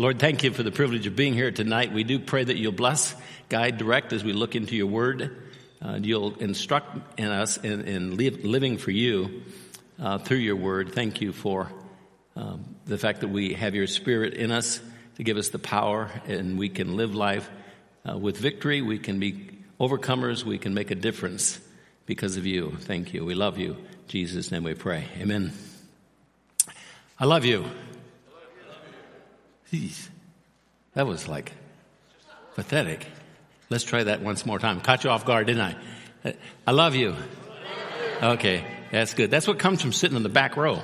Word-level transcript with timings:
Lord, 0.00 0.20
thank 0.20 0.44
you 0.44 0.52
for 0.52 0.62
the 0.62 0.70
privilege 0.70 1.08
of 1.08 1.16
being 1.16 1.34
here 1.34 1.50
tonight. 1.50 1.92
We 1.92 2.04
do 2.04 2.20
pray 2.20 2.44
that 2.44 2.56
you'll 2.56 2.70
bless, 2.70 3.16
guide, 3.48 3.78
direct 3.78 4.12
as 4.12 4.22
we 4.22 4.32
look 4.32 4.54
into 4.54 4.76
your 4.76 4.86
word. 4.86 5.36
Uh, 5.82 5.98
you'll 6.00 6.36
instruct 6.36 7.18
in 7.18 7.26
us 7.26 7.56
in, 7.56 7.80
in 7.80 8.16
living 8.16 8.78
for 8.78 8.92
you 8.92 9.42
uh, 9.98 10.18
through 10.18 10.36
your 10.36 10.54
word. 10.54 10.92
Thank 10.92 11.20
you 11.20 11.32
for 11.32 11.72
um, 12.36 12.76
the 12.86 12.96
fact 12.96 13.22
that 13.22 13.28
we 13.28 13.54
have 13.54 13.74
your 13.74 13.88
spirit 13.88 14.34
in 14.34 14.52
us 14.52 14.80
to 15.16 15.24
give 15.24 15.36
us 15.36 15.48
the 15.48 15.58
power 15.58 16.08
and 16.28 16.56
we 16.56 16.68
can 16.68 16.96
live 16.96 17.16
life 17.16 17.50
uh, 18.08 18.16
with 18.16 18.36
victory. 18.36 18.82
We 18.82 19.00
can 19.00 19.18
be 19.18 19.50
overcomers. 19.80 20.44
We 20.44 20.58
can 20.58 20.74
make 20.74 20.92
a 20.92 20.94
difference 20.94 21.58
because 22.06 22.36
of 22.36 22.46
you. 22.46 22.76
Thank 22.82 23.14
you. 23.14 23.24
We 23.24 23.34
love 23.34 23.58
you. 23.58 23.72
In 23.72 24.06
Jesus' 24.06 24.52
name 24.52 24.62
we 24.62 24.74
pray. 24.74 25.06
Amen. 25.20 25.52
I 27.18 27.24
love 27.24 27.44
you. 27.44 27.64
Jeez, 29.72 30.08
that 30.94 31.06
was 31.06 31.28
like 31.28 31.52
pathetic. 32.54 33.06
Let's 33.70 33.84
try 33.84 34.04
that 34.04 34.22
once 34.22 34.46
more 34.46 34.58
time. 34.58 34.80
Caught 34.80 35.04
you 35.04 35.10
off 35.10 35.26
guard, 35.26 35.46
didn't 35.46 35.76
I? 36.24 36.34
I 36.66 36.70
love 36.70 36.94
you. 36.94 37.14
Okay, 38.22 38.64
that's 38.90 39.14
good. 39.14 39.30
That's 39.30 39.46
what 39.46 39.58
comes 39.58 39.82
from 39.82 39.92
sitting 39.92 40.16
in 40.16 40.22
the 40.22 40.28
back 40.28 40.56
row. 40.56 40.82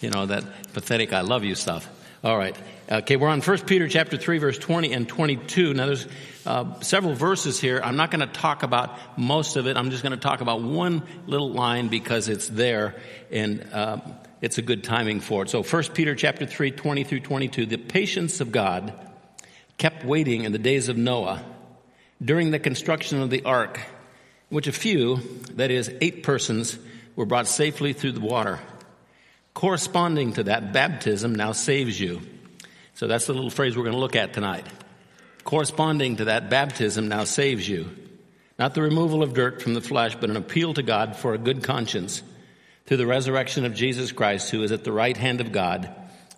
You 0.00 0.10
know, 0.10 0.26
that 0.26 0.72
pathetic 0.72 1.12
I 1.12 1.20
love 1.20 1.44
you 1.44 1.54
stuff. 1.54 1.88
All 2.24 2.36
right. 2.36 2.56
Okay, 2.90 3.16
we're 3.16 3.28
on 3.28 3.40
1 3.40 3.58
Peter 3.60 3.88
chapter 3.88 4.16
3 4.16 4.38
verse 4.38 4.58
20 4.58 4.92
and 4.92 5.08
22. 5.08 5.74
Now 5.74 5.86
there's 5.86 6.06
uh, 6.44 6.80
several 6.80 7.14
verses 7.14 7.60
here. 7.60 7.80
I'm 7.82 7.96
not 7.96 8.10
going 8.10 8.20
to 8.20 8.32
talk 8.32 8.62
about 8.62 9.18
most 9.18 9.56
of 9.56 9.66
it. 9.66 9.76
I'm 9.76 9.90
just 9.90 10.02
going 10.02 10.12
to 10.12 10.20
talk 10.20 10.40
about 10.40 10.62
one 10.62 11.02
little 11.26 11.50
line 11.52 11.88
because 11.88 12.28
it's 12.28 12.48
there 12.48 12.96
and 13.30 13.66
uh, 13.72 13.98
it's 14.42 14.58
a 14.58 14.62
good 14.62 14.82
timing 14.82 15.20
for 15.20 15.44
it. 15.44 15.50
So 15.50 15.62
1 15.62 15.82
Peter 15.94 16.14
chapter 16.16 16.44
3 16.44 16.72
20 16.72 17.04
through 17.04 17.20
22. 17.20 17.64
The 17.64 17.78
patience 17.78 18.40
of 18.40 18.50
God 18.52 18.92
kept 19.78 20.04
waiting 20.04 20.42
in 20.44 20.52
the 20.52 20.58
days 20.58 20.88
of 20.88 20.96
Noah 20.96 21.42
during 22.22 22.50
the 22.50 22.58
construction 22.58 23.22
of 23.22 23.30
the 23.30 23.44
ark, 23.44 23.80
which 24.48 24.66
a 24.66 24.72
few, 24.72 25.16
that 25.52 25.70
is 25.70 25.90
eight 26.00 26.24
persons, 26.24 26.76
were 27.14 27.24
brought 27.24 27.46
safely 27.46 27.92
through 27.92 28.12
the 28.12 28.20
water. 28.20 28.58
Corresponding 29.54 30.32
to 30.34 30.44
that, 30.44 30.72
baptism 30.72 31.34
now 31.34 31.52
saves 31.52 31.98
you. 31.98 32.20
So 32.94 33.06
that's 33.06 33.26
the 33.26 33.34
little 33.34 33.50
phrase 33.50 33.76
we're 33.76 33.84
going 33.84 33.94
to 33.94 34.00
look 34.00 34.16
at 34.16 34.34
tonight. 34.34 34.66
Corresponding 35.44 36.16
to 36.16 36.26
that, 36.26 36.50
baptism 36.50 37.08
now 37.08 37.24
saves 37.24 37.68
you. 37.68 37.88
Not 38.58 38.74
the 38.74 38.82
removal 38.82 39.22
of 39.22 39.34
dirt 39.34 39.62
from 39.62 39.74
the 39.74 39.80
flesh, 39.80 40.16
but 40.16 40.30
an 40.30 40.36
appeal 40.36 40.74
to 40.74 40.82
God 40.82 41.16
for 41.16 41.32
a 41.32 41.38
good 41.38 41.62
conscience 41.62 42.22
through 42.86 42.96
the 42.96 43.06
resurrection 43.06 43.64
of 43.64 43.74
Jesus 43.74 44.12
Christ, 44.12 44.50
who 44.50 44.62
is 44.62 44.72
at 44.72 44.84
the 44.84 44.92
right 44.92 45.16
hand 45.16 45.40
of 45.40 45.52
God, 45.52 45.90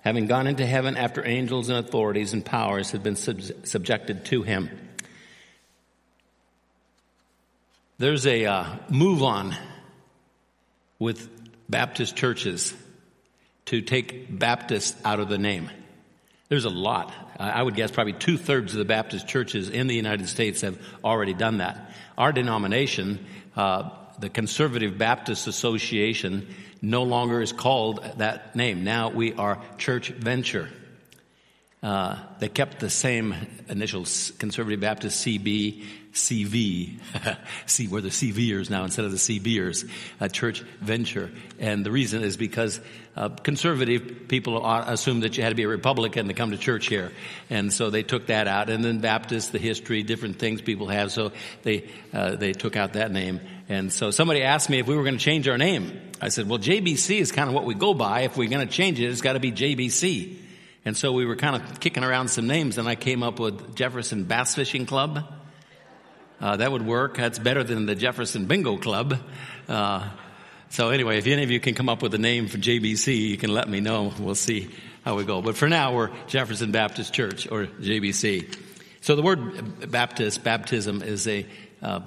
having 0.03 0.27
gone 0.27 0.47
into 0.47 0.67
heaven 0.67 0.97
after 0.97 1.27
angels 1.27 1.69
and 1.69 1.78
authorities 1.78 2.33
and 2.33 2.45
powers 2.45 2.91
had 2.91 3.03
been 3.03 3.17
sub- 3.17 3.41
subjected 3.64 4.25
to 4.27 4.42
him. 4.42 4.70
There's 7.98 8.27
a 8.27 8.45
uh, 8.45 8.77
move 8.91 9.22
on 9.22 9.56
with 10.98 11.28
Baptist 11.69 12.17
churches 12.17 12.75
to 13.67 13.81
take 13.81 14.39
Baptist 14.39 14.97
out 15.05 15.20
of 15.20 15.28
the 15.28 15.39
name. 15.39 15.70
There's 16.48 16.67
a 16.67 16.70
lot. 16.70 17.12
I 17.39 17.62
would 17.62 17.75
guess 17.75 17.91
probably 17.91 18.12
two 18.12 18.37
thirds 18.37 18.72
of 18.72 18.78
the 18.78 18.84
Baptist 18.84 19.27
churches 19.27 19.70
in 19.70 19.87
the 19.87 19.95
United 19.95 20.28
States 20.28 20.61
have 20.61 20.78
already 21.03 21.34
done 21.34 21.59
that. 21.59 21.92
Our 22.19 22.33
denomination, 22.33 23.25
uh, 23.56 23.91
the 24.18 24.28
Conservative 24.28 24.96
Baptist 24.98 25.46
Association, 25.46 26.48
no 26.80 27.02
longer 27.02 27.40
is 27.40 27.52
called 27.52 28.04
that 28.18 28.54
name. 28.54 28.84
Now 28.84 29.10
we 29.10 29.32
are 29.34 29.60
Church 29.78 30.08
Venture. 30.08 30.68
Uh, 31.82 32.16
they 32.38 32.48
kept 32.48 32.80
the 32.80 32.88
same 32.88 33.34
initials, 33.68 34.32
Conservative 34.38 34.80
Baptist 34.80 35.24
CB, 35.26 35.84
CV. 36.14 36.98
See, 37.66 37.88
we're 37.90 38.00
the 38.00 38.08
CVers 38.08 38.70
now 38.70 38.84
instead 38.84 39.04
of 39.04 39.10
the 39.10 39.18
CBers, 39.18 39.88
a 40.20 40.28
church 40.28 40.60
venture. 40.80 41.30
And 41.58 41.84
the 41.84 41.91
reason 41.91 42.22
is 42.22 42.38
because 42.38 42.80
uh, 43.16 43.28
conservative 43.28 44.28
people 44.28 44.64
assumed 44.64 45.24
that 45.24 45.36
you 45.36 45.42
had 45.42 45.50
to 45.50 45.54
be 45.54 45.64
a 45.64 45.69
Republican 45.69 46.28
to 46.28 46.34
come 46.34 46.53
to 46.53 46.56
church 46.56 46.86
here. 46.86 47.12
And 47.50 47.72
so 47.72 47.91
they 47.91 48.03
took 48.03 48.26
that 48.26 48.48
out. 48.48 48.70
And 48.70 48.82
then 48.82 49.00
Baptist, 49.00 49.53
the 49.53 49.58
history, 49.58 50.03
different 50.03 50.38
things 50.38 50.62
people 50.62 50.88
have. 50.88 51.12
So 51.12 51.32
they, 51.64 51.91
uh, 52.12 52.36
they 52.36 52.53
took 52.53 52.76
out 52.76 52.94
that 52.94 53.10
name. 53.10 53.41
And 53.69 53.92
so 53.92 54.10
somebody 54.10 54.42
asked 54.42 54.69
me 54.69 54.78
if 54.78 54.86
we 54.86 54.97
were 54.97 55.04
going 55.04 55.16
to 55.16 55.25
change 55.25 55.48
our 55.48 55.56
name. 55.56 56.00
I 56.20 56.28
said, 56.28 56.48
well, 56.48 56.58
JBC 56.58 57.19
is 57.19 57.32
kind 57.32 57.48
of 57.48 57.54
what 57.54 57.64
we 57.64 57.75
go 57.75 57.94
by. 57.94 58.22
If 58.22 58.36
we're 58.36 58.50
going 58.50 58.66
to 58.66 58.72
change 58.72 59.00
it, 59.00 59.08
it's 59.10 59.22
got 59.22 59.34
to 59.34 59.41
be 59.41 59.52
JBC. 59.52 60.36
And 60.84 60.97
so 60.97 61.12
we 61.12 61.25
were 61.25 61.36
kind 61.36 61.56
of 61.56 61.80
kicking 61.80 62.04
around 62.04 62.28
some 62.28 62.47
names 62.47 62.76
and 62.76 62.86
I 62.86 62.94
came 62.94 63.22
up 63.22 63.41
with 63.41 63.74
Jefferson 63.74 64.24
Bass 64.24 64.54
Fishing 64.54 64.84
Club. 64.84 65.24
Uh, 66.41 66.56
that 66.56 66.70
would 66.70 66.84
work. 66.84 67.16
That's 67.16 67.38
better 67.38 67.64
than 67.64 67.86
the 67.86 67.94
Jefferson 67.94 68.44
Bingo 68.47 68.76
Club. 68.76 69.19
Uh, 69.66 70.10
so 70.69 70.91
anyway, 70.91 71.19
if 71.19 71.26
any 71.26 71.42
of 71.42 71.50
you 71.50 71.60
can 71.60 71.74
come 71.74 71.88
up 71.88 72.03
with 72.03 72.12
a 72.14 72.19
name 72.19 72.48
for 72.48 72.58
JBC, 72.58 73.28
you 73.28 73.36
can 73.38 73.54
let 73.54 73.69
me 73.69 73.80
know. 73.80 74.12
We'll 74.19 74.34
see 74.34 74.70
how 75.04 75.16
we 75.16 75.24
go. 75.24 75.41
But 75.41 75.56
for 75.56 75.69
now, 75.69 75.94
we're 75.94 76.10
Jefferson 76.26 76.70
Baptist 76.70 77.14
Church 77.14 77.50
or 77.50 77.66
JBC. 77.66 78.58
So 79.00 79.16
the 79.16 79.22
word 79.22 79.91
Baptist, 79.91 80.42
baptism, 80.42 81.03
is 81.03 81.26
a 81.28 81.47
uh, 81.80 82.00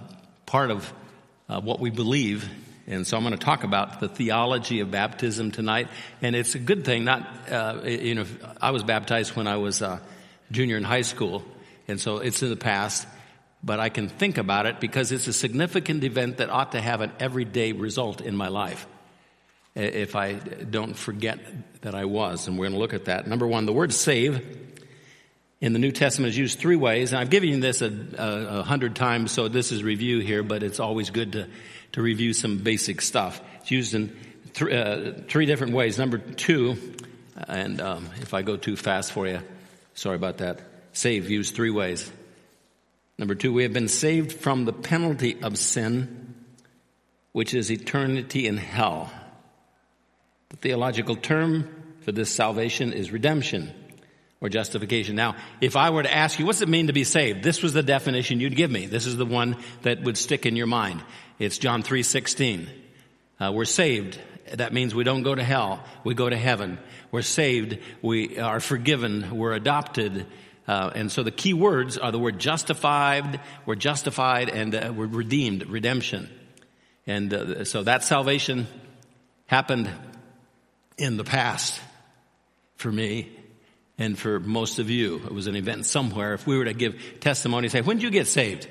part 0.45 0.69
of 0.69 0.91
uh, 1.49 1.61
what 1.61 1.79
we 1.79 1.89
believe 1.89 2.49
and 2.87 3.05
so 3.05 3.17
I'm 3.17 3.23
going 3.23 3.37
to 3.37 3.45
talk 3.45 3.65
about 3.65 3.99
the 3.99 4.07
theology 4.07 4.79
of 4.79 4.89
baptism 4.89 5.51
tonight. 5.51 5.89
And 6.21 6.37
it's 6.37 6.55
a 6.55 6.59
good 6.59 6.85
thing, 6.85 7.03
not, 7.03 7.51
uh, 7.51 7.81
you 7.83 8.15
know, 8.15 8.25
I 8.61 8.71
was 8.71 8.81
baptized 8.81 9.35
when 9.35 9.45
I 9.45 9.57
was 9.57 9.81
a 9.81 10.01
junior 10.51 10.77
in 10.77 10.85
high 10.85 11.01
school. 11.01 11.43
And 11.89 11.99
so 11.99 12.19
it's 12.19 12.41
in 12.41 12.49
the 12.49 12.55
past, 12.55 13.05
but 13.61 13.81
I 13.81 13.89
can 13.89 14.07
think 14.07 14.37
about 14.37 14.67
it 14.67 14.79
because 14.79 15.11
it's 15.11 15.27
a 15.27 15.33
significant 15.33 16.05
event 16.05 16.37
that 16.37 16.49
ought 16.49 16.71
to 16.71 16.81
have 16.81 17.01
an 17.01 17.11
everyday 17.19 17.73
result 17.73 18.21
in 18.21 18.37
my 18.37 18.47
life. 18.47 18.87
If 19.75 20.15
I 20.15 20.33
don't 20.33 20.95
forget 20.95 21.39
that 21.81 21.93
I 21.93 22.05
was. 22.05 22.47
And 22.47 22.57
we're 22.57 22.65
going 22.65 22.73
to 22.73 22.79
look 22.79 22.93
at 22.93 23.05
that. 23.05 23.27
Number 23.27 23.45
one, 23.45 23.65
the 23.65 23.73
word 23.73 23.93
save 23.93 24.41
in 25.59 25.73
the 25.73 25.79
New 25.79 25.91
Testament 25.91 26.29
is 26.29 26.37
used 26.37 26.59
three 26.59 26.75
ways. 26.75 27.11
And 27.11 27.19
I've 27.19 27.29
given 27.29 27.49
you 27.49 27.59
this 27.59 27.81
a, 27.81 27.91
a, 28.17 28.59
a 28.59 28.63
hundred 28.63 28.95
times, 28.95 29.31
so 29.31 29.47
this 29.47 29.71
is 29.71 29.83
review 29.83 30.19
here, 30.19 30.43
but 30.43 30.63
it's 30.63 30.79
always 30.79 31.09
good 31.09 31.33
to 31.33 31.47
to 31.93 32.01
review 32.01 32.33
some 32.33 32.59
basic 32.59 33.01
stuff. 33.01 33.41
It's 33.61 33.71
used 33.71 33.93
in 33.93 34.15
th- 34.53 34.71
uh, 34.71 35.21
three 35.27 35.45
different 35.45 35.73
ways. 35.73 35.97
Number 35.97 36.17
two, 36.17 36.77
and 37.47 37.81
um, 37.81 38.09
if 38.21 38.33
I 38.33 38.41
go 38.41 38.57
too 38.57 38.75
fast 38.75 39.11
for 39.11 39.27
you, 39.27 39.41
sorry 39.93 40.15
about 40.15 40.37
that. 40.37 40.59
Save 40.93 41.29
used 41.29 41.55
three 41.55 41.69
ways. 41.69 42.11
Number 43.17 43.35
two, 43.35 43.51
we 43.51 43.63
have 43.63 43.73
been 43.73 43.87
saved 43.87 44.31
from 44.31 44.65
the 44.65 44.73
penalty 44.73 45.41
of 45.41 45.57
sin, 45.57 46.35
which 47.31 47.53
is 47.53 47.71
eternity 47.71 48.47
in 48.47 48.57
hell. 48.57 49.11
The 50.49 50.57
theological 50.57 51.15
term 51.15 51.95
for 52.01 52.11
this 52.11 52.29
salvation 52.29 52.93
is 52.93 53.11
redemption 53.11 53.73
or 54.39 54.49
justification. 54.49 55.15
Now, 55.15 55.35
if 55.61 55.75
I 55.75 55.89
were 55.89 56.03
to 56.03 56.13
ask 56.13 56.37
you, 56.39 56.45
what's 56.45 56.61
it 56.61 56.69
mean 56.69 56.87
to 56.87 56.93
be 56.93 57.03
saved? 57.03 57.43
This 57.43 57.63
was 57.63 57.73
the 57.73 57.83
definition 57.83 58.39
you'd 58.39 58.55
give 58.55 58.69
me. 58.69 58.85
This 58.85 59.05
is 59.05 59.17
the 59.17 59.25
one 59.25 59.57
that 59.81 60.03
would 60.03 60.17
stick 60.17 60.45
in 60.45 60.55
your 60.55 60.67
mind. 60.67 61.01
It's 61.39 61.57
John 61.57 61.83
3.16. 61.83 62.67
Uh, 63.39 63.51
we're 63.51 63.65
saved. 63.65 64.19
That 64.53 64.73
means 64.73 64.93
we 64.93 65.03
don't 65.03 65.23
go 65.23 65.33
to 65.33 65.43
hell. 65.43 65.83
We 66.03 66.13
go 66.13 66.29
to 66.29 66.37
heaven. 66.37 66.77
We're 67.11 67.23
saved. 67.23 67.79
We 68.01 68.39
are 68.39 68.59
forgiven. 68.59 69.37
We're 69.37 69.53
adopted. 69.53 70.27
Uh, 70.67 70.91
and 70.93 71.11
so 71.11 71.23
the 71.23 71.31
key 71.31 71.53
words 71.53 71.97
are 71.97 72.11
the 72.11 72.19
word 72.19 72.39
justified, 72.39 73.39
we're 73.65 73.75
justified, 73.75 74.49
and 74.49 74.75
uh, 74.75 74.93
we're 74.93 75.07
redeemed, 75.07 75.65
redemption. 75.67 76.29
And 77.05 77.33
uh, 77.33 77.63
so 77.63 77.83
that 77.83 78.03
salvation 78.03 78.67
happened 79.45 79.89
in 80.97 81.15
the 81.15 81.23
past 81.23 81.79
for 82.75 82.91
me 82.91 83.31
and 83.97 84.17
for 84.17 84.39
most 84.39 84.79
of 84.79 84.89
you. 84.89 85.21
It 85.25 85.33
was 85.33 85.47
an 85.47 85.55
event 85.55 85.85
somewhere. 85.85 86.33
If 86.33 86.45
we 86.45 86.57
were 86.57 86.65
to 86.65 86.73
give 86.73 87.19
testimony, 87.19 87.69
say, 87.69 87.81
when 87.81 87.97
did 87.97 88.03
you 88.03 88.11
get 88.11 88.27
saved? 88.27 88.67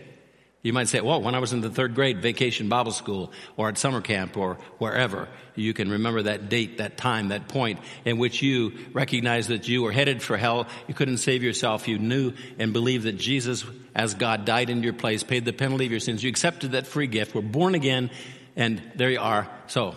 You 0.62 0.72
might 0.72 0.88
say, 0.88 1.00
well, 1.00 1.22
when 1.22 1.36
I 1.36 1.38
was 1.38 1.52
in 1.52 1.60
the 1.60 1.70
third 1.70 1.94
grade, 1.94 2.20
vacation 2.20 2.68
Bible 2.68 2.90
school, 2.90 3.30
or 3.56 3.68
at 3.68 3.78
summer 3.78 4.00
camp, 4.00 4.36
or 4.36 4.54
wherever. 4.78 5.28
You 5.54 5.72
can 5.72 5.90
remember 5.90 6.22
that 6.22 6.48
date, 6.48 6.78
that 6.78 6.96
time, 6.96 7.28
that 7.28 7.46
point 7.46 7.78
in 8.04 8.18
which 8.18 8.42
you 8.42 8.72
recognized 8.92 9.50
that 9.50 9.68
you 9.68 9.82
were 9.82 9.92
headed 9.92 10.22
for 10.22 10.36
hell. 10.36 10.66
You 10.88 10.94
couldn't 10.94 11.18
save 11.18 11.44
yourself. 11.44 11.86
You 11.86 12.00
knew 12.00 12.32
and 12.58 12.72
believed 12.72 13.04
that 13.04 13.16
Jesus, 13.16 13.64
as 13.94 14.14
God, 14.14 14.44
died 14.44 14.68
in 14.68 14.82
your 14.82 14.92
place, 14.92 15.22
paid 15.22 15.44
the 15.44 15.52
penalty 15.52 15.84
of 15.84 15.92
your 15.92 16.00
sins. 16.00 16.24
You 16.24 16.30
accepted 16.30 16.72
that 16.72 16.88
free 16.88 17.06
gift. 17.06 17.32
We're 17.32 17.42
born 17.42 17.76
again, 17.76 18.10
and 18.56 18.82
there 18.96 19.10
you 19.10 19.20
are. 19.20 19.48
So, 19.68 19.94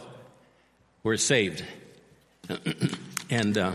we're 1.02 1.18
saved. 1.18 1.66
and, 3.31 3.58
uh, 3.58 3.72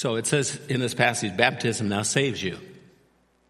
So 0.00 0.14
it 0.14 0.26
says 0.26 0.58
in 0.70 0.80
this 0.80 0.94
passage, 0.94 1.36
baptism 1.36 1.90
now 1.90 2.00
saves 2.00 2.42
you. 2.42 2.56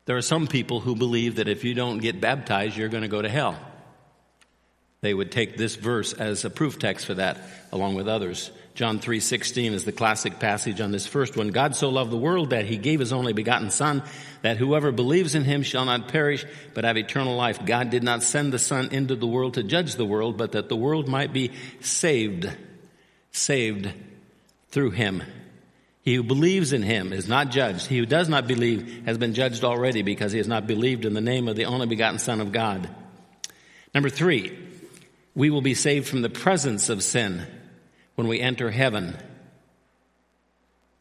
There 0.06 0.16
are 0.16 0.20
some 0.20 0.48
people 0.48 0.80
who 0.80 0.96
believe 0.96 1.36
that 1.36 1.46
if 1.46 1.62
you 1.62 1.74
don't 1.74 1.98
get 1.98 2.20
baptized, 2.20 2.76
you're 2.76 2.88
going 2.88 3.04
to 3.04 3.08
go 3.08 3.22
to 3.22 3.28
hell. 3.28 3.56
they 5.00 5.14
would 5.14 5.30
take 5.30 5.56
this 5.56 5.76
verse 5.76 6.12
as 6.12 6.44
a 6.44 6.50
proof 6.50 6.80
text 6.80 7.06
for 7.06 7.14
that, 7.14 7.38
along 7.70 7.94
with 7.94 8.08
others. 8.08 8.50
John 8.74 8.98
3:16 8.98 9.74
is 9.74 9.84
the 9.84 9.92
classic 9.92 10.40
passage 10.40 10.80
on 10.80 10.90
this 10.90 11.06
first 11.06 11.36
one. 11.36 11.50
God 11.50 11.76
so 11.76 11.88
loved 11.88 12.10
the 12.10 12.16
world 12.16 12.50
that 12.50 12.64
he 12.64 12.78
gave 12.78 12.98
his 12.98 13.12
only 13.12 13.32
begotten 13.32 13.70
son 13.70 14.02
that 14.42 14.56
whoever 14.56 14.90
believes 14.90 15.36
in 15.36 15.44
him 15.44 15.62
shall 15.62 15.84
not 15.84 16.08
perish 16.08 16.44
but 16.74 16.82
have 16.82 16.98
eternal 16.98 17.36
life. 17.36 17.64
God 17.64 17.90
did 17.90 18.02
not 18.02 18.24
send 18.24 18.52
the 18.52 18.58
son 18.58 18.88
into 18.90 19.14
the 19.14 19.28
world 19.28 19.54
to 19.54 19.62
judge 19.62 19.94
the 19.94 20.04
world 20.04 20.36
but 20.36 20.50
that 20.50 20.68
the 20.68 20.74
world 20.74 21.06
might 21.06 21.32
be 21.32 21.52
saved 21.78 22.50
saved 23.30 23.88
through 24.72 24.90
him. 24.90 25.22
He 26.02 26.14
who 26.14 26.22
believes 26.22 26.72
in 26.72 26.82
him 26.82 27.12
is 27.12 27.28
not 27.28 27.50
judged. 27.50 27.86
He 27.86 27.98
who 27.98 28.06
does 28.06 28.28
not 28.28 28.46
believe 28.46 29.04
has 29.04 29.18
been 29.18 29.34
judged 29.34 29.64
already 29.64 30.02
because 30.02 30.32
he 30.32 30.38
has 30.38 30.48
not 30.48 30.66
believed 30.66 31.04
in 31.04 31.12
the 31.12 31.20
name 31.20 31.46
of 31.46 31.56
the 31.56 31.66
only 31.66 31.86
begotten 31.86 32.18
son 32.18 32.40
of 32.40 32.52
God. 32.52 32.88
Number 33.94 34.08
3, 34.08 34.56
we 35.34 35.50
will 35.50 35.60
be 35.60 35.74
saved 35.74 36.08
from 36.08 36.22
the 36.22 36.30
presence 36.30 36.88
of 36.88 37.02
sin 37.02 37.46
when 38.14 38.28
we 38.28 38.40
enter 38.40 38.70
heaven. 38.70 39.16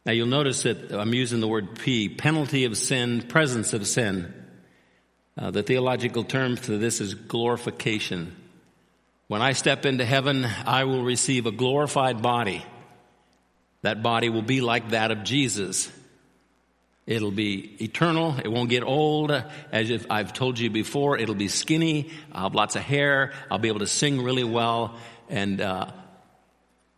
Now 0.04 0.12
you'll 0.12 0.26
notice 0.26 0.64
that 0.64 0.92
I'm 0.92 1.14
using 1.14 1.40
the 1.40 1.48
word 1.48 1.78
P, 1.78 2.08
penalty 2.08 2.64
of 2.64 2.76
sin, 2.76 3.22
presence 3.22 3.72
of 3.72 3.86
sin. 3.86 4.34
Uh, 5.36 5.50
the 5.50 5.62
theological 5.62 6.24
term 6.24 6.56
for 6.56 6.76
this 6.76 7.00
is 7.00 7.14
glorification. 7.14 8.36
When 9.28 9.40
I 9.40 9.52
step 9.52 9.86
into 9.86 10.04
heaven, 10.04 10.44
I 10.44 10.84
will 10.84 11.02
receive 11.02 11.46
a 11.46 11.52
glorified 11.52 12.20
body. 12.20 12.64
That 13.82 14.02
body 14.02 14.28
will 14.28 14.42
be 14.42 14.60
like 14.60 14.90
that 14.90 15.10
of 15.10 15.24
Jesus. 15.24 15.90
It'll 17.06 17.30
be 17.30 17.76
eternal. 17.82 18.36
It 18.38 18.48
won't 18.48 18.70
get 18.70 18.84
old. 18.84 19.30
As 19.72 19.90
if 19.90 20.06
I've 20.10 20.32
told 20.32 20.58
you 20.58 20.70
before, 20.70 21.18
it'll 21.18 21.34
be 21.34 21.48
skinny. 21.48 22.10
I'll 22.30 22.44
have 22.44 22.54
lots 22.54 22.76
of 22.76 22.82
hair. 22.82 23.32
I'll 23.50 23.58
be 23.58 23.68
able 23.68 23.80
to 23.80 23.86
sing 23.86 24.22
really 24.22 24.44
well. 24.44 24.96
And 25.28 25.60
uh, 25.60 25.90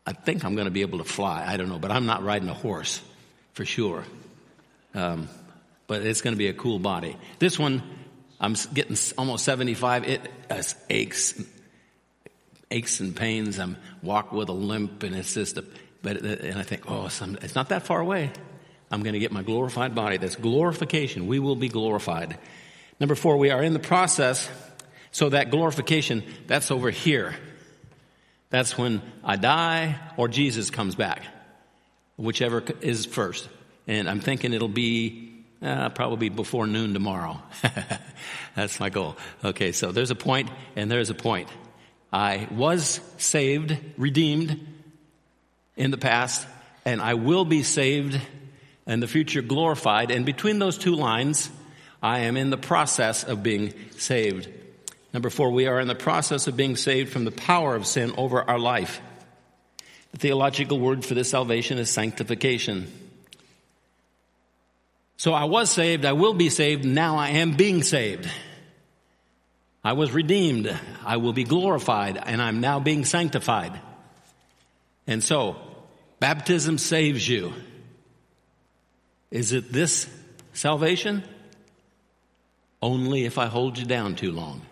I 0.07 0.13
think 0.13 0.45
I'm 0.45 0.55
going 0.55 0.67
to 0.67 0.73
be 0.73 0.83
able 0.83 0.99
to 0.99 1.05
fly. 1.05 1.45
I 1.47 1.57
don't 1.57 1.69
know, 1.69 1.79
but 1.79 1.91
I'm 1.91 2.07
not 2.07 2.25
riding 2.25 2.49
a 2.49 2.55
horse 2.55 3.01
for 3.55 3.65
sure. 3.65 4.05
Um, 4.95 5.29
but 5.87 6.03
it's 6.03 6.21
going 6.21 6.35
to 6.35 6.39
be 6.39 6.49
a 6.49 6.53
cool 6.53 6.79
body. 6.79 7.17
This 7.39 7.59
one, 7.59 7.83
I'm 8.41 8.55
getting 8.75 8.97
almost 9.17 9.45
75. 9.45 10.05
It 10.05 10.31
aches, 10.91 11.43
aches 12.71 13.01
and 13.01 13.15
pains. 13.15 13.59
I'm 13.59 13.77
walk 14.03 14.33
with 14.33 14.49
a 14.49 14.55
limp, 14.55 15.05
and 15.05 15.15
it's 15.15 15.35
just 15.35 15.59
a. 15.59 15.65
But 16.03 16.19
and 16.19 16.59
I 16.59 16.63
think, 16.63 16.91
oh, 16.91 17.07
it's 17.07 17.55
not 17.55 17.69
that 17.71 17.85
far 17.85 18.01
away. 18.01 18.33
I'm 18.91 19.03
going 19.03 19.15
to 19.15 19.21
get 19.21 19.33
my 19.33 19.43
glorified 19.43 19.95
body. 19.95 20.19
That's 20.19 20.37
glorification. 20.37 21.27
We 21.27 21.39
will 21.39 21.57
be 21.57 21.69
glorified. 21.69 22.39
Number 23.01 23.15
four, 23.15 23.39
we 23.39 23.51
are 23.51 23.63
in 23.63 23.73
the 23.73 23.79
process. 23.79 24.49
So 25.13 25.31
that 25.31 25.51
glorification, 25.51 26.25
that's 26.47 26.71
over 26.71 26.91
here. 26.91 27.35
That's 28.51 28.77
when 28.77 29.01
I 29.25 29.37
die 29.37 29.99
or 30.17 30.29
Jesus 30.29 30.71
comes 30.71 30.95
back, 30.95 31.23
whichever 32.17 32.63
is 32.83 33.07
first. 33.07 33.49
And 33.87 34.11
I'm 34.11 34.21
thinking 34.21 34.53
it'll 34.53 34.69
be 34.69 35.33
uh, 35.63 35.89
probably 35.91 36.29
before 36.29 36.67
noon 36.67 36.93
tomorrow. 36.93 37.41
That's 38.57 38.79
my 38.79 38.91
goal. 38.91 39.17
Okay, 39.45 39.73
so 39.73 39.93
there's 39.93 40.11
a 40.11 40.17
point 40.17 40.51
and 40.77 40.91
there's 40.91 41.11
a 41.11 41.15
point. 41.15 41.49
I 42.13 42.47
was 42.51 43.01
saved, 43.17 43.77
redeemed 43.97 44.72
in 45.77 45.91
the 45.91 45.99
past, 45.99 46.47
and 46.85 47.01
I 47.01 47.15
will 47.15 47.45
be 47.45 47.63
saved 47.63 48.21
and 48.87 49.03
the 49.03 49.09
future, 49.09 49.43
glorified. 49.43 50.11
And 50.11 50.27
between 50.27 50.59
those 50.59 50.77
two 50.77 50.95
lines, 50.95 51.51
I 52.03 52.21
am 52.21 52.37
in 52.37 52.51
the 52.51 52.57
process 52.57 53.25
of 53.25 53.43
being 53.43 53.75
saved. 53.97 54.49
Number 55.13 55.31
four, 55.31 55.51
we 55.51 55.67
are 55.67 55.79
in 55.79 55.89
the 55.89 55.95
process 55.95 56.47
of 56.47 56.57
being 56.57 56.77
saved 56.77 57.13
from 57.13 57.25
the 57.25 57.31
power 57.31 57.77
of 57.77 57.87
sin 57.87 58.13
over 58.17 58.43
our 58.43 58.59
life. 58.59 59.01
The 60.13 60.19
theological 60.19 60.81
word 60.81 61.05
for 61.05 61.15
this 61.15 61.31
salvation 61.31 61.79
is 61.79 61.91
sanctification. 61.91 62.91
So 65.17 65.33
I 65.33 65.45
was 65.45 65.71
saved, 65.71 66.05
I 66.05 66.15
will 66.15 66.35
be 66.35 66.51
saved, 66.51 66.85
now 66.85 67.17
I 67.17 67.29
am 67.31 67.53
being 67.53 67.83
saved. 67.85 68.29
I 69.85 69.93
was 69.93 70.11
redeemed, 70.11 70.77
I 71.05 71.19
will 71.19 71.33
be 71.33 71.45
glorified, 71.45 72.17
and 72.17 72.43
I'm 72.43 72.61
now 72.61 72.81
being 72.81 73.05
sanctified. 73.05 73.79
And 75.07 75.23
so, 75.23 75.57
baptism 76.21 76.79
saves 76.79 77.29
you. 77.29 77.53
Is 79.31 79.53
it 79.53 79.73
this 79.73 80.09
salvation? 80.53 81.25
Only 82.81 83.25
if 83.25 83.39
I 83.39 83.47
hold 83.47 83.79
you 83.79 83.85
down 83.85 84.17
too 84.17 84.33
long 84.33 84.63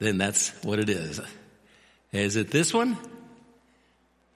then 0.00 0.18
that's 0.18 0.50
what 0.64 0.80
it 0.80 0.88
is. 0.88 1.20
Is 2.10 2.34
it 2.34 2.50
this 2.50 2.74
one? 2.74 2.96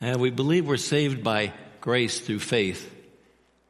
Uh, 0.01 0.17
we 0.19 0.31
believe 0.31 0.69
we're 0.69 0.77
saved 0.77 1.25
by 1.25 1.53
grace 1.81 2.21
through 2.21 2.39
faith. 2.39 2.95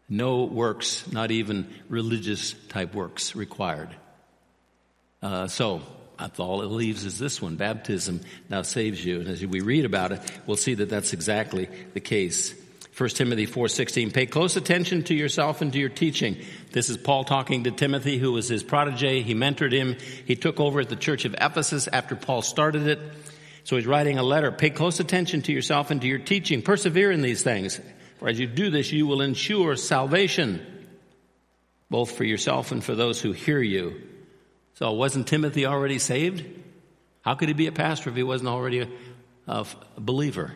No 0.09 0.45
works, 0.45 1.11
not 1.11 1.31
even 1.31 1.73
religious 1.89 2.53
type 2.69 2.95
works 2.95 3.35
required. 3.35 3.89
Uh, 5.23 5.47
so 5.47 5.81
all 6.39 6.63
it 6.63 6.67
leaves 6.67 7.05
is 7.05 7.19
this 7.19 7.41
one. 7.41 7.57
Baptism 7.57 8.21
now 8.49 8.63
saves 8.63 9.05
you. 9.05 9.21
And 9.21 9.29
as 9.29 9.45
we 9.45 9.61
read 9.61 9.85
about 9.85 10.13
it, 10.13 10.21
we'll 10.47 10.57
see 10.57 10.75
that 10.75 10.89
that's 10.89 11.13
exactly 11.13 11.69
the 11.93 12.01
case. 12.01 12.55
1 12.97 13.09
Timothy 13.11 13.47
4:16 13.47 14.13
Pay 14.13 14.27
close 14.27 14.57
attention 14.57 15.03
to 15.05 15.15
yourself 15.15 15.61
and 15.61 15.73
to 15.73 15.79
your 15.79 15.89
teaching. 15.89 16.37
This 16.71 16.89
is 16.89 16.97
Paul 16.97 17.25
talking 17.25 17.65
to 17.65 17.73
Timothy 17.73 18.19
who 18.19 18.33
was 18.33 18.49
his 18.49 18.63
protege. 18.63 19.23
He 19.23 19.35
mentored 19.35 19.73
him. 19.73 19.97
He 20.25 20.37
took 20.37 20.61
over 20.61 20.81
at 20.81 20.89
the 20.89 20.97
church 20.97 21.25
of 21.25 21.35
Ephesus 21.35 21.89
after 21.89 22.15
Paul 22.15 22.43
started 22.43 22.87
it. 22.87 23.01
So 23.65 23.77
he's 23.77 23.87
writing 23.87 24.19
a 24.19 24.23
letter. 24.23 24.53
Pay 24.53 24.71
close 24.71 25.01
attention 25.01 25.43
to 25.43 25.53
yourself 25.53 25.91
and 25.91 26.01
to 26.03 26.07
your 26.07 26.19
teaching. 26.19 26.63
Persevere 26.63 27.11
in 27.11 27.23
these 27.23 27.43
things. 27.43 27.81
For 28.19 28.29
as 28.29 28.39
you 28.39 28.47
do 28.47 28.71
this, 28.71 28.93
you 28.93 29.07
will 29.07 29.23
ensure 29.23 29.75
salvation 29.75 30.65
both 31.91 32.13
for 32.13 32.25
yourself 32.25 32.73
and 32.73 32.83
for 32.83 32.95
those 32.95 33.21
who 33.21 33.33
hear 33.33 33.61
you. 33.61 34.01
So 34.75 34.93
wasn't 34.93 35.29
Timothy 35.29 35.67
already 35.67 35.99
saved? 35.99 36.45
How 37.23 37.35
could 37.35 37.49
he 37.49 37.55
be 37.55 37.67
a 37.67 37.73
pastor 37.73 38.11
if 38.11 38.17
he 38.17 38.23
wasn't 38.23 38.49
already 38.49 38.81
a, 38.81 38.89
a 39.47 39.67
believer? 40.01 40.53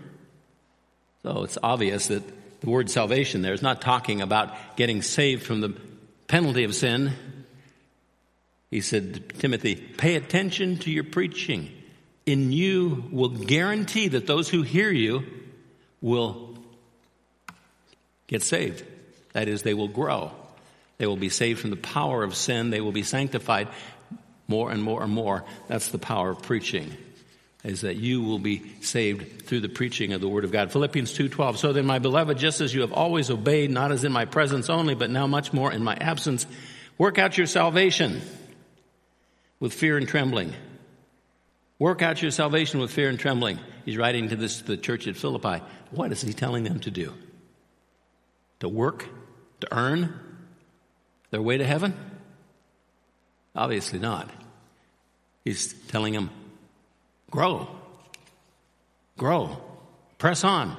So 1.22 1.44
it's 1.44 1.58
obvious 1.62 2.08
that 2.08 2.22
the 2.60 2.70
word 2.70 2.90
salvation 2.90 3.42
there 3.42 3.52
is 3.52 3.62
not 3.62 3.80
talking 3.80 4.20
about 4.20 4.54
getting 4.76 5.02
saved 5.02 5.44
from 5.44 5.60
the 5.60 5.74
penalty 6.26 6.64
of 6.64 6.74
sin. 6.74 7.12
He 8.70 8.80
said 8.80 9.14
to 9.14 9.20
Timothy, 9.20 9.76
pay 9.76 10.16
attention 10.16 10.78
to 10.78 10.90
your 10.90 11.04
preaching. 11.04 11.70
In 12.26 12.52
you 12.52 13.04
will 13.10 13.30
guarantee 13.30 14.08
that 14.08 14.26
those 14.26 14.48
who 14.48 14.62
hear 14.62 14.90
you 14.90 15.24
will 16.02 16.58
get 18.26 18.42
saved. 18.42 18.84
That 19.32 19.48
is, 19.48 19.62
they 19.62 19.74
will 19.74 19.88
grow. 19.88 20.32
They 20.98 21.06
will 21.06 21.16
be 21.16 21.30
saved 21.30 21.60
from 21.60 21.70
the 21.70 21.76
power 21.76 22.24
of 22.24 22.34
sin. 22.34 22.70
They 22.70 22.80
will 22.80 22.92
be 22.92 23.04
sanctified 23.04 23.68
more 24.48 24.70
and 24.70 24.82
more 24.82 25.02
and 25.02 25.12
more. 25.12 25.44
That's 25.68 25.88
the 25.88 25.98
power 25.98 26.30
of 26.30 26.42
preaching 26.42 26.96
is 27.64 27.80
that 27.80 27.96
you 27.96 28.22
will 28.22 28.38
be 28.38 28.62
saved 28.80 29.42
through 29.42 29.60
the 29.60 29.68
preaching 29.68 30.12
of 30.12 30.20
the 30.20 30.28
word 30.28 30.44
of 30.44 30.52
God. 30.52 30.70
Philippians 30.70 31.12
2:12. 31.12 31.58
So 31.58 31.72
then 31.72 31.86
my 31.86 31.98
beloved, 31.98 32.38
just 32.38 32.60
as 32.60 32.74
you 32.74 32.82
have 32.82 32.92
always 32.92 33.30
obeyed, 33.30 33.70
not 33.70 33.90
as 33.90 34.04
in 34.04 34.12
my 34.12 34.24
presence 34.24 34.70
only, 34.70 34.94
but 34.94 35.10
now 35.10 35.26
much 35.26 35.52
more 35.52 35.72
in 35.72 35.82
my 35.82 35.96
absence, 35.96 36.46
work 36.96 37.18
out 37.18 37.36
your 37.36 37.46
salvation 37.46 38.22
with 39.60 39.72
fear 39.72 39.96
and 39.96 40.06
trembling. 40.06 40.54
Work 41.80 42.00
out 42.02 42.22
your 42.22 42.30
salvation 42.30 42.80
with 42.80 42.90
fear 42.90 43.08
and 43.08 43.18
trembling. 43.18 43.58
He's 43.84 43.96
writing 43.96 44.28
to 44.28 44.36
this 44.36 44.62
the 44.62 44.76
church 44.76 45.06
at 45.06 45.16
Philippi. 45.16 45.62
What 45.90 46.12
is 46.12 46.22
he 46.22 46.32
telling 46.32 46.64
them 46.64 46.80
to 46.80 46.90
do? 46.90 47.14
To 48.60 48.68
work, 48.68 49.06
to 49.60 49.68
earn 49.76 50.14
their 51.30 51.42
way 51.42 51.58
to 51.58 51.64
heaven? 51.64 51.94
Obviously 53.54 53.98
not. 53.98 54.30
He's 55.48 55.72
telling 55.88 56.12
them 56.12 56.28
Grow. 57.30 57.68
Grow. 59.16 59.56
Press 60.18 60.44
on. 60.44 60.76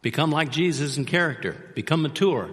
Become 0.00 0.30
like 0.30 0.50
Jesus 0.50 0.96
in 0.96 1.04
character. 1.04 1.52
Become 1.74 2.00
mature. 2.00 2.50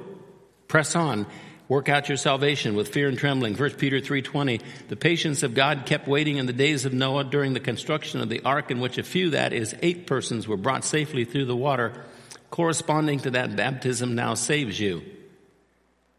Press 0.68 0.94
on. 0.96 1.26
Work 1.70 1.88
out 1.88 2.10
your 2.10 2.18
salvation 2.18 2.76
with 2.76 2.90
fear 2.90 3.08
and 3.08 3.18
trembling. 3.18 3.56
1 3.56 3.78
Peter 3.78 4.02
3:20. 4.02 4.60
The 4.90 4.98
patience 4.98 5.42
of 5.44 5.54
God 5.54 5.86
kept 5.86 6.06
waiting 6.08 6.36
in 6.36 6.48
the 6.48 6.54
days 6.54 6.84
of 6.84 6.92
Noah 6.92 7.24
during 7.24 7.54
the 7.54 7.62
construction 7.62 8.20
of 8.20 8.28
the 8.28 8.42
ark 8.44 8.70
in 8.70 8.82
which 8.82 8.98
a 8.98 9.04
few 9.04 9.30
that 9.30 9.54
is 9.54 9.74
8 9.82 10.06
persons 10.06 10.50
were 10.50 10.58
brought 10.58 10.84
safely 10.84 11.24
through 11.24 11.46
the 11.46 11.56
water. 11.56 11.94
Corresponding 12.50 13.20
to 13.22 13.32
that 13.32 13.56
baptism 13.56 14.16
now 14.16 14.34
saves 14.34 14.80
you. 14.80 15.02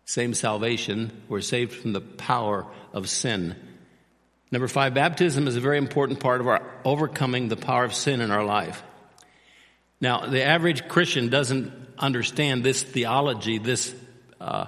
Same 0.06 0.32
salvation. 0.32 1.12
We're 1.28 1.42
saved 1.42 1.74
from 1.74 1.92
the 1.92 2.00
power 2.00 2.66
of 2.94 3.10
sin. 3.10 3.54
Number 4.50 4.68
five, 4.68 4.94
baptism 4.94 5.46
is 5.46 5.56
a 5.56 5.60
very 5.60 5.78
important 5.78 6.20
part 6.20 6.40
of 6.40 6.48
our 6.48 6.62
overcoming 6.84 7.48
the 7.48 7.56
power 7.56 7.84
of 7.84 7.94
sin 7.94 8.20
in 8.20 8.30
our 8.30 8.44
life. 8.44 8.82
Now, 10.00 10.26
the 10.26 10.42
average 10.42 10.88
Christian 10.88 11.28
doesn't 11.28 11.72
understand 11.98 12.64
this 12.64 12.82
theology, 12.82 13.58
this 13.58 13.94
uh, 14.40 14.66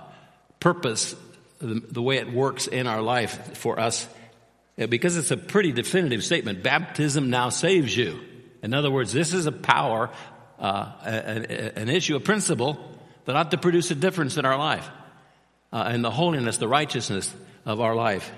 purpose, 0.58 1.14
the, 1.60 1.80
the, 1.90 2.02
way 2.02 2.16
it 2.16 2.32
works 2.32 2.66
in 2.66 2.86
our 2.86 3.00
life 3.00 3.56
for 3.56 3.78
us 3.78 4.08
because 4.76 5.16
it's 5.16 5.30
a 5.30 5.36
pretty 5.36 5.72
definitive 5.72 6.24
statement. 6.24 6.62
Baptism 6.62 7.30
now 7.30 7.50
saves 7.50 7.96
you. 7.96 8.20
In 8.62 8.74
other 8.74 8.90
words, 8.90 9.12
this 9.12 9.32
is 9.32 9.46
a 9.46 9.52
power, 9.52 10.10
uh, 10.58 10.92
an, 11.04 11.44
an, 11.44 11.88
issue, 11.88 12.16
a 12.16 12.20
principle 12.20 12.78
that 13.24 13.36
ought 13.36 13.50
to 13.52 13.58
produce 13.58 13.90
a 13.90 13.94
difference 13.94 14.36
in 14.36 14.44
our 14.44 14.56
life, 14.56 14.88
uh, 15.72 15.90
in 15.94 16.02
the 16.02 16.10
holiness, 16.10 16.56
the 16.58 16.68
righteousness 16.68 17.32
of 17.64 17.80
our 17.80 17.94
life. 17.94 18.30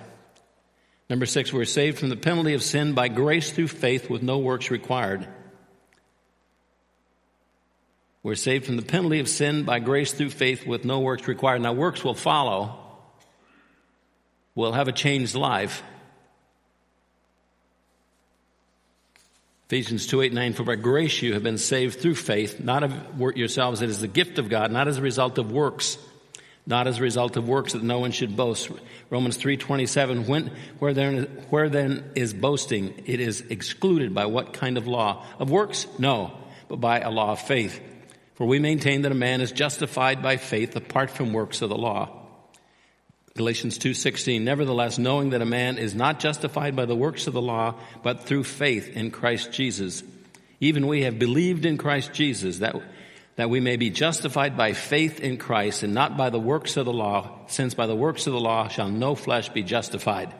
Number 1.13 1.27
six, 1.27 1.53
we're 1.53 1.67
saved 1.67 1.99
from 1.99 2.09
the 2.09 2.17
penalty 2.17 2.55
of 2.55 2.63
sin 2.63 2.95
by 2.95 3.09
grace 3.09 3.53
through 3.53 3.69
faith 3.69 4.09
with 4.09 4.23
no 4.23 4.39
works 4.39 4.71
required. 4.71 5.29
We're 8.23 8.35
saved 8.35 8.65
from 8.65 8.77
the 8.77 8.83
penalty 8.83 9.21
of 9.21 9.29
sin 9.29 9.65
by 9.65 9.81
grace 9.81 10.15
through 10.15 10.31
faith 10.31 10.67
with 10.67 10.87
no 10.87 11.01
works 11.01 11.29
required. 11.29 11.61
Now, 11.61 11.75
works 11.75 12.03
will 12.03 12.15
follow. 12.15 12.79
We'll 14.55 14.73
have 14.73 14.89
a 14.89 14.93
changed 14.93 15.35
life. 15.35 15.83
Ephesians 19.67 20.07
2 20.07 20.23
8 20.23 20.33
9, 20.33 20.55
for 20.55 20.65
by 20.65 20.77
grace 20.77 21.21
you 21.21 21.35
have 21.35 21.43
been 21.43 21.59
saved 21.59 22.01
through 22.01 22.15
faith, 22.15 22.59
not 22.59 22.85
of 22.85 23.37
yourselves. 23.37 23.83
It 23.83 23.91
is 23.91 24.01
the 24.01 24.09
gift 24.09 24.39
of 24.39 24.49
God, 24.49 24.73
not 24.73 24.89
as 24.89 24.97
a 24.97 25.03
result 25.03 25.37
of 25.37 25.53
works, 25.53 25.99
not 26.67 26.87
as 26.87 26.99
a 26.99 27.03
result 27.03 27.37
of 27.37 27.49
works 27.49 27.73
that 27.73 27.83
no 27.83 27.99
one 27.99 28.13
should 28.13 28.37
boast. 28.37 28.71
Romans 29.11 29.37
3:27 29.37 30.27
when 30.27 30.53
where 30.79 30.95
then 30.95 31.25
where 31.51 31.69
then 31.69 32.05
is 32.15 32.33
boasting? 32.33 32.95
It 33.07 33.21
is 33.21 33.41
excluded 33.51 34.15
by 34.15 34.27
what 34.27 34.53
kind 34.53 34.79
of 34.79 34.87
law? 34.87 35.25
Of 35.39 35.51
works? 35.51 35.87
No 35.99 36.33
but 36.69 36.81
by 36.81 37.01
a 37.01 37.11
law 37.11 37.33
of 37.33 37.41
faith. 37.41 37.81
For 38.35 38.47
we 38.47 38.59
maintain 38.59 39.03
that 39.03 39.13
a 39.13 39.17
man 39.17 39.43
is 39.43 39.53
justified 39.53 40.23
by 40.23 40.39
faith 40.39 40.75
apart 40.75 41.11
from 41.11 41.35
works 41.35 41.61
of 41.61 41.69
the 41.69 41.77
law. 41.77 42.09
Galatians 43.37 43.79
2:16 43.79 44.43
Nevertheless 44.43 44.99
knowing 44.99 45.31
that 45.31 45.43
a 45.43 45.47
man 45.47 45.79
is 45.79 45.95
not 45.95 46.21
justified 46.21 46.77
by 46.77 46.85
the 46.85 46.97
works 46.97 47.27
of 47.27 47.35
the 47.35 47.43
law 47.43 47.75
but 48.03 48.25
through 48.25 48.45
faith 48.45 48.97
in 48.97 49.11
Christ 49.11 49.53
Jesus 49.53 50.03
even 50.63 50.87
we 50.87 51.03
have 51.03 51.19
believed 51.19 51.67
in 51.67 51.77
Christ 51.77 52.13
Jesus 52.13 52.59
that 52.59 52.77
that 53.37 53.49
we 53.49 53.61
may 53.61 53.77
be 53.77 53.91
justified 53.91 54.57
by 54.57 54.73
faith 54.73 55.21
in 55.21 55.39
Christ 55.39 55.83
and 55.83 55.95
not 55.95 56.17
by 56.17 56.31
the 56.31 56.41
works 56.41 56.77
of 56.77 56.85
the 56.85 56.93
law, 56.93 57.41
since 57.47 57.75
by 57.75 57.87
the 57.87 57.97
works 57.97 58.27
of 58.27 58.33
the 58.33 58.41
law 58.41 58.69
shall 58.69 58.89
no 58.89 59.15
flesh 59.15 59.49
be 59.49 59.63
justified. 59.63 60.33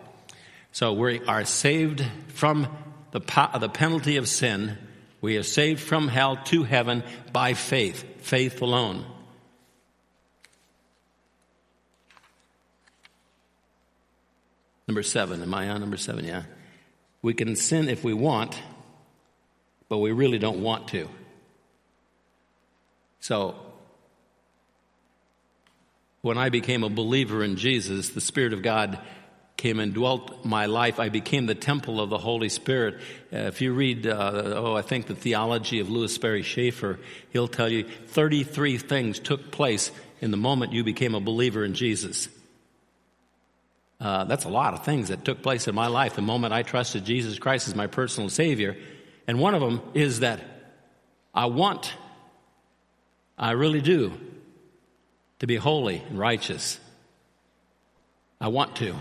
So 0.73 0.93
we 0.93 1.21
are 1.25 1.45
saved 1.45 2.05
from 2.29 2.69
the, 3.13 3.21
the 3.61 3.69
penalty 3.69 4.17
of 4.17 4.29
sin. 4.29 4.77
We 5.21 5.37
are 5.37 5.43
saved 5.43 5.81
from 5.81 6.09
hell 6.09 6.37
to 6.47 6.65
heaven 6.65 7.03
by 7.33 7.55
faith, 7.55 8.23
faith 8.23 8.61
alone. 8.61 9.07
Number 14.87 15.03
seven, 15.03 15.43
am 15.43 15.55
I 15.55 15.71
on 15.71 15.81
number 15.81 15.97
seven? 15.97 16.25
Yeah. 16.25 16.43
We 17.23 17.35
can 17.35 17.57
sin 17.57 17.89
if 17.89 18.03
we 18.03 18.13
want, 18.13 18.61
but 19.89 19.99
we 19.99 20.13
really 20.13 20.39
don't 20.39 20.63
want 20.63 20.89
to. 20.89 21.09
So, 23.23 23.55
when 26.23 26.39
I 26.39 26.49
became 26.49 26.83
a 26.83 26.89
believer 26.89 27.45
in 27.45 27.55
Jesus, 27.55 28.09
the 28.09 28.21
Spirit 28.21 28.53
of 28.53 28.63
God 28.63 28.99
came 29.57 29.79
and 29.79 29.95
dwelt 29.95 30.45
my 30.45 30.67
life. 30.67 30.99
I 30.99 31.09
became 31.09 31.47
the 31.47 31.55
temple 31.55 32.01
of 32.01 32.11
the 32.11 32.19
Holy 32.19 32.49
Spirit. 32.49 32.97
Uh, 33.33 33.47
if 33.47 33.61
you 33.61 33.75
read, 33.75 34.09
uh, 34.09 34.55
oh, 34.57 34.75
I 34.75 34.83
think 34.83 35.07
the 35.07 35.15
theology 35.15 35.79
of 35.79 35.89
Lewis 35.89 36.13
Sperry 36.13 36.43
Chafer, 36.43 36.99
he'll 37.31 37.47
tell 37.47 37.69
you 37.69 37.85
33 38.09 38.79
things 38.79 39.21
took 39.21 39.53
place 39.53 39.93
in 40.21 40.33
the 40.33 40.37
moment 40.37 40.73
you 40.73 40.83
became 40.83 41.15
a 41.15 41.21
believer 41.21 41.65
in 41.65 41.75
Jesus. 41.75 42.29
Uh, 44.01 44.25
that's 44.25 44.47
a 44.47 44.49
lot 44.49 44.75
of 44.75 44.85
things 44.85 45.11
that 45.11 45.25
took 45.25 45.43
place 45.43 45.69
in 45.69 45.77
my 45.77 45.87
life 45.87 46.17
the 46.17 46.23
moment 46.23 46.53
I 46.53 46.65
trusted 46.65 47.05
Jesus 47.05 47.39
Christ 47.39 47.69
as 47.69 47.77
my 47.77 47.87
personal 47.87 48.31
Savior. 48.31 48.77
And 49.29 49.39
one 49.39 49.55
of 49.55 49.61
them 49.61 49.81
is 49.95 50.21
that 50.21 50.41
I 51.33 51.47
want 51.47 51.95
I 53.43 53.51
really 53.51 53.81
do. 53.81 54.13
To 55.41 55.49
be 55.49 55.57
holy 55.57 55.97
and 56.09 56.17
righteous. 56.17 56.79
I 58.41 58.47
want 58.47 58.77
to. 58.77 58.95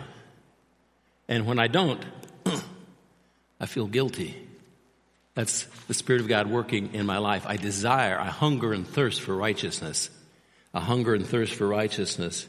And 1.27 1.45
when 1.45 1.59
I 1.59 1.67
don't, 1.67 2.03
I 3.59 3.67
feel 3.67 3.85
guilty. 3.85 4.35
That's 5.35 5.65
the 5.87 5.93
Spirit 5.93 6.23
of 6.23 6.27
God 6.27 6.47
working 6.47 6.95
in 6.95 7.05
my 7.05 7.19
life. 7.19 7.45
I 7.45 7.55
desire, 7.55 8.19
I 8.19 8.29
hunger 8.29 8.73
and 8.73 8.87
thirst 8.87 9.21
for 9.21 9.35
righteousness. 9.35 10.09
A 10.73 10.79
hunger 10.79 11.13
and 11.13 11.25
thirst 11.25 11.53
for 11.53 11.67
righteousness. 11.67 12.47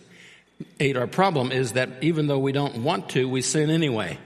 Eight, 0.81 0.97
our 0.97 1.07
problem 1.07 1.53
is 1.53 1.73
that 1.73 1.91
even 2.01 2.27
though 2.27 2.39
we 2.39 2.53
don't 2.53 2.83
want 2.83 3.11
to, 3.11 3.29
we 3.29 3.43
sin 3.43 3.69
anyway. 3.69 4.17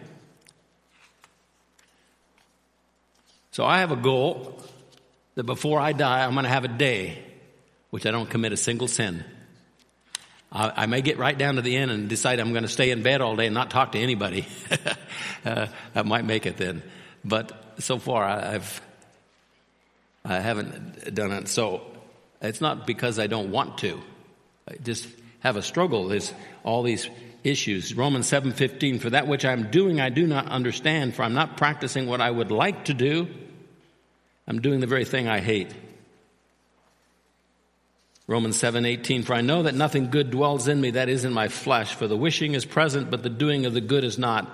So 3.51 3.65
I 3.65 3.81
have 3.81 3.91
a 3.91 3.97
goal 3.97 4.63
that 5.35 5.45
before 5.45 5.81
I 5.81 5.93
die, 5.93 6.25
I'm 6.25 6.35
going 6.35 6.45
to 6.45 6.51
have 6.51 6.65
a 6.65 6.69
day 6.69 7.26
which 7.97 8.05
I 8.05 8.11
don't 8.11 8.29
commit 8.29 8.53
a 8.53 8.59
single 8.59 8.89
sin. 8.89 9.25
I, 10.53 10.83
I 10.83 10.87
may 10.87 11.01
get 11.01 11.17
right 11.17 11.39
down 11.39 11.55
to 11.55 11.63
the 11.63 11.75
end 11.75 11.91
and 11.91 12.11
decide 12.11 12.41
I'm 12.41 12.51
going 12.51 12.65
to 12.65 12.69
stay 12.69 12.91
in 12.91 13.03
bed 13.03 13.23
all 13.23 13.37
day 13.37 13.47
and 13.47 13.55
not 13.55 13.71
talk 13.71 13.93
to 13.93 13.99
anybody. 13.99 14.47
uh, 15.47 15.69
I 15.95 16.03
might 16.03 16.27
make 16.27 16.45
it 16.45 16.59
then. 16.59 16.83
But 17.25 17.53
so 17.79 17.99
far, 17.99 18.23
I, 18.23 18.57
I've, 18.57 18.83
I 20.27 20.41
haven't 20.41 21.15
done 21.15 21.33
it. 21.33 21.49
So 21.49 21.87
it's 22.43 22.61
not 22.61 22.87
because 22.87 23.19
I 23.19 23.29
don't 23.29 23.51
want 23.51 23.79
to. 23.79 23.99
I 24.69 24.75
just 24.75 25.09
have 25.41 25.57
a 25.57 25.63
struggle. 25.63 26.09
There's 26.09 26.35
all 26.65 26.83
these 26.83 27.09
issues. 27.45 27.95
Romans 27.95 28.29
7:15 28.31 29.01
for 29.01 29.09
that 29.09 29.27
which 29.27 29.47
I'm 29.47 29.71
doing 29.71 30.03
I 30.03 30.11
do 30.11 30.27
not 30.27 30.49
understand 30.49 31.15
for 31.15 31.23
I'm 31.23 31.33
not 31.33 31.57
practicing 31.57 32.09
what 32.09 32.21
I 32.21 32.31
would 32.31 32.51
like 32.51 32.85
to 32.85 32.93
do. 32.93 33.27
I'm 34.47 34.61
doing 34.61 34.81
the 34.81 34.87
very 34.87 35.07
thing 35.07 35.29
I 35.29 35.41
hate. 35.41 35.73
Romans 38.27 38.61
7:18 38.61 39.25
For 39.25 39.35
I 39.35 39.41
know 39.41 39.63
that 39.63 39.75
nothing 39.75 40.11
good 40.11 40.31
dwells 40.31 40.69
in 40.69 40.81
me 40.81 40.91
that 40.93 41.09
is 41.09 41.25
in 41.25 41.33
my 41.33 41.49
flesh 41.49 41.95
for 41.95 42.09
the 42.09 42.17
wishing 42.17 42.55
is 42.55 42.65
present 42.65 43.11
but 43.11 43.23
the 43.23 43.31
doing 43.31 43.67
of 43.67 43.73
the 43.73 43.81
good 43.81 44.05
is 44.05 44.19
not. 44.19 44.51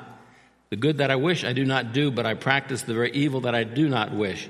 The 0.71 0.77
good 0.77 0.99
that 0.99 1.11
I 1.11 1.17
wish 1.17 1.45
I 1.45 1.53
do 1.53 1.65
not 1.65 1.93
do 1.93 2.11
but 2.11 2.27
I 2.27 2.35
practice 2.35 2.83
the 2.83 2.95
very 2.95 3.13
evil 3.13 3.43
that 3.43 3.55
I 3.55 3.65
do 3.65 3.89
not 3.89 4.15
wish. 4.15 4.49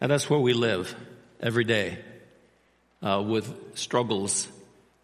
Now 0.00 0.06
that's 0.06 0.30
where 0.30 0.40
we 0.40 0.54
live 0.54 0.94
every 1.40 1.64
day 1.64 1.98
uh, 3.02 3.22
with 3.26 3.76
struggles 3.76 4.48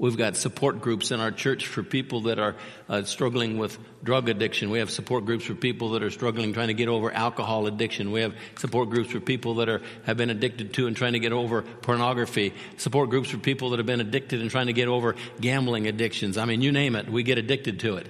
We've 0.01 0.17
got 0.17 0.35
support 0.35 0.81
groups 0.81 1.11
in 1.11 1.21
our 1.21 1.31
church 1.31 1.67
for 1.67 1.83
people 1.83 2.23
that 2.23 2.39
are 2.39 2.57
uh, 2.89 3.03
struggling 3.03 3.59
with 3.59 3.79
drug 4.03 4.31
addiction. 4.31 4.71
We 4.71 4.79
have 4.79 4.91
support 4.91 5.27
groups 5.27 5.45
for 5.45 5.55
people 5.55 5.91
that 5.91 6.03
are 6.03 6.11
struggling 6.11 6.55
trying 6.55 6.69
to 6.69 6.75
get 6.75 6.89
over 6.89 7.13
alcohol 7.13 7.67
addiction. 7.67 8.11
We 8.11 8.23
have 8.23 8.35
support 8.57 8.89
groups 8.89 9.11
for 9.11 9.21
people 9.21 9.57
that 9.57 9.69
are 9.69 9.83
have 10.05 10.17
been 10.17 10.31
addicted 10.31 10.73
to 10.73 10.87
and 10.87 10.97
trying 10.97 11.13
to 11.13 11.19
get 11.19 11.33
over 11.33 11.61
pornography. 11.61 12.55
Support 12.79 13.11
groups 13.11 13.29
for 13.29 13.37
people 13.37 13.71
that 13.71 13.79
have 13.79 13.85
been 13.85 14.01
addicted 14.01 14.41
and 14.41 14.51
trying 14.51 14.69
to 14.69 14.73
get 14.73 14.89
over 14.89 15.17
gambling 15.39 15.87
addictions. 15.87 16.39
I 16.39 16.47
mean, 16.47 16.63
you 16.63 16.73
name 16.73 16.97
it, 16.97 17.07
we 17.11 17.23
get 17.23 17.37
addicted 17.37 17.81
to 17.81 17.97
it. 17.97 18.07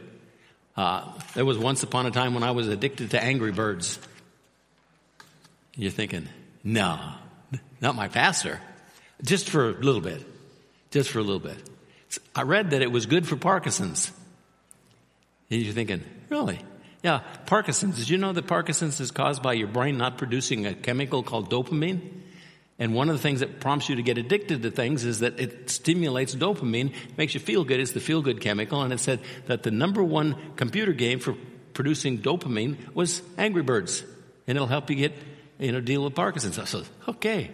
Uh, 0.77 1.11
there 1.35 1.45
was 1.45 1.59
once 1.59 1.83
upon 1.83 2.07
a 2.07 2.13
time 2.13 2.35
when 2.35 2.45
I 2.45 2.53
was 2.53 2.69
addicted 2.69 3.11
to 3.11 3.21
Angry 3.21 3.51
Birds. 3.51 3.99
You're 5.75 5.91
thinking, 5.91 6.29
no, 6.63 7.01
not 7.81 7.97
my 7.97 8.07
pastor. 8.07 8.61
Just 9.25 9.51
for 9.51 9.71
a 9.71 9.73
little 9.73 10.01
bit. 10.01 10.25
Just 10.93 11.11
for 11.11 11.19
a 11.19 11.23
little 11.23 11.41
bit. 11.41 11.70
I 12.35 12.43
read 12.43 12.71
that 12.71 12.83
it 12.83 12.91
was 12.91 13.07
good 13.07 13.27
for 13.27 13.37
Parkinson's. 13.37 14.11
And 15.51 15.63
you're 15.63 15.75
thinking, 15.75 16.03
really? 16.29 16.61
Yeah, 17.03 17.21
Parkinson's. 17.47 17.99
Did 17.99 18.09
you 18.09 18.19
know 18.19 18.33
that 18.33 18.47
Parkinson's 18.47 19.01
is 19.01 19.11
caused 19.11 19.43
by 19.43 19.55
your 19.55 19.69
brain 19.69 19.97
not 19.97 20.19
producing 20.19 20.67
a 20.67 20.75
chemical 20.75 21.23
called 21.23 21.51
dopamine? 21.51 22.01
And 22.79 22.95
one 22.95 23.11
of 23.11 23.17
the 23.17 23.23
things 23.23 23.41
that 23.41 23.61
prompts 23.61 23.89
you 23.89 23.97
to 23.97 24.03
get 24.03 24.17
addicted 24.17 24.63
to 24.63 24.71
things 24.71 25.05
is 25.05 25.21
that 25.21 25.39
it 25.39 25.69
stimulates 25.69 26.35
dopamine, 26.35 26.95
makes 27.17 27.35
you 27.35 27.41
feel 27.41 27.63
good. 27.63 27.79
It's 27.79 27.93
the 27.93 28.01
feel 28.01 28.23
good 28.23 28.41
chemical. 28.41 28.83
And 28.83 28.93
it 28.93 29.01
said 29.01 29.21
that 29.47 29.63
the 29.63 29.71
number 29.71 30.03
one 30.03 30.35
computer 30.57 30.93
game 30.93 31.21
for 31.21 31.37
producing 31.75 32.19
dopamine 32.19 32.95
was 32.95 33.23
Angry 33.37 33.63
Birds. 33.63 34.03
And 34.47 34.57
it'll 34.57 34.67
help 34.67 34.89
you 34.89 34.97
get, 34.97 35.13
you 35.59 35.73
know, 35.73 35.81
deal 35.81 36.05
with 36.05 36.15
Parkinson's. 36.15 36.59
I 36.59 36.65
said, 36.65 36.87
okay. 37.07 37.51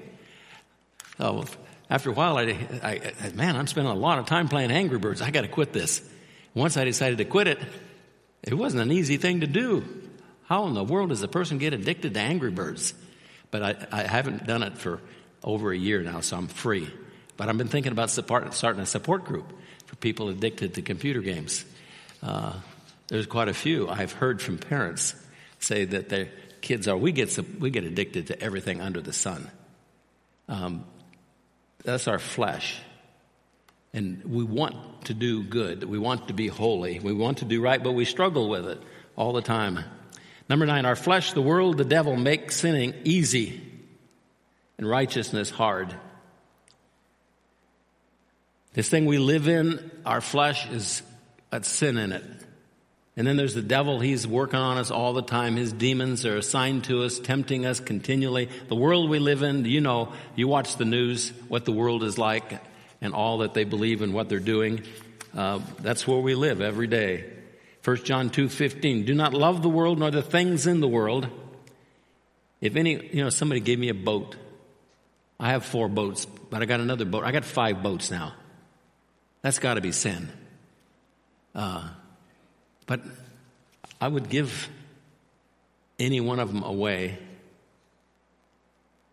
Oh, 1.18 1.44
after 1.88 2.10
a 2.10 2.12
while, 2.12 2.36
I, 2.36 2.42
I, 2.82 3.14
I, 3.22 3.28
man, 3.30 3.56
I'm 3.56 3.66
spending 3.66 3.92
a 3.92 3.96
lot 3.96 4.18
of 4.18 4.26
time 4.26 4.48
playing 4.48 4.70
Angry 4.70 4.98
Birds. 4.98 5.22
I 5.22 5.30
got 5.30 5.42
to 5.42 5.48
quit 5.48 5.72
this. 5.72 6.02
Once 6.54 6.76
I 6.76 6.84
decided 6.84 7.18
to 7.18 7.24
quit 7.24 7.46
it, 7.46 7.58
it 8.42 8.54
wasn't 8.54 8.82
an 8.82 8.92
easy 8.92 9.16
thing 9.16 9.40
to 9.40 9.46
do. 9.46 9.84
How 10.44 10.66
in 10.66 10.74
the 10.74 10.84
world 10.84 11.10
does 11.10 11.22
a 11.22 11.28
person 11.28 11.58
get 11.58 11.72
addicted 11.72 12.14
to 12.14 12.20
Angry 12.20 12.50
Birds? 12.50 12.94
But 13.50 13.62
I, 13.62 13.86
I 13.92 14.02
haven't 14.02 14.46
done 14.46 14.62
it 14.62 14.78
for 14.78 15.00
over 15.44 15.72
a 15.72 15.76
year 15.76 16.02
now, 16.02 16.20
so 16.20 16.36
I'm 16.36 16.48
free. 16.48 16.90
But 17.36 17.48
I've 17.48 17.58
been 17.58 17.68
thinking 17.68 17.92
about 17.92 18.10
support, 18.10 18.52
starting 18.54 18.82
a 18.82 18.86
support 18.86 19.24
group 19.24 19.52
for 19.86 19.96
people 19.96 20.28
addicted 20.28 20.74
to 20.74 20.82
computer 20.82 21.20
games. 21.20 21.64
Uh, 22.22 22.54
there's 23.08 23.26
quite 23.26 23.48
a 23.48 23.54
few 23.54 23.88
I've 23.88 24.12
heard 24.12 24.42
from 24.42 24.58
parents 24.58 25.14
say 25.60 25.84
that 25.84 26.08
their 26.08 26.28
kids 26.60 26.88
are 26.88 26.96
we 26.96 27.12
get 27.12 27.38
we 27.60 27.70
get 27.70 27.84
addicted 27.84 28.28
to 28.28 28.42
everything 28.42 28.80
under 28.80 29.00
the 29.00 29.12
sun. 29.12 29.48
Um, 30.48 30.84
that's 31.86 32.08
our 32.08 32.18
flesh. 32.18 32.76
And 33.94 34.24
we 34.24 34.42
want 34.42 35.06
to 35.06 35.14
do 35.14 35.44
good. 35.44 35.84
We 35.84 35.98
want 35.98 36.28
to 36.28 36.34
be 36.34 36.48
holy. 36.48 36.98
We 36.98 37.12
want 37.12 37.38
to 37.38 37.44
do 37.44 37.62
right, 37.62 37.82
but 37.82 37.92
we 37.92 38.04
struggle 38.04 38.48
with 38.50 38.66
it. 38.66 38.80
all 39.14 39.32
the 39.32 39.40
time. 39.40 39.82
Number 40.50 40.66
nine, 40.66 40.84
our 40.84 40.96
flesh, 40.96 41.32
the 41.32 41.40
world, 41.40 41.78
the 41.78 41.84
devil 41.84 42.16
make 42.16 42.50
sinning 42.52 42.92
easy 43.04 43.62
and 44.76 44.86
righteousness 44.86 45.48
hard. 45.48 45.94
This 48.74 48.90
thing 48.90 49.06
we 49.06 49.16
live 49.16 49.48
in, 49.48 49.90
our 50.04 50.20
flesh 50.20 50.68
is 50.68 51.02
got 51.50 51.64
sin 51.64 51.96
in 51.96 52.12
it. 52.12 52.24
And 53.16 53.26
then 53.26 53.36
there's 53.36 53.54
the 53.54 53.62
devil. 53.62 53.98
He's 53.98 54.26
working 54.26 54.58
on 54.58 54.76
us 54.76 54.90
all 54.90 55.14
the 55.14 55.22
time. 55.22 55.56
His 55.56 55.72
demons 55.72 56.26
are 56.26 56.36
assigned 56.36 56.84
to 56.84 57.02
us, 57.02 57.18
tempting 57.18 57.64
us 57.64 57.80
continually. 57.80 58.50
The 58.68 58.74
world 58.74 59.08
we 59.08 59.18
live 59.18 59.42
in, 59.42 59.64
you 59.64 59.80
know, 59.80 60.12
you 60.34 60.48
watch 60.48 60.76
the 60.76 60.84
news, 60.84 61.30
what 61.48 61.64
the 61.64 61.72
world 61.72 62.02
is 62.02 62.18
like 62.18 62.60
and 63.00 63.14
all 63.14 63.38
that 63.38 63.54
they 63.54 63.64
believe 63.64 64.02
and 64.02 64.12
what 64.12 64.28
they're 64.28 64.38
doing. 64.38 64.82
Uh, 65.34 65.60
that's 65.80 66.06
where 66.06 66.18
we 66.18 66.34
live 66.34 66.60
every 66.60 66.86
day. 66.86 67.24
1 67.84 68.04
John 68.04 68.30
2:15 68.30 69.06
Do 69.06 69.14
not 69.14 69.32
love 69.32 69.62
the 69.62 69.68
world 69.68 69.98
nor 69.98 70.10
the 70.10 70.22
things 70.22 70.66
in 70.66 70.80
the 70.80 70.88
world. 70.88 71.28
If 72.60 72.76
any, 72.76 72.94
you 73.12 73.22
know, 73.22 73.30
somebody 73.30 73.60
gave 73.60 73.78
me 73.78 73.88
a 73.88 73.94
boat. 73.94 74.34
I 75.38 75.50
have 75.50 75.64
four 75.64 75.88
boats, 75.88 76.24
but 76.24 76.62
I 76.62 76.64
got 76.64 76.80
another 76.80 77.04
boat. 77.04 77.24
I 77.24 77.32
got 77.32 77.44
five 77.44 77.82
boats 77.82 78.10
now. 78.10 78.34
That's 79.42 79.58
got 79.58 79.74
to 79.74 79.80
be 79.80 79.92
sin. 79.92 80.28
Uh, 81.54 81.88
but 82.86 83.00
I 84.00 84.08
would 84.08 84.28
give 84.28 84.68
any 85.98 86.20
one 86.20 86.38
of 86.38 86.52
them 86.52 86.62
away 86.62 87.18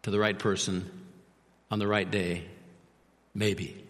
to 0.04 0.12
the 0.12 0.20
right 0.20 0.38
person 0.38 0.90
on 1.72 1.80
the 1.80 1.88
right 1.88 2.10
day. 2.10 2.44
Maybe. 3.34 3.84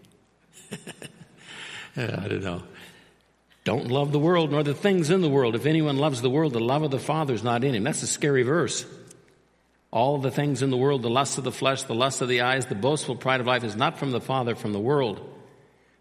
I 1.98 2.28
don't 2.28 2.44
know. 2.44 2.64
Don't 3.66 3.88
love 3.88 4.12
the 4.12 4.20
world 4.20 4.52
nor 4.52 4.64
the 4.64 4.74
things 4.74 5.10
in 5.10 5.22
the 5.22 5.30
world. 5.30 5.56
If 5.56 5.66
anyone 5.66 5.98
loves 5.98 6.22
the 6.22 6.30
world, 6.30 6.54
the 6.54 6.60
love 6.60 6.84
of 6.84 6.92
the 6.92 7.00
Father 7.00 7.34
is 7.34 7.44
not 7.44 7.64
in 7.64 7.76
him. 7.76 7.84
That's 7.84 8.04
a 8.04 8.08
scary 8.08 8.44
verse. 8.44 8.86
All 9.92 10.18
the 10.18 10.32
things 10.32 10.62
in 10.62 10.70
the 10.70 10.78
world, 10.78 11.02
the 11.02 11.10
lust 11.10 11.38
of 11.38 11.44
the 11.44 11.52
flesh, 11.52 11.84
the 11.84 11.96
lust 11.96 12.22
of 12.22 12.28
the 12.28 12.42
eyes, 12.42 12.66
the 12.66 12.76
boastful 12.76 13.16
pride 13.16 13.40
of 13.40 13.48
life 13.48 13.64
is 13.64 13.76
not 13.76 13.98
from 13.98 14.12
the 14.12 14.20
Father, 14.20 14.56
from 14.56 14.74
the 14.74 14.80
world. 14.80 15.33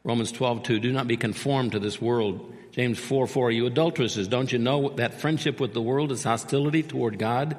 Romans 0.05 0.33
12, 0.33 0.65
2, 0.65 0.81
do 0.81 0.93
not 0.93 1.07
be 1.07 1.17
conformed 1.17 1.73
to 1.73 1.79
this 1.79 2.01
world. 2.01 2.53
James 2.73 2.99
4, 2.99 3.27
4, 3.27 3.51
you 3.51 3.67
adulteresses, 3.67 4.29
don't 4.29 4.51
you 4.51 4.59
know 4.59 4.91
that 4.91 5.21
friendship 5.21 5.61
with 5.61 5.75
the 5.75 5.83
world 5.83 6.11
is 6.11 6.25
hostility 6.25 6.83
toward 6.83 7.19
God? 7.19 7.57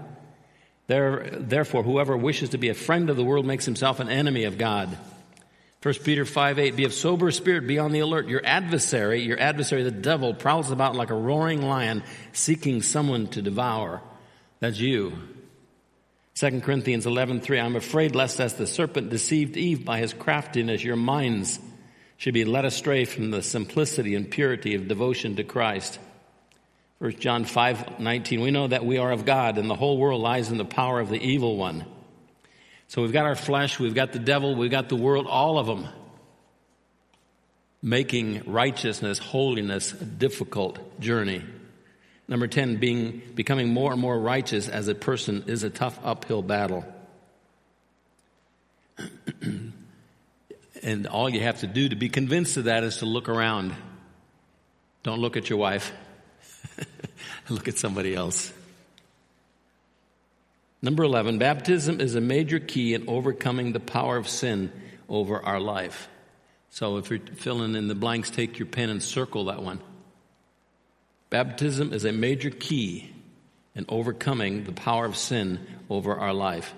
There, 0.87 1.29
therefore, 1.31 1.83
whoever 1.83 2.17
wishes 2.17 2.49
to 2.49 2.57
be 2.57 2.69
a 2.69 2.73
friend 2.73 3.09
of 3.09 3.15
the 3.15 3.23
world 3.23 3.45
makes 3.45 3.63
himself 3.63 3.99
an 3.99 4.09
enemy 4.09 4.43
of 4.43 4.57
God. 4.57 4.97
1 5.81 5.93
Peter 6.03 6.25
5, 6.25 6.59
8, 6.59 6.75
be 6.75 6.85
of 6.85 6.93
sober 6.93 7.31
spirit, 7.31 7.67
be 7.67 7.79
on 7.79 7.91
the 7.91 7.99
alert. 7.99 8.27
Your 8.27 8.45
adversary, 8.45 9.21
your 9.21 9.39
adversary, 9.39 9.83
the 9.83 9.91
devil, 9.91 10.33
prowls 10.33 10.71
about 10.71 10.95
like 10.95 11.09
a 11.09 11.15
roaring 11.15 11.61
lion 11.61 12.03
seeking 12.31 12.81
someone 12.81 13.27
to 13.27 13.41
devour. 13.41 14.01
That's 14.59 14.79
you. 14.79 15.13
2 16.35 16.61
Corinthians 16.61 17.05
11, 17.05 17.41
3, 17.41 17.59
I'm 17.59 17.75
afraid 17.75 18.15
lest 18.15 18.39
as 18.39 18.55
the 18.55 18.65
serpent 18.65 19.09
deceived 19.09 19.55
Eve 19.55 19.85
by 19.85 19.99
his 19.99 20.13
craftiness, 20.13 20.83
your 20.83 20.95
minds 20.95 21.59
should 22.17 22.33
be 22.33 22.45
led 22.45 22.65
astray 22.65 23.05
from 23.05 23.31
the 23.31 23.41
simplicity 23.41 24.15
and 24.15 24.29
purity 24.29 24.75
of 24.75 24.87
devotion 24.87 25.35
to 25.35 25.43
Christ. 25.43 25.99
1 26.99 27.19
John 27.19 27.43
5 27.45 27.99
19, 27.99 28.41
we 28.41 28.51
know 28.51 28.67
that 28.67 28.85
we 28.85 28.97
are 28.97 29.11
of 29.11 29.25
God 29.25 29.57
and 29.57 29.69
the 29.69 29.75
whole 29.75 29.97
world 29.97 30.21
lies 30.21 30.49
in 30.49 30.57
the 30.57 30.65
power 30.65 30.99
of 30.99 31.09
the 31.09 31.21
evil 31.21 31.57
one. 31.57 31.85
So 32.87 33.01
we've 33.01 33.11
got 33.11 33.25
our 33.25 33.35
flesh, 33.35 33.79
we've 33.79 33.95
got 33.95 34.13
the 34.13 34.19
devil, 34.19 34.55
we've 34.55 34.71
got 34.71 34.87
the 34.87 34.95
world, 34.95 35.27
all 35.27 35.57
of 35.57 35.67
them 35.67 35.87
making 37.83 38.43
righteousness, 38.45 39.19
holiness 39.19 39.91
a 39.91 40.05
difficult 40.05 40.99
journey. 41.01 41.43
Number 42.29 42.47
10, 42.47 42.77
being, 42.77 43.21
becoming 43.35 43.73
more 43.73 43.91
and 43.91 43.99
more 43.99 44.17
righteous 44.17 44.69
as 44.69 44.87
a 44.87 44.95
person 44.95 45.43
is 45.47 45.63
a 45.63 45.69
tough 45.69 45.99
uphill 46.01 46.41
battle. 46.41 46.85
And 50.83 51.07
all 51.07 51.29
you 51.29 51.39
have 51.39 51.61
to 51.61 51.67
do 51.67 51.89
to 51.89 51.95
be 51.95 52.09
convinced 52.09 52.57
of 52.57 52.65
that 52.65 52.83
is 52.83 52.97
to 52.97 53.05
look 53.05 53.29
around. 53.29 53.73
Don't 55.01 55.19
look 55.19 55.37
at 55.37 55.49
your 55.49 55.57
wife. 55.57 55.91
look 57.49 57.67
at 57.67 57.77
somebody 57.77 58.13
else. 58.13 58.51
Number 60.81 61.03
11, 61.03 61.37
baptism 61.37 62.01
is 62.01 62.15
a 62.15 62.21
major 62.21 62.59
key 62.59 62.93
in 62.93 63.07
overcoming 63.07 63.71
the 63.71 63.79
power 63.79 64.17
of 64.17 64.27
sin 64.27 64.69
over 65.07 65.39
our 65.39 65.61
life. 65.61 66.09
So 66.71 66.97
if 66.97 67.09
you're 67.09 67.19
filling 67.19 67.75
in 67.75 67.87
the 67.87 67.95
blanks, 67.95 68.29
take 68.29 68.59
your 68.59 68.65
pen 68.65 68.89
and 68.89 69.01
circle 69.01 69.45
that 69.45 69.63
one. 69.63 69.79
Baptism 71.29 71.93
is 71.93 72.03
a 72.03 72.11
major 72.11 72.49
key 72.49 73.13
in 73.75 73.85
overcoming 73.87 74.65
the 74.65 74.73
power 74.73 75.05
of 75.05 75.15
sin 75.15 75.65
over 75.89 76.15
our 76.15 76.33
life. 76.33 76.75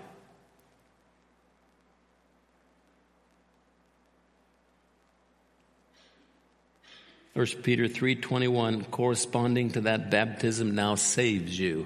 1 7.36 7.64
Peter 7.64 7.90
3:21 7.90 8.86
corresponding 8.86 9.70
to 9.70 9.82
that 9.82 10.10
baptism 10.10 10.74
now 10.74 10.96
saves 10.96 11.60
you. 11.60 11.86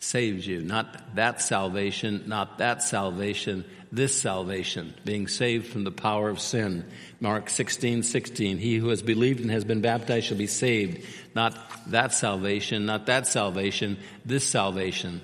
Saves 0.00 0.44
you, 0.44 0.60
not 0.60 1.14
that 1.14 1.40
salvation, 1.40 2.24
not 2.26 2.58
that 2.58 2.82
salvation, 2.82 3.64
this 3.92 4.20
salvation, 4.20 4.92
being 5.04 5.28
saved 5.28 5.68
from 5.68 5.84
the 5.84 5.92
power 5.92 6.28
of 6.28 6.40
sin. 6.40 6.84
Mark 7.20 7.48
16, 7.48 8.02
16, 8.02 8.58
he 8.58 8.74
who 8.74 8.88
has 8.88 9.02
believed 9.02 9.38
and 9.38 9.52
has 9.52 9.62
been 9.62 9.82
baptized 9.82 10.26
shall 10.26 10.36
be 10.36 10.48
saved. 10.48 11.06
Not 11.32 11.56
that 11.92 12.12
salvation, 12.12 12.84
not 12.84 13.06
that 13.06 13.28
salvation, 13.28 13.98
this 14.24 14.42
salvation. 14.42 15.20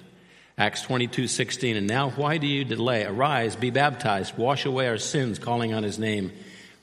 Acts 0.57 0.83
22, 0.83 1.27
16, 1.27 1.77
and 1.77 1.89
now 1.89 2.11
why 2.11 2.39
do 2.39 2.47
you 2.47 2.65
delay? 2.65 3.05
Arise, 3.05 3.57
be 3.57 3.71
baptized, 3.71 4.39
wash 4.39 4.65
away 4.65 4.87
our 4.87 4.99
sins, 4.99 5.41
calling 5.41 5.75
on 5.75 5.83
his 5.83 5.99
name. 5.99 6.31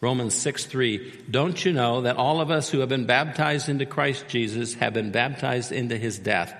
Romans 0.05 0.35
6 0.35 0.65
3. 0.67 1.23
Don't 1.31 1.65
you 1.65 1.73
know 1.73 2.01
that 2.01 2.17
all 2.17 2.39
of 2.39 2.51
us 2.51 2.69
who 2.69 2.81
have 2.81 2.89
been 2.89 3.07
baptized 3.07 3.69
into 3.69 3.87
Christ 3.87 4.27
Jesus 4.27 4.75
have 4.75 4.93
been 4.93 5.09
baptized 5.09 5.71
into 5.71 5.97
his 5.97 6.19
death? 6.19 6.53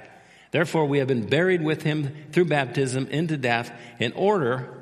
Therefore, 0.50 0.88
we 0.88 0.98
have 0.98 1.08
been 1.08 1.28
buried 1.28 1.62
with 1.62 1.84
him 1.84 2.10
through 2.32 2.46
baptism 2.46 3.06
into 3.06 3.38
death 3.38 3.72
in 4.00 4.14
order, 4.14 4.74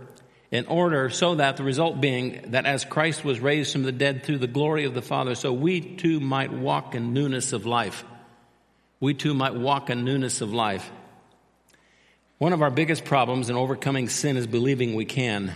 in 0.50 0.66
order 0.68 1.10
so 1.10 1.36
that 1.36 1.58
the 1.58 1.66
result 1.66 2.00
being 2.00 2.52
that 2.52 2.66
as 2.66 2.86
Christ 2.86 3.26
was 3.26 3.42
raised 3.42 3.74
from 3.74 3.84
the 3.84 3.92
dead 3.92 4.24
through 4.24 4.38
the 4.38 4.48
glory 4.48 4.86
of 4.86 4.94
the 4.94 5.02
Father, 5.02 5.36
so 5.36 5.52
we 5.52 5.82
too 5.82 6.22
might 6.22 6.54
walk 6.54 6.96
in 6.96 7.12
newness 7.14 7.52
of 7.52 7.66
life. 7.66 8.06
We 9.02 9.14
too 9.14 9.34
might 9.34 9.56
walk 9.56 9.90
in 9.90 10.06
newness 10.06 10.40
of 10.40 10.54
life. 10.54 10.90
One 12.38 12.54
of 12.54 12.62
our 12.62 12.72
biggest 12.72 13.04
problems 13.04 13.50
in 13.50 13.58
overcoming 13.58 14.08
sin 14.08 14.38
is 14.38 14.48
believing 14.48 14.96
we 14.96 15.04
can. 15.04 15.54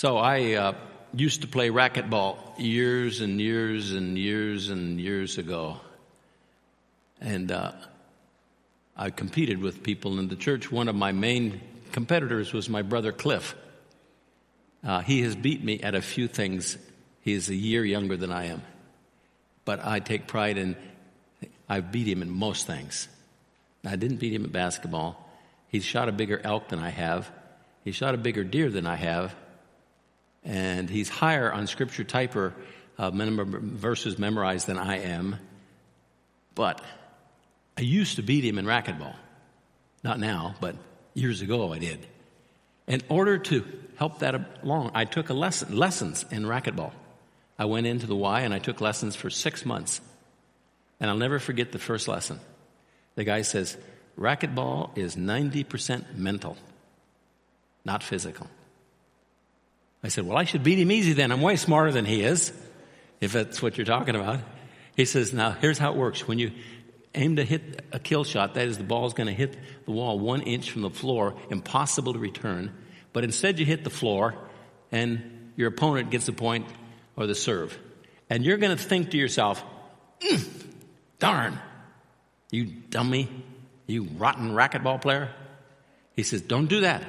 So 0.00 0.16
I 0.16 0.54
uh, 0.54 0.72
used 1.14 1.42
to 1.42 1.46
play 1.46 1.68
racquetball 1.68 2.38
years 2.56 3.20
and 3.20 3.38
years 3.38 3.92
and 3.92 4.16
years 4.16 4.70
and 4.70 4.98
years 4.98 5.36
ago. 5.36 5.78
And 7.20 7.52
uh, 7.52 7.72
I 8.96 9.10
competed 9.10 9.58
with 9.58 9.82
people 9.82 10.18
in 10.18 10.28
the 10.28 10.36
church. 10.36 10.72
One 10.72 10.88
of 10.88 10.94
my 10.94 11.12
main 11.12 11.60
competitors 11.92 12.54
was 12.54 12.66
my 12.66 12.80
brother 12.80 13.12
Cliff. 13.12 13.54
Uh, 14.82 15.00
he 15.00 15.20
has 15.20 15.36
beat 15.36 15.62
me 15.62 15.80
at 15.80 15.94
a 15.94 16.00
few 16.00 16.28
things. 16.28 16.78
He 17.20 17.34
is 17.34 17.50
a 17.50 17.54
year 17.54 17.84
younger 17.84 18.16
than 18.16 18.32
I 18.32 18.46
am. 18.46 18.62
But 19.66 19.84
I 19.84 20.00
take 20.00 20.26
pride 20.26 20.56
in, 20.56 20.76
I 21.68 21.80
beat 21.80 22.08
him 22.08 22.22
in 22.22 22.30
most 22.30 22.66
things. 22.66 23.06
I 23.84 23.96
didn't 23.96 24.16
beat 24.16 24.32
him 24.32 24.46
at 24.46 24.50
basketball. 24.50 25.28
He 25.68 25.80
shot 25.80 26.08
a 26.08 26.12
bigger 26.12 26.40
elk 26.42 26.68
than 26.68 26.78
I 26.78 26.88
have. 26.88 27.30
He 27.84 27.92
shot 27.92 28.14
a 28.14 28.16
bigger 28.16 28.44
deer 28.44 28.70
than 28.70 28.86
I 28.86 28.96
have 28.96 29.36
and 30.44 30.88
he's 30.88 31.08
higher 31.08 31.52
on 31.52 31.66
scripture 31.66 32.04
typer 32.04 32.52
uh, 32.98 33.10
verses 33.10 34.18
memorized 34.18 34.66
than 34.66 34.78
I 34.78 34.98
am. 34.98 35.36
But 36.54 36.82
I 37.76 37.82
used 37.82 38.16
to 38.16 38.22
beat 38.22 38.44
him 38.44 38.58
in 38.58 38.66
racquetball. 38.66 39.14
Not 40.02 40.18
now, 40.18 40.54
but 40.60 40.76
years 41.14 41.42
ago 41.42 41.72
I 41.72 41.78
did. 41.78 42.06
In 42.86 43.02
order 43.08 43.38
to 43.38 43.64
help 43.96 44.20
that 44.20 44.62
along, 44.62 44.92
I 44.94 45.04
took 45.04 45.30
a 45.30 45.34
lesson, 45.34 45.76
lessons 45.76 46.24
in 46.30 46.44
racquetball. 46.44 46.92
I 47.58 47.66
went 47.66 47.86
into 47.86 48.06
the 48.06 48.16
Y 48.16 48.40
and 48.40 48.54
I 48.54 48.58
took 48.58 48.80
lessons 48.80 49.14
for 49.14 49.30
six 49.30 49.64
months. 49.64 50.00
And 50.98 51.10
I'll 51.10 51.16
never 51.16 51.38
forget 51.38 51.72
the 51.72 51.78
first 51.78 52.08
lesson. 52.08 52.40
The 53.14 53.24
guy 53.24 53.42
says, 53.42 53.76
racquetball 54.18 54.96
is 54.96 55.16
90% 55.16 56.16
mental, 56.16 56.56
not 57.84 58.02
physical. 58.02 58.46
I 60.02 60.08
said, 60.08 60.26
Well, 60.26 60.36
I 60.36 60.44
should 60.44 60.62
beat 60.62 60.78
him 60.78 60.90
easy 60.90 61.12
then. 61.12 61.32
I'm 61.32 61.40
way 61.40 61.56
smarter 61.56 61.92
than 61.92 62.04
he 62.04 62.22
is, 62.22 62.52
if 63.20 63.32
that's 63.32 63.62
what 63.62 63.76
you're 63.76 63.84
talking 63.84 64.16
about. 64.16 64.40
He 64.96 65.04
says, 65.04 65.32
Now, 65.32 65.52
here's 65.52 65.78
how 65.78 65.92
it 65.92 65.96
works. 65.96 66.26
When 66.26 66.38
you 66.38 66.52
aim 67.14 67.36
to 67.36 67.44
hit 67.44 67.84
a 67.92 67.98
kill 67.98 68.24
shot, 68.24 68.54
that 68.54 68.68
is, 68.68 68.78
the 68.78 68.84
ball 68.84 69.06
is 69.06 69.14
going 69.14 69.26
to 69.26 69.32
hit 69.32 69.56
the 69.84 69.92
wall 69.92 70.18
one 70.18 70.42
inch 70.42 70.70
from 70.70 70.82
the 70.82 70.90
floor, 70.90 71.34
impossible 71.50 72.12
to 72.12 72.18
return. 72.18 72.72
But 73.12 73.24
instead, 73.24 73.58
you 73.58 73.66
hit 73.66 73.84
the 73.84 73.90
floor, 73.90 74.34
and 74.92 75.52
your 75.56 75.68
opponent 75.68 76.10
gets 76.10 76.26
the 76.26 76.32
point 76.32 76.66
or 77.16 77.26
the 77.26 77.34
serve. 77.34 77.76
And 78.28 78.44
you're 78.44 78.58
going 78.58 78.76
to 78.76 78.82
think 78.82 79.10
to 79.10 79.18
yourself, 79.18 79.62
mm, 80.20 80.66
darn, 81.18 81.58
you 82.50 82.64
dummy, 82.64 83.28
you 83.86 84.04
rotten 84.04 84.52
racquetball 84.52 85.00
player. 85.00 85.30
He 86.14 86.22
says, 86.22 86.42
don't 86.42 86.66
do 86.66 86.82
that. 86.82 87.04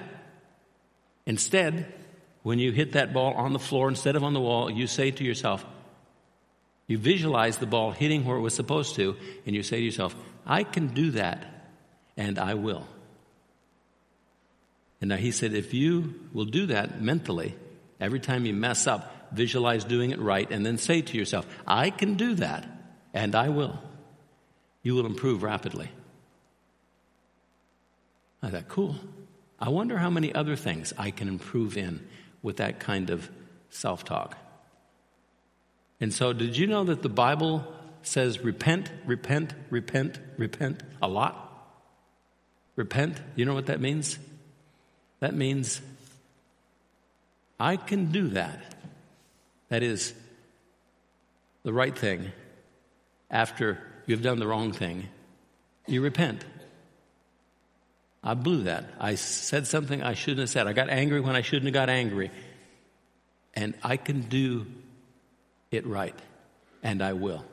Instead, 1.26 1.94
when 2.44 2.60
you 2.60 2.72
hit 2.72 2.94
that 2.94 3.14
ball 3.14 3.34
on 3.34 3.54
the 3.54 3.60
floor 3.60 3.88
instead 3.88 4.16
of 4.16 4.24
on 4.24 4.34
the 4.34 4.40
wall, 4.40 4.70
you 4.70 4.88
say 4.88 5.12
to 5.12 5.24
yourself, 5.24 5.66
you 6.88 6.98
visualize 6.98 7.58
the 7.58 7.68
ball 7.68 7.92
hitting 7.92 8.26
where 8.26 8.38
it 8.38 8.42
was 8.42 8.54
supposed 8.54 8.96
to, 8.96 9.16
and 9.46 9.56
you 9.56 9.64
say 9.64 9.78
to 9.78 9.86
yourself, 9.86 10.16
I 10.46 10.64
can 10.64 10.88
do 10.88 11.12
that, 11.12 11.70
and 12.18 12.40
I 12.40 12.56
will. 12.56 12.88
And 15.00 15.10
now 15.10 15.18
he 15.18 15.32
said, 15.32 15.54
if 15.54 15.74
you 15.74 16.16
will 16.34 16.46
do 16.46 16.68
that 16.68 17.02
mentally, 17.02 17.56
every 18.00 18.20
time 18.20 18.46
you 18.46 18.54
mess 18.54 18.88
up, 18.88 19.30
visualize 19.32 19.84
doing 19.84 20.12
it 20.12 20.20
right, 20.20 20.50
and 20.52 20.66
then 20.66 20.78
say 20.78 21.02
to 21.02 21.18
yourself, 21.18 21.48
I 21.66 21.92
can 21.92 22.16
do 22.16 22.36
that, 22.36 22.68
and 23.14 23.36
I 23.36 23.50
will, 23.50 23.80
you 24.84 24.96
will 24.96 25.06
improve 25.06 25.44
rapidly. 25.44 25.90
I 28.44 28.50
thought, 28.50 28.68
cool. 28.68 28.96
I 29.60 29.70
wonder 29.70 29.98
how 29.98 30.10
many 30.10 30.34
other 30.34 30.56
things 30.56 30.92
I 30.98 31.12
can 31.12 31.28
improve 31.28 31.78
in 31.78 32.06
with 32.42 32.58
that 32.58 32.80
kind 32.80 33.10
of 33.10 33.30
self 33.70 34.04
talk. 34.04 34.38
And 36.00 36.14
so, 36.14 36.34
did 36.34 36.58
you 36.58 36.68
know 36.68 36.84
that 36.86 37.02
the 37.02 37.10
Bible 37.10 37.66
says 38.02 38.44
repent, 38.44 38.92
repent, 39.06 39.54
repent, 39.70 40.20
repent 40.38 40.82
a 41.02 41.08
lot? 41.08 41.48
Repent, 42.76 43.22
you 43.36 43.46
know 43.46 43.54
what 43.54 43.68
that 43.68 43.80
means? 43.80 44.18
That 45.20 45.36
means 45.36 45.82
I 47.60 47.78
can 47.78 48.12
do 48.12 48.30
that. 48.30 48.60
That 49.70 49.84
is 49.84 50.14
the 51.64 51.72
right 51.72 51.96
thing 51.96 52.32
after 53.30 53.78
you've 54.08 54.24
done 54.24 54.40
the 54.40 54.48
wrong 54.48 54.72
thing. 54.72 55.08
You 55.88 56.02
repent. 56.02 56.44
I 58.24 58.36
blew 58.36 58.64
that. 58.64 58.86
I 59.00 59.16
said 59.16 59.66
something 59.66 60.04
I 60.04 60.14
shouldn't 60.14 60.42
have 60.42 60.50
said. 60.50 60.68
I 60.68 60.74
got 60.74 60.90
angry 60.90 61.20
when 61.20 61.36
I 61.36 61.42
shouldn't 61.42 61.66
have 61.66 61.74
got 61.74 61.90
angry. 61.90 62.30
And 63.54 63.74
I 63.84 63.98
can 63.98 64.22
do 64.22 64.68
it 65.72 65.86
right. 65.88 66.18
And 66.84 67.02
I 67.02 67.14
will. 67.14 67.44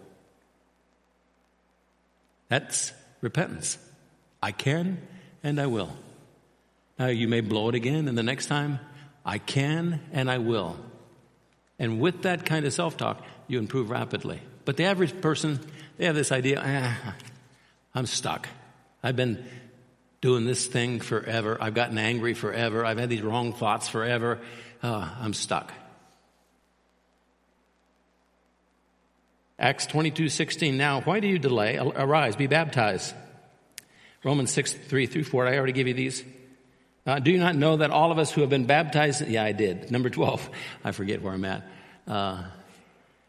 That's 2.48 2.92
repentance. 3.20 3.78
I 4.42 4.52
can 4.52 5.00
and 5.42 5.60
I 5.60 5.66
will. 5.66 5.90
Now 6.98 7.06
you 7.06 7.28
may 7.28 7.40
blow 7.40 7.68
it 7.68 7.74
again, 7.74 8.08
and 8.08 8.18
the 8.18 8.22
next 8.22 8.46
time, 8.46 8.80
I 9.24 9.38
can 9.38 10.00
and 10.12 10.30
I 10.30 10.38
will. 10.38 10.76
And 11.78 12.00
with 12.00 12.22
that 12.22 12.44
kind 12.44 12.64
of 12.64 12.72
self 12.72 12.96
talk, 12.96 13.22
you 13.46 13.58
improve 13.58 13.90
rapidly. 13.90 14.40
But 14.64 14.76
the 14.76 14.84
average 14.84 15.20
person, 15.20 15.60
they 15.96 16.06
have 16.06 16.14
this 16.14 16.32
idea 16.32 16.60
ah, 16.64 17.14
I'm 17.94 18.06
stuck. 18.06 18.48
I've 19.02 19.16
been 19.16 19.44
doing 20.20 20.44
this 20.44 20.66
thing 20.66 21.00
forever. 21.00 21.56
I've 21.60 21.74
gotten 21.74 21.98
angry 21.98 22.34
forever. 22.34 22.84
I've 22.84 22.98
had 22.98 23.08
these 23.08 23.22
wrong 23.22 23.52
thoughts 23.52 23.88
forever. 23.88 24.40
Uh, 24.82 25.08
I'm 25.20 25.34
stuck. 25.34 25.72
Acts 29.58 29.86
22, 29.86 30.28
16. 30.28 30.76
Now, 30.76 31.00
why 31.00 31.20
do 31.20 31.26
you 31.26 31.38
delay? 31.38 31.78
Arise, 31.78 32.36
be 32.36 32.46
baptized. 32.46 33.14
Romans 34.22 34.52
6, 34.52 34.72
3 34.72 35.06
through 35.06 35.24
4. 35.24 35.46
I 35.46 35.56
already 35.56 35.72
gave 35.72 35.88
you 35.88 35.94
these. 35.94 36.24
Uh, 37.06 37.18
do 37.18 37.30
you 37.30 37.38
not 37.38 37.56
know 37.56 37.78
that 37.78 37.90
all 37.90 38.12
of 38.12 38.18
us 38.18 38.30
who 38.30 38.42
have 38.42 38.50
been 38.50 38.66
baptized? 38.66 39.26
Yeah, 39.26 39.42
I 39.42 39.52
did. 39.52 39.90
Number 39.90 40.10
12. 40.10 40.50
I 40.84 40.92
forget 40.92 41.22
where 41.22 41.32
I'm 41.32 41.44
at. 41.44 41.66
Uh, 42.06 42.44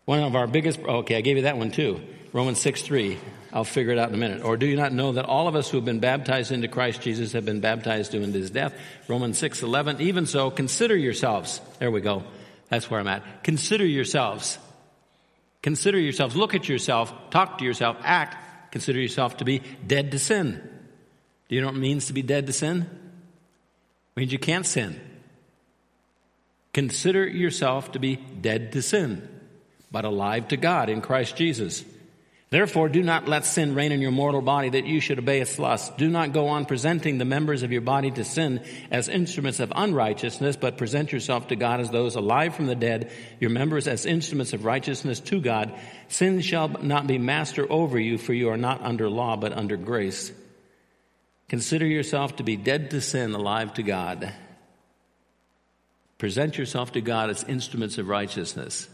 one 0.10 0.24
of 0.24 0.36
our 0.36 0.48
biggest, 0.48 0.80
okay, 0.80 1.18
I 1.18 1.22
gave 1.22 1.38
you 1.38 1.44
that 1.44 1.60
one 1.60 1.70
too. 1.70 2.02
Romans 2.34 2.60
6, 2.62 2.82
3. 2.82 3.20
I'll 3.54 3.64
figure 3.64 3.92
it 3.92 4.00
out 4.00 4.10
in 4.10 4.16
a 4.16 4.18
minute. 4.18 4.44
Or 4.44 4.58
do 4.58 4.66
you 4.66 4.76
not 4.76 4.92
know 4.92 5.12
that 5.12 5.26
all 5.26 5.48
of 5.48 5.54
us 5.56 5.70
who 5.70 5.78
have 5.78 5.86
been 5.86 6.00
baptized 6.00 6.52
into 6.52 6.68
Christ 6.68 7.02
Jesus 7.02 7.34
have 7.34 7.46
been 7.46 7.60
baptized 7.60 8.16
into 8.16 8.40
his 8.40 8.50
death? 8.50 8.74
Romans 9.08 9.38
6, 9.38 9.62
11. 9.62 10.02
Even 10.02 10.26
so, 10.26 10.50
consider 10.50 10.98
yourselves. 10.98 11.62
There 11.78 11.92
we 11.92 12.02
go. 12.02 12.24
That's 12.70 12.90
where 12.90 13.00
I'm 13.00 13.08
at. 13.08 13.44
Consider 13.44 13.86
yourselves. 13.86 14.58
Consider 15.62 16.00
yourselves. 16.00 16.36
Look 16.36 16.56
at 16.56 16.68
yourself. 16.68 17.14
Talk 17.30 17.60
to 17.60 17.64
yourself. 17.64 17.98
Act. 18.02 18.72
Consider 18.72 19.00
yourself 19.00 19.38
to 19.38 19.46
be 19.46 19.62
dead 19.86 20.10
to 20.14 20.18
sin. 20.18 20.60
Do 21.50 21.56
you 21.56 21.62
know 21.62 21.68
what 21.68 21.76
it 21.76 21.82
means 21.82 22.08
to 22.08 22.14
be 22.14 22.24
dead 22.24 22.48
to 22.48 22.54
sin? 22.54 22.82
It 22.82 24.20
means 24.20 24.32
you 24.32 24.40
can't 24.40 24.66
sin. 24.66 25.00
Consider 26.74 27.28
yourself 27.28 27.92
to 27.92 28.00
be 28.00 28.16
dead 28.16 28.72
to 28.72 28.82
sin, 28.82 29.28
but 29.92 30.06
alive 30.06 30.48
to 30.50 30.58
God 30.58 30.90
in 30.90 31.02
Christ 31.02 31.36
Jesus. 31.36 31.84
Therefore, 32.52 32.90
do 32.90 33.04
not 33.04 33.28
let 33.28 33.46
sin 33.46 33.76
reign 33.76 33.92
in 33.92 34.02
your 34.02 34.10
mortal 34.10 34.42
body 34.42 34.70
that 34.70 34.88
you 34.88 35.00
should 35.00 35.20
obey 35.20 35.40
its 35.40 35.60
lusts. 35.60 35.92
Do 35.98 36.10
not 36.10 36.34
go 36.34 36.48
on 36.48 36.66
presenting 36.66 37.20
the 37.20 37.26
members 37.26 37.62
of 37.62 37.72
your 37.72 37.82
body 37.82 38.10
to 38.10 38.24
sin 38.24 38.64
as 38.90 39.08
instruments 39.08 39.60
of 39.60 39.72
unrighteousness, 39.76 40.56
but 40.56 40.78
present 40.78 41.12
yourself 41.12 41.50
to 41.50 41.56
God 41.56 41.80
as 41.80 41.92
those 41.92 42.16
alive 42.16 42.56
from 42.56 42.66
the 42.66 42.74
dead, 42.74 43.12
your 43.40 43.52
members 43.52 43.88
as 43.88 44.08
instruments 44.08 44.54
of 44.54 44.66
righteousness 44.66 45.20
to 45.20 45.40
God. 45.40 45.72
Sin 46.08 46.42
shall 46.42 46.70
not 46.70 47.06
be 47.06 47.20
master 47.20 47.72
over 47.72 48.00
you, 48.00 48.18
for 48.18 48.34
you 48.34 48.50
are 48.50 48.58
not 48.58 48.82
under 48.82 49.12
law, 49.12 49.36
but 49.36 49.54
under 49.54 49.78
grace. 49.78 50.32
Consider 51.50 51.86
yourself 51.86 52.38
to 52.38 52.44
be 52.44 52.58
dead 52.58 52.90
to 52.92 53.02
sin, 53.02 53.36
alive 53.36 53.76
to 53.76 53.84
God. 53.84 54.34
Present 56.18 56.58
yourself 56.58 56.94
to 56.94 57.02
God 57.02 57.30
as 57.30 57.44
instruments 57.44 58.00
of 58.00 58.08
righteousness. 58.08 58.90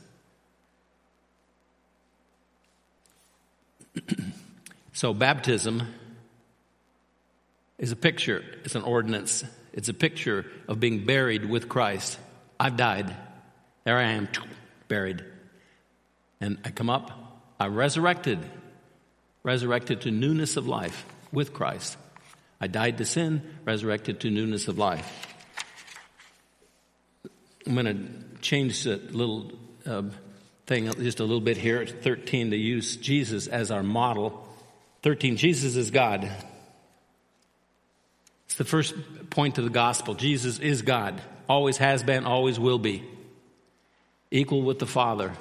So, 4.93 5.13
baptism 5.13 5.83
is 7.77 7.91
a 7.91 7.95
picture, 7.95 8.43
it's 8.63 8.75
an 8.75 8.83
ordinance, 8.83 9.43
it's 9.73 9.89
a 9.89 9.93
picture 9.93 10.45
of 10.67 10.79
being 10.79 11.05
buried 11.05 11.49
with 11.49 11.67
Christ. 11.67 12.17
I've 12.59 12.77
died. 12.77 13.13
There 13.83 13.97
I 13.97 14.11
am, 14.13 14.29
buried. 14.87 15.23
And 16.41 16.57
I 16.63 16.71
come 16.71 16.89
up, 16.89 17.11
I'm 17.59 17.75
resurrected, 17.75 18.39
resurrected 19.43 20.01
to 20.01 20.11
newness 20.11 20.57
of 20.57 20.67
life 20.67 21.05
with 21.31 21.53
Christ. 21.53 21.97
I 22.59 22.67
died 22.67 22.97
to 22.99 23.05
sin, 23.05 23.41
resurrected 23.65 24.21
to 24.21 24.31
newness 24.31 24.67
of 24.67 24.77
life. 24.77 25.35
I'm 27.67 27.73
going 27.73 27.85
to 27.85 28.39
change 28.41 28.83
the 28.83 28.97
little 28.97 29.51
uh, 29.85 30.03
thing 30.65 30.91
just 30.93 31.19
a 31.19 31.23
little 31.23 31.41
bit 31.41 31.57
here 31.57 31.81
at 31.81 32.03
13 32.03 32.51
to 32.51 32.57
use 32.57 32.97
Jesus 32.97 33.47
as 33.47 33.71
our 33.71 33.83
model. 33.83 34.47
13, 35.03 35.37
Jesus 35.37 35.75
is 35.75 35.91
God. 35.91 36.29
It's 38.45 38.55
the 38.55 38.63
first 38.63 38.95
point 39.29 39.57
of 39.57 39.63
the 39.63 39.69
gospel. 39.69 40.15
Jesus 40.15 40.59
is 40.59 40.81
God. 40.81 41.21
Always 41.47 41.77
has 41.77 42.03
been, 42.03 42.25
always 42.25 42.59
will 42.59 42.79
be. 42.79 43.03
Equal 44.31 44.63
with 44.63 44.79
the 44.79 44.87
Father. 44.87 45.33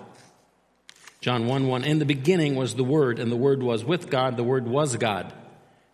John 1.20 1.46
1 1.46 1.68
1. 1.68 1.84
In 1.84 1.98
the 1.98 2.04
beginning 2.04 2.54
was 2.54 2.74
the 2.74 2.84
Word, 2.84 3.18
and 3.18 3.32
the 3.32 3.36
Word 3.36 3.62
was 3.62 3.82
with 3.82 4.10
God, 4.10 4.36
the 4.36 4.44
Word 4.44 4.68
was 4.68 4.96
God. 4.96 5.32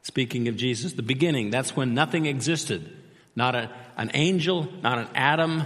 Speaking 0.02 0.48
of 0.48 0.56
Jesus, 0.56 0.94
the 0.94 1.02
beginning, 1.02 1.50
that's 1.50 1.76
when 1.76 1.94
nothing 1.94 2.26
existed. 2.26 2.96
Not 3.36 3.54
a, 3.54 3.70
an 3.96 4.10
angel, 4.14 4.68
not 4.82 4.98
an 4.98 5.08
atom, 5.14 5.64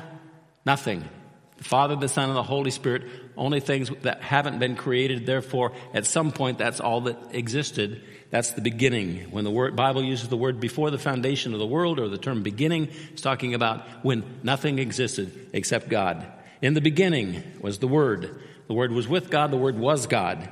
nothing. 0.67 1.09
The 1.59 1.65
Father, 1.65 1.97
the 1.97 2.09
Son, 2.09 2.29
and 2.29 2.37
the 2.37 2.43
Holy 2.43 2.71
Spirit, 2.71 3.05
only 3.37 3.61
things 3.61 3.91
that 4.03 4.23
haven't 4.23 4.59
been 4.59 4.77
created. 4.77 5.27
Therefore, 5.27 5.73
at 5.93 6.07
some 6.07 6.33
point, 6.33 6.59
that's 6.59 6.81
all 6.81 7.03
that 7.03 7.17
existed. 7.31 8.03
That's 8.31 8.53
the 8.53 8.61
beginning. 8.61 9.31
When 9.31 9.45
the 9.45 9.51
word, 9.51 9.77
Bible 9.77 10.03
uses 10.03 10.29
the 10.29 10.37
word 10.37 10.59
before 10.59 10.91
the 10.91 10.99
foundation 10.99 11.53
of 11.53 11.61
the 11.61 11.67
world 11.67 12.01
or 12.01 12.09
the 12.09 12.19
term 12.19 12.43
beginning, 12.43 12.89
it's 13.13 13.23
talking 13.23 13.55
about 13.55 13.87
when 14.05 14.25
nothing 14.43 14.79
existed 14.79 15.51
except 15.53 15.89
God. 15.89 16.27
In 16.65 16.73
the 16.73 16.81
beginning 16.81 17.43
was 17.61 17.79
the 17.79 17.87
Word. 17.87 18.41
The 18.69 18.73
Word 18.73 18.91
was 18.91 19.07
with 19.07 19.29
God. 19.29 19.51
The 19.51 19.59
Word 19.59 19.79
was 19.79 20.07
God. 20.07 20.49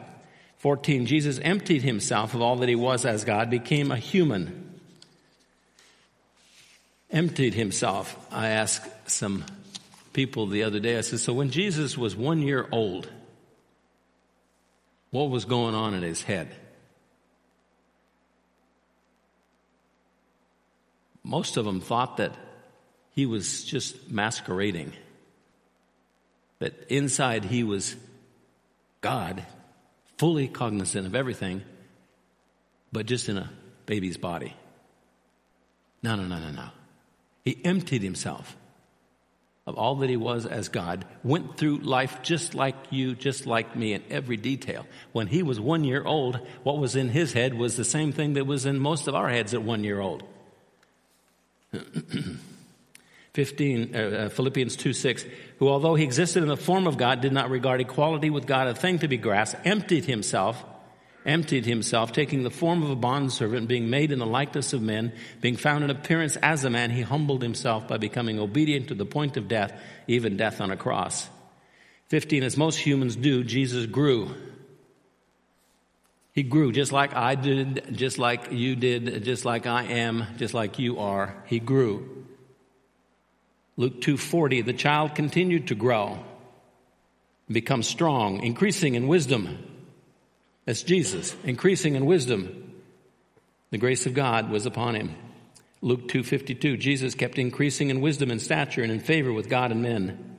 14, 0.59 1.07
Jesus 1.07 1.39
emptied 1.39 1.81
himself 1.81 2.35
of 2.35 2.43
all 2.43 2.57
that 2.57 2.69
he 2.69 2.75
was 2.75 3.07
as 3.07 3.25
God, 3.25 3.49
became 3.49 3.91
a 3.91 3.97
human. 3.97 4.79
Emptied 7.11 7.55
himself. 7.55 8.15
I 8.31 8.49
ask 8.49 8.87
some 9.07 9.45
people 10.13 10.47
the 10.47 10.63
other 10.63 10.81
day, 10.81 10.99
I 10.99 11.01
said, 11.01 11.21
so 11.21 11.33
when 11.33 11.51
Jesus 11.51 11.97
was 11.97 12.15
one 12.15 12.43
year 12.43 12.67
old, 12.71 13.11
what 15.11 15.31
was 15.31 15.45
going 15.45 15.75
on 15.75 15.95
in 15.95 16.03
his 16.03 16.23
head? 16.23 16.55
Most 21.23 21.57
of 21.57 21.65
them 21.65 21.81
thought 21.81 22.17
that 22.17 22.35
he 23.15 23.27
was 23.27 23.65
just 23.65 24.11
masquerading, 24.11 24.93
that 26.59 26.75
inside 26.89 27.45
he 27.45 27.63
was 27.63 27.95
God 29.01 29.45
fully 30.19 30.49
cognizant 30.49 31.07
of 31.07 31.15
everything, 31.15 31.63
but 32.93 33.07
just 33.07 33.29
in 33.29 33.37
a 33.37 33.51
baby's 33.87 34.17
body. 34.17 34.55
No, 36.03 36.17
no, 36.17 36.25
no, 36.25 36.39
no, 36.39 36.51
no. 36.51 36.69
He 37.45 37.61
emptied 37.65 38.03
himself. 38.03 38.57
Of 39.67 39.77
all 39.77 39.97
that 39.97 40.11
he 40.11 40.17
was 40.17 40.45
as 40.45 40.69
God, 40.69 41.05
went 41.23 41.57
through 41.57 41.79
life 41.79 42.21
just 42.23 42.55
like 42.55 42.75
you, 42.91 43.15
just 43.15 43.47
like 43.47 43.77
me 43.77 43.93
in 43.93 44.03
every 44.11 44.37
detail. 44.37 44.87
When 45.13 45.29
he 45.29 45.43
was 45.43 45.61
one 45.61 45.85
year 45.85 46.03
old, 46.05 46.41
what 46.65 46.79
was 46.79 46.97
in 46.97 47.11
his 47.11 47.33
head 47.33 47.55
was 47.55 47.77
the 47.77 47.85
same 47.85 48.13
thing 48.13 48.35
that 48.35 48.47
was 48.47 48.67
in 48.67 48.79
most 48.79 49.07
of 49.07 49.15
our 49.15 49.29
heads 49.29 49.55
at 49.55 49.63
one 49.63 49.85
year 49.85 50.01
old. 50.01 50.25
15, 53.35 53.95
uh, 53.95 53.99
uh, 53.99 54.29
Philippians 54.29 54.77
2 54.77 54.93
6, 54.93 55.25
who 55.59 55.69
although 55.69 55.95
he 55.95 56.05
existed 56.05 56.43
in 56.43 56.49
the 56.49 56.57
form 56.57 56.87
of 56.87 56.99
God, 56.99 57.21
did 57.21 57.33
not 57.33 57.49
regard 57.49 57.81
equality 57.81 58.29
with 58.31 58.47
God 58.47 58.67
a 58.67 58.75
thing 58.75 58.99
to 58.99 59.09
be 59.09 59.17
grasped, 59.17 59.65
emptied 59.65 60.05
himself 60.05 60.63
emptied 61.25 61.67
himself, 61.67 62.13
taking 62.13 62.43
the 62.43 62.51
form 62.51 62.83
of 62.83 62.91
a 62.91 62.97
bondservant, 62.97 63.69
being 63.69 63.91
made 63.91 64.13
in 64.13 64.19
the 64.19 64.27
likeness 64.27 64.73
of 64.73 64.83
men, 64.83 65.13
being 65.41 65.57
found 65.57 65.85
in 65.85 65.91
appearance 65.91 66.37
as 66.37 66.65
a 66.65 66.71
man, 66.71 66.91
he 66.91 67.03
humbled 67.03 67.43
himself 67.43 67.87
by 67.87 67.97
becoming 67.97 68.39
obedient 68.39 68.89
to 68.89 68.95
the 68.95 69.07
point 69.07 69.37
of 69.37 69.49
death, 69.49 69.73
even 70.07 70.37
death 70.37 70.61
on 70.61 70.71
a 70.71 70.77
cross. 70.77 71.29
15, 72.09 72.43
as 72.43 72.57
most 72.57 72.77
humans 72.77 73.17
do, 73.17 73.45
Jesus 73.45 73.87
grew. 73.87 74.35
He 76.33 76.43
grew 76.43 76.73
just 76.73 76.93
like 76.93 77.15
I 77.15 77.35
did, 77.35 77.87
just 77.93 78.19
like 78.19 78.53
you 78.53 78.75
did, 78.75 79.25
just 79.25 79.45
like 79.45 79.67
I 79.67 79.85
am, 79.85 80.27
just 80.39 80.55
like 80.55 80.79
you 80.79 80.99
are. 80.99 81.43
He 81.47 81.61
grew. 81.61 82.27
Luke 83.77 84.01
2:40 84.03 84.65
the 84.65 84.73
child 84.73 85.15
continued 85.15 85.69
to 85.69 85.75
grow 85.75 86.23
become 87.51 87.83
strong 87.83 88.43
increasing 88.43 88.95
in 88.95 89.09
wisdom 89.09 89.59
that's 90.65 90.83
Jesus, 90.83 91.35
increasing 91.45 91.97
in 91.97 92.07
wisdom. 92.07 92.73
The 93.71 93.79
grace 93.79 94.07
of 94.07 94.15
God 94.15 94.51
was 94.51 94.67
upon 94.67 94.95
him. 94.95 95.17
Luke 95.81 96.09
2:52 96.09 96.77
Jesus 96.77 97.15
kept 97.15 97.39
increasing 97.39 97.91
in 97.91 98.01
wisdom 98.01 98.31
and 98.31 98.41
stature 98.41 98.83
and 98.83 98.93
in 98.93 99.01
favor 99.01 99.33
with 99.33 99.49
God 99.49 99.73
and 99.73 99.83
men. 99.83 100.37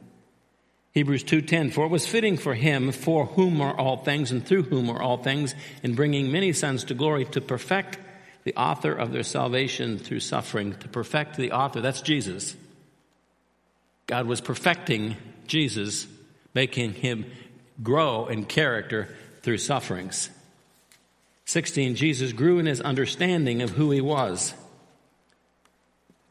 Hebrews 0.94 1.24
2:10 1.24 1.72
For 1.72 1.86
it 1.86 1.92
was 1.92 2.08
fitting 2.08 2.38
for 2.38 2.54
him 2.54 2.92
for 2.92 3.26
whom 3.26 3.60
are 3.60 3.78
all 3.78 3.98
things 3.98 4.32
and 4.32 4.46
through 4.46 4.64
whom 4.64 4.90
are 4.90 5.02
all 5.02 5.18
things 5.18 5.56
in 5.82 5.96
bringing 5.96 6.32
many 6.32 6.54
sons 6.54 6.86
to 6.86 6.94
glory 6.94 7.26
to 7.26 7.42
perfect 7.42 7.98
the 8.46 8.56
author 8.56 8.94
of 8.94 9.12
their 9.12 9.24
salvation 9.24 9.98
through 9.98 10.20
suffering 10.20 10.76
to 10.76 10.88
perfect 10.88 11.36
the 11.36 11.52
author 11.52 11.82
that's 11.82 12.02
Jesus. 12.02 12.56
God 14.08 14.28
was 14.28 14.42
perfecting 14.42 15.18
Jesus 15.48 16.08
making 16.54 16.94
him 16.94 17.26
grow 17.82 18.28
in 18.28 18.46
character 18.46 19.10
through 19.44 19.60
sufferings. 19.60 20.30
16, 21.46 21.96
Jesus 21.96 22.32
grew 22.32 22.58
in 22.58 22.66
his 22.66 22.82
understanding 22.82 23.62
of 23.62 23.72
who 23.72 23.92
he 23.92 24.02
was, 24.02 24.54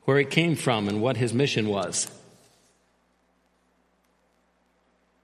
where 0.04 0.18
he 0.18 0.24
came 0.24 0.56
from, 0.56 0.88
and 0.88 1.00
what 1.00 1.16
his 1.16 1.32
mission 1.32 1.68
was. 1.68 2.10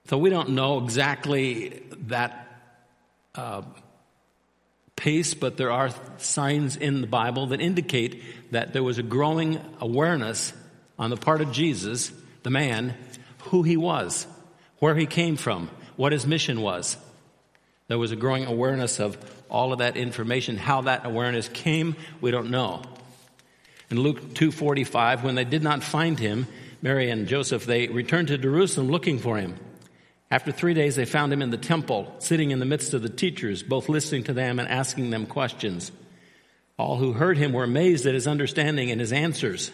So 0.07 0.17
we 0.17 0.29
don't 0.29 0.51
know 0.51 0.83
exactly 0.83 1.83
that 2.07 2.47
uh, 3.35 3.63
pace, 4.95 5.33
but 5.33 5.57
there 5.57 5.71
are 5.71 5.89
signs 6.17 6.75
in 6.75 7.01
the 7.01 7.07
Bible 7.07 7.47
that 7.47 7.61
indicate 7.61 8.51
that 8.51 8.73
there 8.73 8.83
was 8.83 8.97
a 8.97 9.03
growing 9.03 9.59
awareness 9.79 10.53
on 10.97 11.09
the 11.09 11.17
part 11.17 11.41
of 11.41 11.51
Jesus, 11.51 12.11
the 12.43 12.49
man, 12.49 12.95
who 13.45 13.63
he 13.63 13.77
was, 13.77 14.27
where 14.79 14.95
he 14.95 15.05
came 15.05 15.35
from, 15.35 15.69
what 15.95 16.11
his 16.11 16.27
mission 16.27 16.61
was. 16.61 16.97
There 17.89 17.97
was 17.97 18.11
a 18.11 18.15
growing 18.15 18.45
awareness 18.45 18.99
of 18.99 19.17
all 19.49 19.73
of 19.73 19.79
that 19.79 19.97
information. 19.97 20.57
How 20.57 20.81
that 20.81 21.05
awareness 21.05 21.49
came, 21.49 21.95
we 22.21 22.29
don't 22.29 22.51
know. 22.51 22.83
In 23.89 23.99
Luke 23.99 24.35
2:45, 24.35 25.23
when 25.23 25.33
they 25.33 25.43
did 25.43 25.63
not 25.63 25.83
find 25.83 26.17
him, 26.19 26.47
Mary 26.83 27.09
and 27.09 27.27
Joseph, 27.27 27.65
they 27.65 27.87
returned 27.87 28.27
to 28.27 28.37
Jerusalem 28.37 28.89
looking 28.89 29.17
for 29.17 29.37
him. 29.37 29.55
After 30.29 30.51
three 30.51 30.75
days, 30.75 30.95
they 30.95 31.05
found 31.05 31.33
him 31.33 31.41
in 31.41 31.49
the 31.49 31.57
temple, 31.57 32.13
sitting 32.19 32.51
in 32.51 32.59
the 32.59 32.65
midst 32.65 32.93
of 32.93 33.01
the 33.01 33.09
teachers, 33.09 33.63
both 33.63 33.89
listening 33.89 34.23
to 34.25 34.33
them 34.33 34.59
and 34.59 34.69
asking 34.69 35.09
them 35.09 35.25
questions. 35.25 35.91
All 36.77 36.97
who 36.97 37.13
heard 37.13 37.39
him 37.39 37.51
were 37.51 37.63
amazed 37.63 38.05
at 38.05 38.13
his 38.13 38.27
understanding 38.27 38.91
and 38.91 39.01
his 39.01 39.11
answers. 39.11 39.71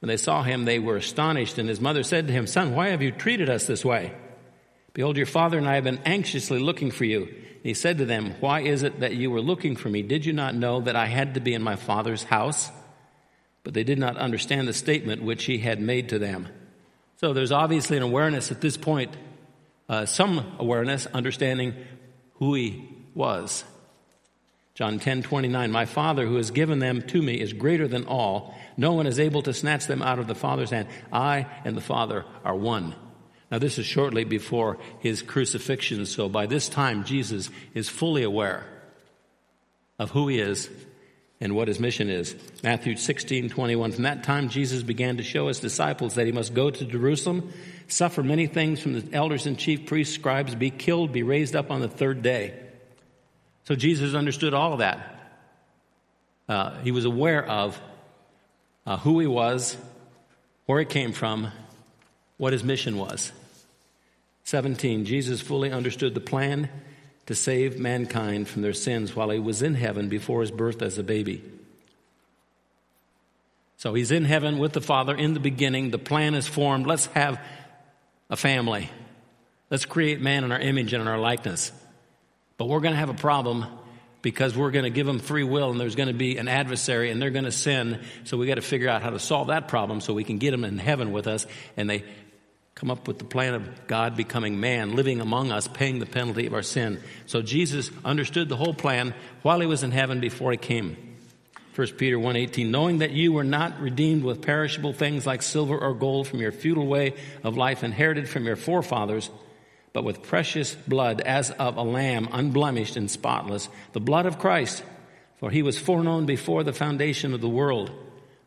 When 0.00 0.08
they 0.08 0.16
saw 0.16 0.42
him, 0.42 0.64
they 0.64 0.80
were 0.80 0.96
astonished, 0.96 1.58
and 1.58 1.68
his 1.68 1.80
mother 1.80 2.02
said 2.02 2.26
to 2.26 2.32
him, 2.32 2.48
Son, 2.48 2.74
why 2.74 2.88
have 2.88 3.02
you 3.02 3.12
treated 3.12 3.48
us 3.48 3.66
this 3.66 3.84
way? 3.84 4.12
Behold, 4.92 5.16
your 5.16 5.26
father 5.26 5.58
and 5.58 5.68
I 5.68 5.76
have 5.76 5.84
been 5.84 6.00
anxiously 6.04 6.58
looking 6.58 6.90
for 6.90 7.04
you. 7.04 7.22
And 7.22 7.64
he 7.64 7.74
said 7.74 7.98
to 7.98 8.06
them, 8.06 8.34
Why 8.40 8.60
is 8.60 8.82
it 8.82 9.00
that 9.00 9.14
you 9.14 9.30
were 9.30 9.40
looking 9.40 9.76
for 9.76 9.88
me? 9.88 10.02
Did 10.02 10.24
you 10.24 10.32
not 10.32 10.54
know 10.54 10.80
that 10.80 10.96
I 10.96 11.06
had 11.06 11.34
to 11.34 11.40
be 11.40 11.54
in 11.54 11.62
my 11.62 11.76
father's 11.76 12.24
house? 12.24 12.70
But 13.62 13.74
they 13.74 13.84
did 13.84 13.98
not 13.98 14.16
understand 14.16 14.66
the 14.66 14.72
statement 14.72 15.22
which 15.22 15.44
he 15.44 15.58
had 15.58 15.80
made 15.80 16.08
to 16.08 16.18
them. 16.18 16.48
So 17.18 17.32
there's 17.32 17.52
obviously 17.52 17.98
an 17.98 18.02
awareness 18.02 18.50
at 18.50 18.62
this 18.62 18.78
point, 18.78 19.14
uh, 19.88 20.06
some 20.06 20.56
awareness, 20.58 21.06
understanding 21.06 21.74
who 22.34 22.54
he 22.54 22.88
was. 23.14 23.64
John 24.74 24.98
10 24.98 25.22
29, 25.22 25.70
My 25.70 25.84
Father 25.84 26.26
who 26.26 26.36
has 26.36 26.50
given 26.50 26.78
them 26.78 27.02
to 27.02 27.20
me 27.20 27.38
is 27.38 27.52
greater 27.52 27.86
than 27.86 28.06
all. 28.06 28.54
No 28.78 28.94
one 28.94 29.06
is 29.06 29.20
able 29.20 29.42
to 29.42 29.52
snatch 29.52 29.86
them 29.86 30.00
out 30.00 30.18
of 30.18 30.26
the 30.26 30.34
Father's 30.34 30.70
hand. 30.70 30.88
I 31.12 31.46
and 31.64 31.76
the 31.76 31.82
Father 31.82 32.24
are 32.44 32.56
one. 32.56 32.94
Now, 33.50 33.58
this 33.58 33.78
is 33.78 33.86
shortly 33.86 34.24
before 34.24 34.78
his 35.00 35.22
crucifixion, 35.22 36.06
so 36.06 36.28
by 36.28 36.46
this 36.46 36.68
time, 36.68 37.04
Jesus 37.04 37.50
is 37.74 37.88
fully 37.88 38.22
aware 38.22 38.64
of 39.98 40.12
who 40.12 40.28
he 40.28 40.38
is 40.38 40.70
and 41.40 41.56
what 41.56 41.68
his 41.68 41.80
mission 41.80 42.08
is. 42.10 42.36
Matthew 42.62 42.96
16, 42.96 43.48
21. 43.48 43.92
From 43.92 44.04
that 44.04 44.22
time, 44.22 44.50
Jesus 44.50 44.82
began 44.82 45.16
to 45.16 45.22
show 45.22 45.48
his 45.48 45.58
disciples 45.58 46.14
that 46.14 46.26
he 46.26 46.32
must 46.32 46.54
go 46.54 46.70
to 46.70 46.84
Jerusalem, 46.84 47.52
suffer 47.88 48.22
many 48.22 48.46
things 48.46 48.80
from 48.80 48.92
the 48.92 49.14
elders 49.14 49.46
and 49.46 49.58
chief 49.58 49.86
priests, 49.86 50.14
scribes, 50.14 50.54
be 50.54 50.70
killed, 50.70 51.12
be 51.12 51.22
raised 51.22 51.56
up 51.56 51.70
on 51.70 51.80
the 51.80 51.88
third 51.88 52.22
day. 52.22 52.54
So 53.64 53.74
Jesus 53.74 54.14
understood 54.14 54.54
all 54.54 54.74
of 54.74 54.78
that. 54.78 55.16
Uh, 56.48 56.78
he 56.80 56.92
was 56.92 57.04
aware 57.04 57.44
of 57.44 57.80
uh, 58.86 58.96
who 58.98 59.18
he 59.18 59.26
was, 59.26 59.76
where 60.66 60.78
he 60.78 60.86
came 60.86 61.12
from, 61.12 61.50
what 62.36 62.52
his 62.52 62.64
mission 62.64 62.96
was. 62.96 63.32
17, 64.44 65.04
Jesus 65.04 65.40
fully 65.40 65.70
understood 65.70 66.14
the 66.14 66.20
plan 66.20 66.68
to 67.26 67.34
save 67.34 67.78
mankind 67.78 68.48
from 68.48 68.62
their 68.62 68.72
sins 68.72 69.14
while 69.14 69.30
he 69.30 69.38
was 69.38 69.62
in 69.62 69.74
heaven 69.74 70.08
before 70.08 70.40
his 70.40 70.50
birth 70.50 70.82
as 70.82 70.98
a 70.98 71.02
baby. 71.02 71.42
So 73.76 73.94
he's 73.94 74.10
in 74.10 74.24
heaven 74.24 74.58
with 74.58 74.72
the 74.72 74.80
Father 74.80 75.14
in 75.14 75.32
the 75.32 75.40
beginning. 75.40 75.90
The 75.90 75.98
plan 75.98 76.34
is 76.34 76.46
formed. 76.46 76.86
Let's 76.86 77.06
have 77.06 77.40
a 78.28 78.36
family. 78.36 78.90
Let's 79.70 79.84
create 79.84 80.20
man 80.20 80.44
in 80.44 80.52
our 80.52 80.58
image 80.58 80.92
and 80.92 81.00
in 81.00 81.08
our 81.08 81.18
likeness. 81.18 81.72
But 82.58 82.68
we're 82.68 82.80
going 82.80 82.92
to 82.92 83.00
have 83.00 83.08
a 83.08 83.14
problem 83.14 83.64
because 84.22 84.54
we're 84.56 84.70
going 84.70 84.84
to 84.84 84.90
give 84.90 85.06
them 85.06 85.18
free 85.18 85.44
will 85.44 85.70
and 85.70 85.80
there's 85.80 85.94
going 85.94 86.08
to 86.08 86.14
be 86.14 86.36
an 86.36 86.48
adversary 86.48 87.10
and 87.10 87.22
they're 87.22 87.30
going 87.30 87.44
to 87.46 87.52
sin. 87.52 88.00
So 88.24 88.36
we 88.36 88.46
got 88.46 88.56
to 88.56 88.62
figure 88.62 88.88
out 88.88 89.02
how 89.02 89.10
to 89.10 89.18
solve 89.18 89.48
that 89.48 89.68
problem 89.68 90.00
so 90.00 90.12
we 90.12 90.24
can 90.24 90.38
get 90.38 90.50
them 90.50 90.64
in 90.64 90.76
heaven 90.76 91.12
with 91.12 91.26
us. 91.26 91.46
And 91.76 91.88
they 91.88 92.04
come 92.80 92.90
up 92.90 93.06
with 93.06 93.18
the 93.18 93.24
plan 93.24 93.52
of 93.52 93.86
God 93.86 94.16
becoming 94.16 94.58
man, 94.58 94.96
living 94.96 95.20
among 95.20 95.52
us, 95.52 95.68
paying 95.68 95.98
the 95.98 96.06
penalty 96.06 96.46
of 96.46 96.54
our 96.54 96.62
sin. 96.62 96.98
So 97.26 97.42
Jesus 97.42 97.90
understood 98.06 98.48
the 98.48 98.56
whole 98.56 98.72
plan 98.72 99.12
while 99.42 99.60
he 99.60 99.66
was 99.66 99.82
in 99.82 99.90
heaven 99.90 100.18
before 100.18 100.50
he 100.50 100.56
came. 100.56 100.96
1 101.76 101.98
Peter 101.98 102.18
1:18 102.18 102.70
knowing 102.70 102.98
that 102.98 103.10
you 103.10 103.32
were 103.34 103.44
not 103.44 103.80
redeemed 103.80 104.24
with 104.24 104.40
perishable 104.40 104.94
things 104.94 105.26
like 105.26 105.42
silver 105.42 105.76
or 105.76 105.92
gold 105.92 106.26
from 106.26 106.40
your 106.40 106.52
futile 106.52 106.86
way 106.86 107.12
of 107.44 107.56
life 107.56 107.84
inherited 107.84 108.28
from 108.28 108.46
your 108.46 108.56
forefathers 108.56 109.30
but 109.92 110.02
with 110.02 110.22
precious 110.22 110.74
blood 110.74 111.20
as 111.20 111.50
of 111.52 111.76
a 111.76 111.82
lamb 111.82 112.28
unblemished 112.32 112.96
and 112.96 113.10
spotless 113.10 113.68
the 113.92 114.00
blood 114.00 114.26
of 114.26 114.38
Christ 114.38 114.82
for 115.38 115.50
he 115.50 115.62
was 115.62 115.78
foreknown 115.78 116.26
before 116.26 116.64
the 116.64 116.72
foundation 116.72 117.34
of 117.34 117.40
the 117.40 117.48
world 117.48 117.90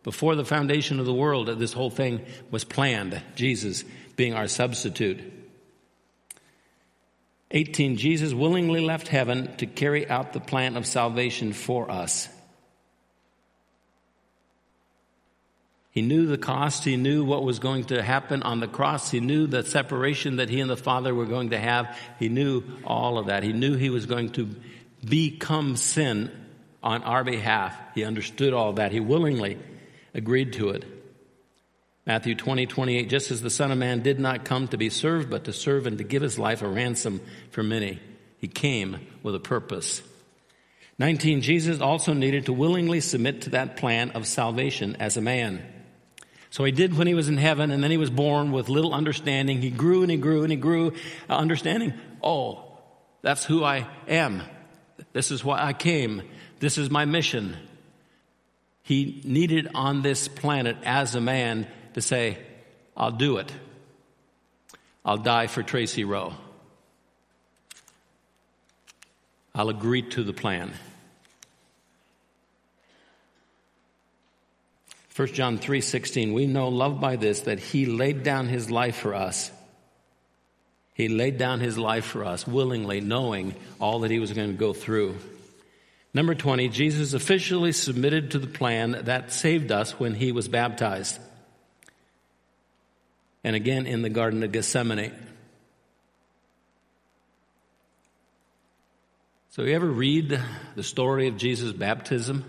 before 0.04 0.36
the 0.36 0.46
foundation 0.46 1.00
of 1.00 1.06
the 1.06 1.14
world 1.14 1.48
this 1.48 1.74
whole 1.74 1.90
thing 1.90 2.20
was 2.52 2.66
planned 2.66 3.22
Jesus 3.36 3.86
being 4.16 4.34
our 4.34 4.48
substitute. 4.48 5.20
18. 7.52 7.98
Jesus 7.98 8.34
willingly 8.34 8.82
left 8.82 9.08
heaven 9.08 9.56
to 9.58 9.66
carry 9.66 10.10
out 10.10 10.34
the 10.34 10.40
plan 10.40 10.76
of 10.76 10.88
salvation 10.88 11.54
for 11.54 11.90
us. 11.90 12.28
He 15.92 16.02
knew 16.02 16.26
the 16.26 16.40
cost. 16.40 16.84
He 16.84 16.98
knew 16.98 17.24
what 17.24 17.44
was 17.44 17.60
going 17.60 17.86
to 17.86 18.02
happen 18.02 18.42
on 18.42 18.60
the 18.60 18.68
cross. 18.68 19.12
He 19.12 19.20
knew 19.20 19.46
the 19.46 19.64
separation 19.64 20.38
that 20.38 20.50
he 20.50 20.60
and 20.60 20.70
the 20.70 20.76
Father 20.76 21.14
were 21.14 21.28
going 21.28 21.52
to 21.52 21.60
have. 21.60 21.96
He 22.18 22.30
knew 22.30 22.64
all 22.84 23.20
of 23.20 23.28
that. 23.28 23.44
He 23.44 23.54
knew 23.54 23.76
he 23.76 23.92
was 23.92 24.08
going 24.08 24.32
to 24.32 24.50
become 25.06 25.76
sin 25.76 26.32
on 26.82 27.04
our 27.04 27.24
behalf. 27.24 27.78
He 27.94 28.04
understood 28.04 28.54
all 28.54 28.74
that. 28.74 28.92
He 28.92 29.00
willingly 29.00 29.60
agreed 30.16 30.54
to 30.54 30.70
it. 30.70 30.84
Matthew 32.06 32.36
20, 32.36 32.66
28, 32.66 33.10
just 33.10 33.32
as 33.32 33.42
the 33.42 33.50
Son 33.50 33.72
of 33.72 33.78
Man 33.78 34.02
did 34.02 34.20
not 34.20 34.44
come 34.44 34.68
to 34.68 34.78
be 34.78 34.90
served, 34.90 35.30
but 35.30 35.46
to 35.46 35.54
serve 35.54 35.88
and 35.88 35.98
to 35.98 36.04
give 36.04 36.22
his 36.22 36.38
life 36.38 36.62
a 36.62 36.68
ransom 36.68 37.22
for 37.52 37.64
many. 37.64 38.02
He 38.38 38.50
came 38.50 39.08
with 39.24 39.36
a 39.36 39.40
purpose. 39.40 40.02
19, 41.00 41.42
Jesus 41.42 41.80
also 41.80 42.14
needed 42.14 42.48
to 42.48 42.54
willingly 42.54 43.00
submit 43.00 43.44
to 43.44 43.52
that 43.52 43.78
plan 43.78 44.12
of 44.12 44.28
salvation 44.28 44.98
as 44.98 45.16
a 45.16 45.22
man. 45.22 45.64
So 46.50 46.66
he 46.66 46.72
did 46.72 46.96
when 46.96 47.08
he 47.08 47.14
was 47.14 47.30
in 47.30 47.38
heaven, 47.38 47.72
and 47.72 47.82
then 47.82 47.90
he 47.90 47.98
was 47.98 48.10
born 48.10 48.52
with 48.52 48.70
little 48.70 48.94
understanding. 48.94 49.62
He 49.62 49.72
grew 49.72 50.02
and 50.02 50.12
he 50.12 50.18
grew 50.18 50.44
and 50.44 50.52
he 50.52 50.58
grew, 50.58 50.94
uh, 51.30 51.36
understanding, 51.36 51.94
oh, 52.22 52.66
that's 53.22 53.46
who 53.46 53.64
I 53.64 53.88
am. 54.08 54.44
This 55.14 55.32
is 55.32 55.44
why 55.44 55.64
I 55.64 55.72
came. 55.74 56.22
This 56.60 56.78
is 56.78 56.92
my 56.92 57.06
mission. 57.06 57.58
He 58.84 59.22
needed 59.24 59.70
on 59.74 60.02
this 60.02 60.28
planet 60.28 60.78
as 60.84 61.16
a 61.16 61.22
man 61.22 61.66
to 61.94 62.02
say, 62.02 62.38
I'll 62.96 63.12
do 63.12 63.38
it. 63.38 63.52
I'll 65.06 65.18
die 65.18 65.48
for 65.48 65.64
Tracy 65.64 66.04
Rowe. 66.04 66.34
I'll 69.56 69.70
agree 69.70 70.02
to 70.10 70.24
the 70.24 70.34
plan. 70.34 70.74
1 75.16 75.28
John 75.28 75.60
3:16 75.60 76.34
We 76.34 76.48
know 76.48 76.70
love 76.70 77.00
by 77.00 77.18
this 77.18 77.42
that 77.42 77.60
he 77.60 77.86
laid 77.86 78.24
down 78.24 78.48
his 78.48 78.72
life 78.72 78.96
for 78.96 79.14
us. 79.14 79.52
He 80.96 81.08
laid 81.08 81.38
down 81.38 81.60
his 81.60 81.78
life 81.78 82.06
for 82.06 82.26
us 82.26 82.48
willingly 82.48 83.00
knowing 83.00 83.56
all 83.80 84.00
that 84.00 84.12
he 84.12 84.20
was 84.20 84.34
going 84.34 84.52
to 84.52 84.58
go 84.58 84.74
through. 84.74 85.18
Number 86.16 86.34
20 86.34 86.70
Jesus 86.70 87.14
officially 87.14 87.72
submitted 87.72 88.32
to 88.32 88.40
the 88.40 88.48
plan 88.48 89.02
that 89.04 89.32
saved 89.32 89.72
us 89.72 90.00
when 90.00 90.16
he 90.16 90.32
was 90.32 90.48
baptized. 90.48 91.20
And 93.44 93.56
again 93.56 93.86
in 93.86 94.02
the 94.02 94.10
garden 94.10 94.44
of 94.44 94.52
Gethsemane. 94.52 95.12
So 99.50 99.64
you 99.64 99.76
ever 99.76 99.88
read 99.88 100.40
the 100.76 100.84
story 100.84 101.28
of 101.28 101.38
Jesus' 101.38 101.74
baptism? 101.74 102.46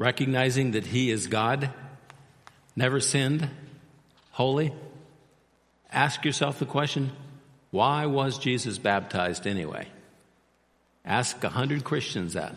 recognizing 0.00 0.70
that 0.70 0.86
He 0.86 1.10
is 1.10 1.26
God, 1.26 1.68
never 2.74 3.00
sinned, 3.00 3.50
holy, 4.30 4.72
ask 5.92 6.24
yourself 6.24 6.58
the 6.58 6.64
question 6.64 7.12
why 7.70 8.06
was 8.06 8.38
Jesus 8.38 8.78
baptized 8.78 9.46
anyway? 9.46 9.86
Ask 11.04 11.44
a 11.44 11.50
hundred 11.50 11.84
Christians 11.84 12.32
that. 12.32 12.54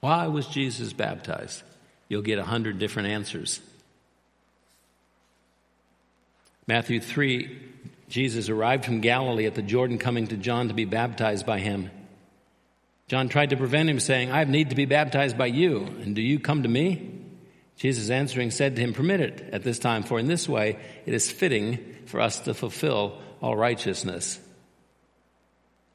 Why 0.00 0.26
was 0.26 0.46
Jesus 0.46 0.92
baptized? 0.92 1.62
You'll 2.08 2.22
get 2.22 2.38
a 2.38 2.44
hundred 2.44 2.78
different 2.78 3.08
answers. 3.08 3.60
Matthew 6.68 7.00
3, 7.00 7.58
Jesus 8.10 8.50
arrived 8.50 8.84
from 8.84 9.00
Galilee 9.00 9.46
at 9.46 9.54
the 9.54 9.62
Jordan 9.62 9.96
coming 9.96 10.26
to 10.26 10.36
John 10.36 10.68
to 10.68 10.74
be 10.74 10.84
baptized 10.84 11.46
by 11.46 11.60
him. 11.60 11.90
John 13.08 13.30
tried 13.30 13.50
to 13.50 13.56
prevent 13.56 13.88
him, 13.88 14.00
saying, 14.00 14.30
I 14.30 14.40
have 14.40 14.50
need 14.50 14.68
to 14.68 14.76
be 14.76 14.84
baptized 14.84 15.38
by 15.38 15.46
you, 15.46 15.78
and 15.78 16.14
do 16.14 16.20
you 16.20 16.38
come 16.38 16.64
to 16.64 16.68
me? 16.68 17.14
Jesus 17.78 18.10
answering 18.10 18.50
said 18.50 18.76
to 18.76 18.82
him, 18.82 18.92
Permit 18.92 19.20
it 19.20 19.48
at 19.50 19.62
this 19.62 19.78
time, 19.78 20.02
for 20.02 20.18
in 20.18 20.26
this 20.26 20.46
way 20.46 20.78
it 21.06 21.14
is 21.14 21.30
fitting 21.30 21.78
for 22.04 22.20
us 22.20 22.40
to 22.40 22.52
fulfill 22.52 23.18
all 23.40 23.56
righteousness. 23.56 24.38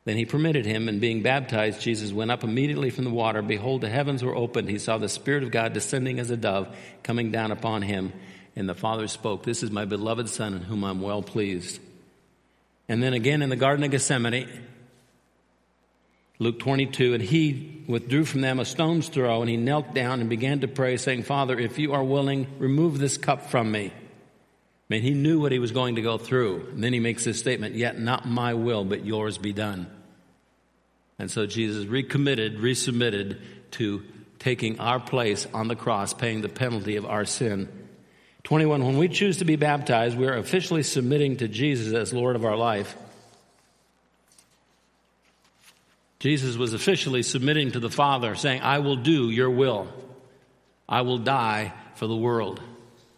Then 0.05 0.17
he 0.17 0.25
permitted 0.25 0.65
him, 0.65 0.89
and 0.89 0.99
being 0.99 1.21
baptized, 1.21 1.81
Jesus 1.81 2.11
went 2.11 2.31
up 2.31 2.43
immediately 2.43 2.89
from 2.89 3.03
the 3.03 3.11
water. 3.11 3.43
Behold, 3.43 3.81
the 3.81 3.89
heavens 3.89 4.23
were 4.23 4.35
opened. 4.35 4.69
He 4.69 4.79
saw 4.79 4.97
the 4.97 5.07
Spirit 5.07 5.43
of 5.43 5.51
God 5.51 5.73
descending 5.73 6.19
as 6.19 6.31
a 6.31 6.37
dove, 6.37 6.75
coming 7.03 7.31
down 7.31 7.51
upon 7.51 7.83
him. 7.83 8.11
And 8.55 8.69
the 8.69 8.75
Father 8.75 9.07
spoke, 9.07 9.43
This 9.43 9.63
is 9.63 9.71
my 9.71 9.85
beloved 9.85 10.29
Son, 10.29 10.53
in 10.53 10.61
whom 10.61 10.83
I'm 10.83 11.01
well 11.01 11.21
pleased. 11.21 11.79
And 12.87 13.01
then 13.01 13.13
again 13.13 13.41
in 13.41 13.49
the 13.49 13.55
Garden 13.55 13.83
of 13.83 13.91
Gethsemane, 13.91 14.47
Luke 16.39 16.59
22, 16.59 17.13
and 17.13 17.23
he 17.23 17.83
withdrew 17.87 18.25
from 18.25 18.41
them 18.41 18.59
a 18.59 18.65
stone's 18.65 19.07
throw, 19.07 19.41
and 19.41 19.49
he 19.49 19.57
knelt 19.57 19.93
down 19.93 20.19
and 20.19 20.29
began 20.29 20.59
to 20.59 20.67
pray, 20.67 20.97
saying, 20.97 21.23
Father, 21.23 21.57
if 21.57 21.79
you 21.79 21.93
are 21.93 22.03
willing, 22.03 22.47
remove 22.59 22.99
this 22.99 23.17
cup 23.17 23.49
from 23.49 23.71
me. 23.71 23.87
I 23.87 23.93
mean, 24.89 25.01
he 25.01 25.11
knew 25.11 25.39
what 25.39 25.51
he 25.51 25.59
was 25.59 25.71
going 25.71 25.95
to 25.95 26.01
go 26.01 26.17
through. 26.17 26.67
And 26.71 26.83
then 26.83 26.91
he 26.93 26.99
makes 26.99 27.23
this 27.23 27.39
statement, 27.39 27.75
Yet 27.75 27.99
not 27.99 28.27
my 28.27 28.53
will, 28.53 28.83
but 28.83 29.05
yours 29.05 29.37
be 29.37 29.53
done. 29.53 29.87
And 31.17 31.31
so 31.31 31.45
Jesus 31.45 31.85
recommitted, 31.85 32.57
resubmitted 32.57 33.39
to 33.71 34.03
taking 34.39 34.79
our 34.79 34.99
place 34.99 35.47
on 35.53 35.67
the 35.67 35.75
cross, 35.75 36.13
paying 36.13 36.41
the 36.41 36.49
penalty 36.49 36.97
of 36.97 37.05
our 37.05 37.23
sin. 37.23 37.69
21, 38.43 38.85
when 38.85 38.97
we 38.97 39.07
choose 39.07 39.37
to 39.37 39.45
be 39.45 39.55
baptized, 39.55 40.17
we 40.17 40.27
are 40.27 40.37
officially 40.37 40.83
submitting 40.83 41.37
to 41.37 41.47
Jesus 41.47 41.93
as 41.93 42.13
Lord 42.13 42.35
of 42.35 42.43
our 42.43 42.57
life. 42.57 42.95
Jesus 46.19 46.55
was 46.55 46.73
officially 46.73 47.23
submitting 47.23 47.71
to 47.71 47.79
the 47.79 47.89
Father, 47.89 48.35
saying, 48.35 48.61
I 48.61 48.79
will 48.79 48.97
do 48.97 49.29
your 49.29 49.49
will. 49.49 49.87
I 50.87 51.01
will 51.01 51.17
die 51.17 51.73
for 51.95 52.07
the 52.07 52.15
world. 52.15 52.61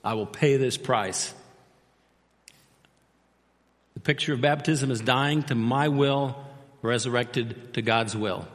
I 0.03 0.13
will 0.13 0.25
pay 0.25 0.57
this 0.57 0.77
price. 0.77 1.33
The 3.95 3.99
picture 3.99 4.33
of 4.33 4.41
baptism 4.41 4.91
is 4.91 5.01
dying 5.01 5.43
to 5.43 5.55
my 5.55 5.87
will, 5.87 6.35
resurrected 6.81 7.73
to 7.73 7.81
God's 7.81 8.15
will. 8.15 8.47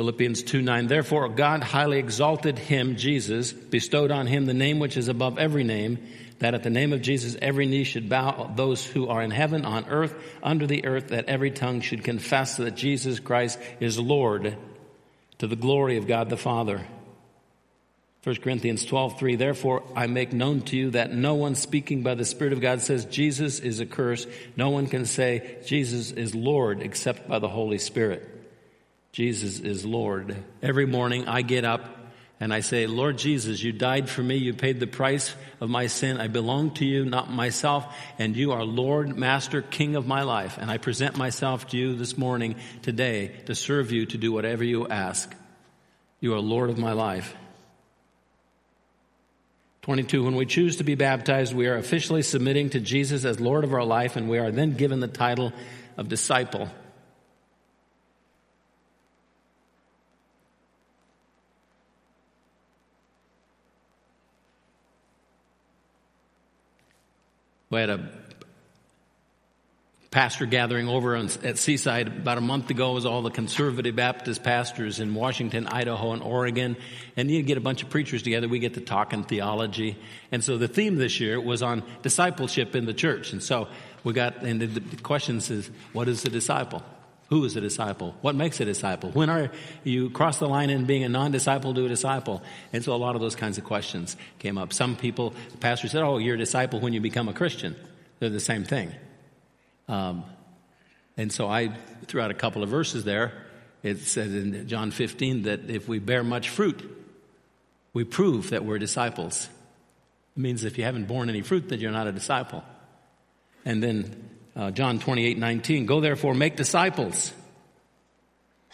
Philippians 0.00 0.44
2 0.44 0.62
9. 0.62 0.86
Therefore, 0.86 1.28
God 1.28 1.62
highly 1.62 1.98
exalted 1.98 2.58
him, 2.58 2.96
Jesus, 2.96 3.52
bestowed 3.52 4.10
on 4.10 4.26
him 4.26 4.46
the 4.46 4.54
name 4.54 4.78
which 4.78 4.96
is 4.96 5.08
above 5.08 5.38
every 5.38 5.62
name 5.62 5.98
that 6.38 6.54
at 6.54 6.62
the 6.62 6.70
name 6.70 6.94
of 6.94 7.02
Jesus 7.02 7.36
every 7.42 7.66
knee 7.66 7.84
should 7.84 8.08
bow, 8.08 8.50
those 8.56 8.82
who 8.82 9.08
are 9.08 9.20
in 9.20 9.30
heaven, 9.30 9.66
on 9.66 9.84
earth, 9.90 10.14
under 10.42 10.66
the 10.66 10.86
earth, 10.86 11.08
that 11.08 11.26
every 11.26 11.50
tongue 11.50 11.82
should 11.82 12.02
confess 12.02 12.56
that 12.56 12.76
Jesus 12.76 13.20
Christ 13.20 13.58
is 13.78 13.98
Lord 13.98 14.56
to 15.36 15.46
the 15.46 15.54
glory 15.54 15.98
of 15.98 16.06
God 16.06 16.30
the 16.30 16.38
Father. 16.38 16.80
1 18.24 18.36
Corinthians 18.36 18.86
12, 18.86 19.18
3, 19.18 19.36
therefore 19.36 19.82
I 19.94 20.06
make 20.06 20.32
known 20.32 20.62
to 20.62 20.78
you 20.78 20.92
that 20.92 21.12
no 21.12 21.34
one 21.34 21.56
speaking 21.56 22.02
by 22.02 22.14
the 22.14 22.24
Spirit 22.24 22.54
of 22.54 22.62
God 22.62 22.80
says 22.80 23.04
Jesus 23.04 23.60
is 23.60 23.80
a 23.80 23.86
curse. 23.86 24.26
No 24.56 24.70
one 24.70 24.86
can 24.86 25.04
say 25.04 25.58
Jesus 25.66 26.10
is 26.10 26.34
Lord 26.34 26.80
except 26.80 27.28
by 27.28 27.38
the 27.38 27.48
Holy 27.48 27.76
Spirit. 27.76 28.38
Jesus 29.12 29.58
is 29.58 29.84
Lord. 29.84 30.36
Every 30.62 30.86
morning 30.86 31.26
I 31.26 31.42
get 31.42 31.64
up 31.64 31.98
and 32.38 32.54
I 32.54 32.60
say, 32.60 32.86
Lord 32.86 33.18
Jesus, 33.18 33.62
you 33.62 33.70
died 33.70 34.08
for 34.08 34.22
me. 34.22 34.36
You 34.36 34.54
paid 34.54 34.80
the 34.80 34.86
price 34.86 35.34
of 35.60 35.68
my 35.68 35.88
sin. 35.88 36.18
I 36.18 36.28
belong 36.28 36.70
to 36.74 36.86
you, 36.86 37.04
not 37.04 37.30
myself. 37.30 37.94
And 38.18 38.34
you 38.34 38.52
are 38.52 38.64
Lord, 38.64 39.14
Master, 39.14 39.60
King 39.60 39.94
of 39.94 40.06
my 40.06 40.22
life. 40.22 40.56
And 40.58 40.70
I 40.70 40.78
present 40.78 41.18
myself 41.18 41.66
to 41.68 41.76
you 41.76 41.96
this 41.96 42.16
morning, 42.16 42.56
today, 42.80 43.32
to 43.44 43.54
serve 43.54 43.92
you, 43.92 44.06
to 44.06 44.16
do 44.16 44.32
whatever 44.32 44.64
you 44.64 44.88
ask. 44.88 45.34
You 46.20 46.34
are 46.34 46.40
Lord 46.40 46.70
of 46.70 46.78
my 46.78 46.92
life. 46.92 47.36
22. 49.82 50.24
When 50.24 50.36
we 50.36 50.46
choose 50.46 50.76
to 50.76 50.84
be 50.84 50.94
baptized, 50.94 51.54
we 51.54 51.66
are 51.66 51.76
officially 51.76 52.22
submitting 52.22 52.70
to 52.70 52.80
Jesus 52.80 53.24
as 53.24 53.40
Lord 53.40 53.64
of 53.64 53.74
our 53.74 53.84
life, 53.84 54.16
and 54.16 54.30
we 54.30 54.38
are 54.38 54.50
then 54.50 54.76
given 54.76 55.00
the 55.00 55.08
title 55.08 55.52
of 55.98 56.08
disciple. 56.08 56.70
We 67.70 67.78
had 67.78 67.90
a 67.90 68.08
pastor 70.10 70.44
gathering 70.44 70.88
over 70.88 71.14
at 71.14 71.56
Seaside 71.56 72.08
about 72.08 72.36
a 72.36 72.40
month 72.40 72.68
ago. 72.70 72.90
It 72.90 72.94
was 72.94 73.06
all 73.06 73.22
the 73.22 73.30
conservative 73.30 73.94
Baptist 73.94 74.42
pastors 74.42 74.98
in 74.98 75.14
Washington, 75.14 75.68
Idaho, 75.68 76.10
and 76.10 76.20
Oregon. 76.20 76.76
And 77.16 77.30
you 77.30 77.42
get 77.42 77.58
a 77.58 77.60
bunch 77.60 77.84
of 77.84 77.90
preachers 77.90 78.24
together. 78.24 78.48
We 78.48 78.58
get 78.58 78.74
to 78.74 78.80
talk 78.80 79.12
in 79.12 79.22
theology. 79.22 79.96
And 80.32 80.42
so 80.42 80.58
the 80.58 80.66
theme 80.66 80.96
this 80.96 81.20
year 81.20 81.40
was 81.40 81.62
on 81.62 81.84
discipleship 82.02 82.74
in 82.74 82.86
the 82.86 82.94
church. 82.94 83.32
And 83.32 83.40
so 83.40 83.68
we 84.02 84.14
got, 84.14 84.42
and 84.42 84.60
the 84.60 84.96
questions 84.96 85.48
is, 85.48 85.70
what 85.92 86.08
is 86.08 86.24
a 86.24 86.28
disciple? 86.28 86.82
Who 87.30 87.44
is 87.44 87.54
a 87.54 87.60
disciple? 87.60 88.16
What 88.22 88.34
makes 88.34 88.58
a 88.58 88.64
disciple? 88.64 89.10
When 89.12 89.30
are 89.30 89.52
you 89.84 90.10
cross 90.10 90.38
the 90.38 90.48
line 90.48 90.68
in 90.68 90.84
being 90.84 91.04
a 91.04 91.08
non-disciple 91.08 91.74
to 91.74 91.86
a 91.86 91.88
disciple? 91.88 92.42
And 92.72 92.84
so 92.84 92.92
a 92.92 92.98
lot 92.98 93.14
of 93.14 93.20
those 93.20 93.36
kinds 93.36 93.56
of 93.56 93.62
questions 93.62 94.16
came 94.40 94.58
up. 94.58 94.72
Some 94.72 94.96
people, 94.96 95.34
the 95.52 95.58
pastor 95.58 95.86
said, 95.86 96.02
"Oh, 96.02 96.18
you're 96.18 96.34
a 96.34 96.38
disciple 96.38 96.80
when 96.80 96.92
you 96.92 97.00
become 97.00 97.28
a 97.28 97.32
Christian." 97.32 97.76
They're 98.18 98.30
the 98.30 98.40
same 98.40 98.64
thing. 98.64 98.92
Um, 99.86 100.24
and 101.16 101.32
so 101.32 101.48
I 101.48 101.72
threw 102.06 102.20
out 102.20 102.32
a 102.32 102.34
couple 102.34 102.64
of 102.64 102.68
verses 102.68 103.04
there. 103.04 103.32
It 103.84 103.98
says 104.00 104.34
in 104.34 104.66
John 104.66 104.90
15 104.90 105.42
that 105.42 105.70
if 105.70 105.88
we 105.88 106.00
bear 106.00 106.24
much 106.24 106.48
fruit, 106.48 106.82
we 107.92 108.02
prove 108.02 108.50
that 108.50 108.64
we're 108.64 108.78
disciples. 108.78 109.48
It 110.36 110.40
means 110.40 110.64
if 110.64 110.78
you 110.78 110.84
haven't 110.84 111.06
borne 111.06 111.28
any 111.28 111.42
fruit, 111.42 111.68
that 111.68 111.78
you're 111.78 111.92
not 111.92 112.08
a 112.08 112.12
disciple. 112.12 112.64
And 113.64 113.82
then 113.82 114.28
uh, 114.60 114.70
John 114.70 114.98
28 114.98 115.38
19. 115.38 115.86
Go 115.86 116.00
therefore, 116.00 116.34
make 116.34 116.54
disciples 116.54 117.32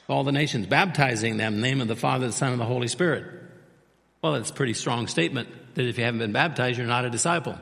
all 0.08 0.24
the 0.24 0.32
nations, 0.32 0.66
baptizing 0.66 1.36
them 1.36 1.54
in 1.54 1.60
the 1.60 1.68
name 1.68 1.80
of 1.80 1.88
the 1.88 1.96
Father, 1.96 2.26
the 2.26 2.32
Son, 2.32 2.52
and 2.52 2.60
the 2.60 2.66
Holy 2.66 2.88
Spirit. 2.88 3.24
Well, 4.20 4.34
it's 4.34 4.50
a 4.50 4.52
pretty 4.54 4.74
strong 4.74 5.06
statement 5.06 5.48
that 5.74 5.86
if 5.86 5.98
you 5.98 6.04
haven't 6.04 6.18
been 6.18 6.32
baptized, 6.32 6.78
you're 6.78 6.86
not 6.86 7.04
a 7.04 7.10
disciple. 7.10 7.56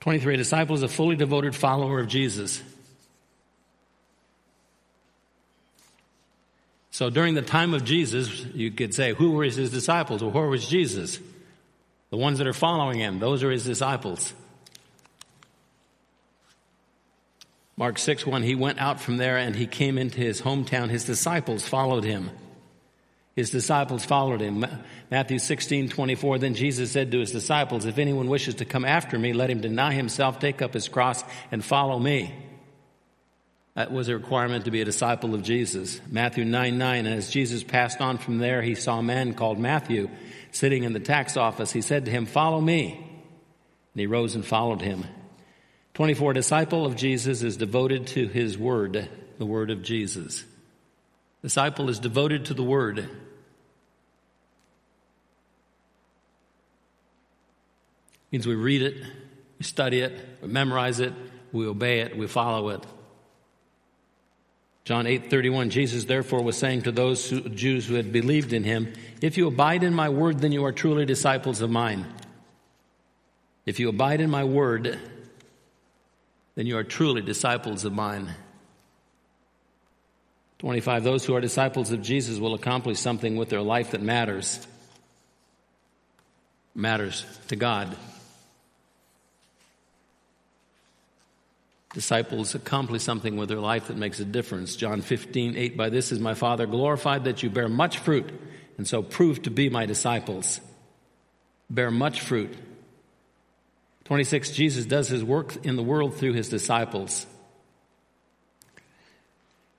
23. 0.00 0.34
A 0.34 0.36
disciple 0.38 0.74
is 0.74 0.82
a 0.82 0.88
fully 0.88 1.16
devoted 1.16 1.54
follower 1.54 2.00
of 2.00 2.08
Jesus. 2.08 2.62
So 6.90 7.10
during 7.10 7.34
the 7.34 7.42
time 7.42 7.74
of 7.74 7.84
Jesus, 7.84 8.44
you 8.54 8.70
could 8.70 8.94
say, 8.94 9.12
who 9.12 9.32
were 9.32 9.44
his 9.44 9.70
disciples? 9.70 10.22
Or 10.22 10.30
where 10.30 10.46
was 10.46 10.66
Jesus? 10.66 11.18
The 12.10 12.16
ones 12.16 12.38
that 12.38 12.46
are 12.46 12.54
following 12.54 12.98
him, 12.98 13.18
those 13.18 13.42
are 13.42 13.50
his 13.50 13.64
disciples. 13.64 14.32
Mark 17.78 17.96
6 17.96 18.26
1, 18.26 18.42
he 18.42 18.56
went 18.56 18.80
out 18.80 19.00
from 19.00 19.18
there 19.18 19.36
and 19.36 19.54
he 19.54 19.68
came 19.68 19.98
into 19.98 20.18
his 20.18 20.42
hometown. 20.42 20.90
His 20.90 21.04
disciples 21.04 21.66
followed 21.66 22.02
him. 22.02 22.28
His 23.36 23.50
disciples 23.50 24.04
followed 24.04 24.40
him. 24.40 24.66
Matthew 25.12 25.38
16 25.38 25.88
24, 25.88 26.38
then 26.38 26.54
Jesus 26.54 26.90
said 26.90 27.12
to 27.12 27.20
his 27.20 27.30
disciples, 27.30 27.84
If 27.84 27.98
anyone 27.98 28.26
wishes 28.26 28.56
to 28.56 28.64
come 28.64 28.84
after 28.84 29.16
me, 29.16 29.32
let 29.32 29.48
him 29.48 29.60
deny 29.60 29.92
himself, 29.92 30.40
take 30.40 30.60
up 30.60 30.74
his 30.74 30.88
cross, 30.88 31.22
and 31.52 31.64
follow 31.64 32.00
me. 32.00 32.34
That 33.76 33.92
was 33.92 34.08
a 34.08 34.14
requirement 34.14 34.64
to 34.64 34.72
be 34.72 34.80
a 34.80 34.84
disciple 34.84 35.36
of 35.36 35.44
Jesus. 35.44 36.00
Matthew 36.10 36.44
9 36.44 36.78
9, 36.78 37.06
and 37.06 37.14
as 37.14 37.30
Jesus 37.30 37.62
passed 37.62 38.00
on 38.00 38.18
from 38.18 38.38
there, 38.38 38.60
he 38.60 38.74
saw 38.74 38.98
a 38.98 39.04
man 39.04 39.34
called 39.34 39.60
Matthew 39.60 40.10
sitting 40.50 40.82
in 40.82 40.94
the 40.94 40.98
tax 40.98 41.36
office. 41.36 41.70
He 41.70 41.82
said 41.82 42.06
to 42.06 42.10
him, 42.10 42.26
Follow 42.26 42.60
me. 42.60 42.94
And 43.94 44.00
he 44.00 44.08
rose 44.08 44.34
and 44.34 44.44
followed 44.44 44.82
him. 44.82 45.04
24, 45.98 46.32
disciple 46.32 46.86
of 46.86 46.94
Jesus 46.94 47.42
is 47.42 47.56
devoted 47.56 48.06
to 48.06 48.28
his 48.28 48.56
word, 48.56 49.08
the 49.38 49.44
word 49.44 49.68
of 49.68 49.82
Jesus. 49.82 50.44
Disciple 51.42 51.88
is 51.88 51.98
devoted 51.98 52.44
to 52.44 52.54
the 52.54 52.62
word. 52.62 53.08
Means 58.30 58.46
we 58.46 58.54
read 58.54 58.82
it, 58.82 58.94
we 59.58 59.64
study 59.64 59.98
it, 59.98 60.12
we 60.40 60.46
memorize 60.46 61.00
it, 61.00 61.12
we 61.50 61.66
obey 61.66 61.98
it, 61.98 62.16
we 62.16 62.28
follow 62.28 62.68
it. 62.68 62.86
John 64.84 65.04
8:31 65.04 65.70
Jesus 65.70 66.04
therefore 66.04 66.44
was 66.44 66.56
saying 66.56 66.82
to 66.82 66.92
those 66.92 67.28
who, 67.28 67.40
Jews 67.40 67.88
who 67.88 67.96
had 67.96 68.12
believed 68.12 68.52
in 68.52 68.62
him, 68.62 68.92
if 69.20 69.36
you 69.36 69.48
abide 69.48 69.82
in 69.82 69.94
my 69.94 70.10
word 70.10 70.38
then 70.38 70.52
you 70.52 70.64
are 70.64 70.70
truly 70.70 71.06
disciples 71.06 71.60
of 71.60 71.70
mine. 71.70 72.06
If 73.66 73.80
you 73.80 73.88
abide 73.88 74.20
in 74.20 74.30
my 74.30 74.44
word 74.44 74.96
then 76.58 76.66
you 76.66 76.76
are 76.76 76.82
truly 76.82 77.22
disciples 77.22 77.84
of 77.84 77.92
mine. 77.92 78.34
25. 80.58 81.04
Those 81.04 81.24
who 81.24 81.36
are 81.36 81.40
disciples 81.40 81.92
of 81.92 82.02
Jesus 82.02 82.40
will 82.40 82.52
accomplish 82.52 82.98
something 82.98 83.36
with 83.36 83.48
their 83.48 83.62
life 83.62 83.92
that 83.92 84.02
matters. 84.02 84.66
Matters 86.74 87.24
to 87.46 87.54
God. 87.54 87.96
Disciples 91.94 92.56
accomplish 92.56 93.04
something 93.04 93.36
with 93.36 93.48
their 93.48 93.60
life 93.60 93.86
that 93.86 93.96
makes 93.96 94.18
a 94.18 94.24
difference. 94.24 94.74
John 94.74 95.00
15, 95.00 95.56
8. 95.56 95.76
By 95.76 95.90
this 95.90 96.10
is 96.10 96.18
my 96.18 96.34
Father 96.34 96.66
glorified 96.66 97.22
that 97.22 97.40
you 97.40 97.50
bear 97.50 97.68
much 97.68 97.98
fruit, 97.98 98.32
and 98.78 98.84
so 98.84 99.00
prove 99.00 99.42
to 99.42 99.50
be 99.52 99.68
my 99.68 99.86
disciples. 99.86 100.60
Bear 101.70 101.92
much 101.92 102.20
fruit. 102.20 102.52
26, 104.08 104.52
Jesus 104.52 104.86
does 104.86 105.08
his 105.08 105.22
work 105.22 105.66
in 105.66 105.76
the 105.76 105.82
world 105.82 106.14
through 106.14 106.32
his 106.32 106.48
disciples. 106.48 107.26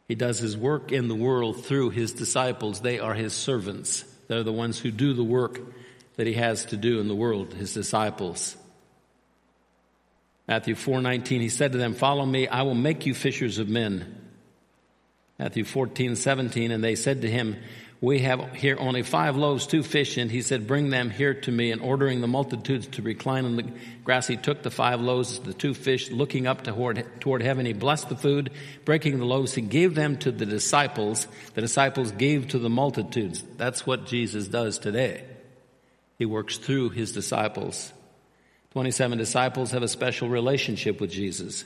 He 0.08 0.14
does 0.14 0.38
his 0.38 0.56
work 0.56 0.92
in 0.92 1.08
the 1.08 1.16
world 1.16 1.66
through 1.66 1.90
his 1.90 2.14
disciples. 2.14 2.82
They 2.82 3.00
are 3.00 3.16
his 3.16 3.34
servants. 3.34 4.04
They're 4.28 4.44
the 4.44 4.54
ones 4.54 4.78
who 4.78 4.92
do 4.92 5.14
the 5.14 5.24
work 5.24 5.60
that 6.16 6.28
he 6.28 6.34
has 6.34 6.66
to 6.66 6.78
do 6.78 7.00
in 7.00 7.08
the 7.08 7.16
world, 7.16 7.56
his 7.56 7.74
disciples. 7.74 8.56
Matthew 10.48 10.76
4:19 10.76 11.42
he 11.42 11.50
said 11.50 11.72
to 11.72 11.80
them, 11.80 11.96
"Follow 11.96 12.28
me, 12.28 12.48
I 12.48 12.62
will 12.62 12.76
make 12.76 13.08
you 13.08 13.16
fishers 13.16 13.58
of 13.58 13.68
men." 13.68 14.16
Matthew 15.40 15.64
14:17 15.64 16.70
and 16.70 16.84
they 16.84 16.94
said 16.94 17.24
to 17.24 17.32
him, 17.32 17.56
we 18.02 18.20
have 18.20 18.54
here 18.54 18.78
only 18.80 19.04
five 19.04 19.36
loaves, 19.36 19.68
two 19.68 19.84
fish, 19.84 20.16
and 20.16 20.32
he 20.32 20.42
said, 20.42 20.68
Bring 20.68 20.90
them 20.90 21.10
here 21.10 21.34
to 21.34 21.52
me. 21.52 21.72
And 21.72 21.82
ordering 21.82 22.22
the 22.22 22.28
multitudes 22.28 22.88
to 22.88 23.02
recline 23.02 23.44
on 23.44 23.58
the 23.58 23.66
grass, 24.06 24.26
he 24.26 24.38
took 24.38 24.64
the 24.64 24.72
five 24.72 25.02
loaves, 25.02 25.40
the 25.40 25.54
two 25.54 25.74
fish, 25.74 26.10
looking 26.10 26.48
up 26.48 26.64
toward, 26.64 27.06
toward 27.20 27.42
heaven. 27.42 27.66
He 27.66 27.74
blessed 27.74 28.08
the 28.08 28.16
food, 28.16 28.52
breaking 28.86 29.20
the 29.20 29.26
loaves. 29.26 29.54
He 29.54 29.62
gave 29.62 29.96
them 29.96 30.16
to 30.20 30.32
the 30.32 30.46
disciples. 30.46 31.28
The 31.56 31.62
disciples 31.62 32.14
gave 32.14 32.48
to 32.50 32.60
the 32.60 32.70
multitudes. 32.70 33.44
That's 33.58 33.86
what 33.86 34.06
Jesus 34.06 34.48
does 34.48 34.80
today. 34.80 35.26
He 36.18 36.26
works 36.26 36.58
through 36.58 36.92
his 36.92 37.12
disciples. 37.12 37.92
27 38.72 39.18
disciples 39.18 39.72
have 39.72 39.84
a 39.84 39.90
special 39.90 40.30
relationship 40.30 41.02
with 41.02 41.12
Jesus. 41.12 41.66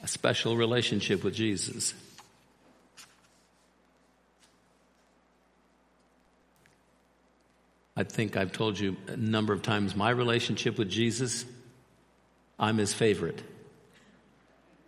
A 0.00 0.06
special 0.06 0.56
relationship 0.56 1.24
with 1.24 1.34
Jesus. 1.34 1.92
I 7.96 8.04
think 8.04 8.36
I've 8.36 8.52
told 8.52 8.78
you 8.78 8.96
a 9.06 9.16
number 9.16 9.52
of 9.52 9.62
times 9.62 9.96
my 9.96 10.10
relationship 10.10 10.76
with 10.76 10.90
Jesus, 10.90 11.44
I'm 12.58 12.76
his 12.76 12.92
favorite. 12.92 13.42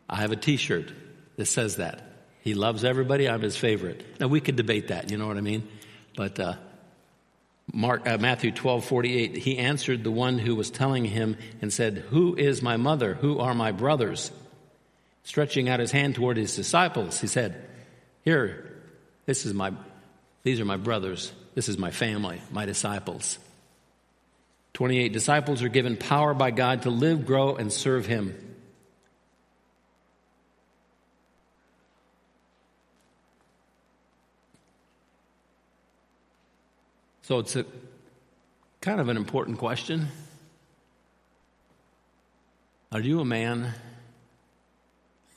I 0.08 0.16
have 0.16 0.32
a 0.32 0.36
t 0.36 0.56
shirt 0.56 0.92
that 1.36 1.46
says 1.46 1.76
that. 1.76 2.02
He 2.42 2.54
loves 2.54 2.84
everybody, 2.84 3.28
I'm 3.28 3.42
his 3.42 3.56
favorite. 3.56 4.04
Now 4.20 4.28
we 4.28 4.40
could 4.40 4.56
debate 4.56 4.88
that, 4.88 5.10
you 5.10 5.18
know 5.18 5.26
what 5.26 5.36
I 5.36 5.42
mean? 5.42 5.66
But 6.16 6.38
uh, 6.38 6.54
Mark, 7.72 8.08
uh, 8.08 8.18
Matthew 8.18 8.50
12, 8.50 8.84
48, 8.84 9.36
he 9.36 9.58
answered 9.58 10.02
the 10.02 10.10
one 10.10 10.38
who 10.38 10.54
was 10.54 10.70
telling 10.70 11.04
him 11.04 11.36
and 11.60 11.72
said, 11.72 11.98
Who 12.10 12.34
is 12.34 12.62
my 12.62 12.76
mother? 12.76 13.14
Who 13.14 13.38
are 13.38 13.54
my 13.54 13.72
brothers? 13.72 14.30
Stretching 15.22 15.68
out 15.68 15.80
his 15.80 15.92
hand 15.92 16.14
toward 16.14 16.38
his 16.38 16.56
disciples, 16.56 17.20
he 17.20 17.26
said, 17.26 17.68
Here, 18.24 18.82
this 19.26 19.44
is 19.44 19.52
my, 19.52 19.72
these 20.48 20.60
are 20.60 20.64
my 20.64 20.78
brothers. 20.78 21.30
This 21.54 21.68
is 21.68 21.76
my 21.76 21.90
family, 21.90 22.40
my 22.50 22.64
disciples. 22.64 23.38
28 24.72 25.12
disciples 25.12 25.62
are 25.62 25.68
given 25.68 25.94
power 25.94 26.32
by 26.32 26.50
God 26.52 26.82
to 26.82 26.90
live, 26.90 27.26
grow, 27.26 27.56
and 27.56 27.70
serve 27.70 28.06
Him. 28.06 28.34
So 37.20 37.40
it's 37.40 37.54
a 37.54 37.66
kind 38.80 39.02
of 39.02 39.10
an 39.10 39.18
important 39.18 39.58
question. 39.58 40.08
Are 42.90 43.00
you 43.00 43.20
a 43.20 43.24
man? 43.26 43.74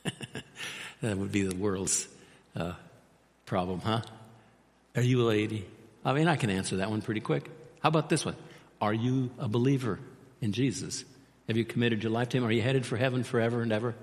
that 1.02 1.18
would 1.18 1.34
be 1.34 1.42
the 1.42 1.56
world's 1.58 2.08
uh, 2.56 2.76
problem, 3.46 3.82
huh? 3.82 4.04
Are 4.96 5.02
you 5.02 5.22
a 5.22 5.28
lady? 5.28 5.66
I 6.04 6.14
mean, 6.14 6.28
I 6.28 6.36
can 6.36 6.50
answer 6.50 6.78
that 6.78 6.90
one 6.90 7.02
pretty 7.02 7.22
quick. 7.22 7.50
How 7.82 7.90
about 7.90 8.10
this 8.10 8.26
one? 8.26 8.36
Are 8.80 8.94
you 8.94 9.32
a 9.40 9.48
believer 9.48 10.00
in 10.42 10.52
Jesus? 10.52 11.06
Have 11.48 11.58
you 11.58 11.66
committed 11.66 12.04
your 12.04 12.12
life 12.12 12.30
to 12.30 12.38
Him? 12.38 12.46
Are 12.46 12.52
you 12.52 12.62
headed 12.62 12.86
for 12.86 12.98
heaven 12.98 13.24
forever 13.24 13.62
and 13.62 13.72
ever? 13.72 13.96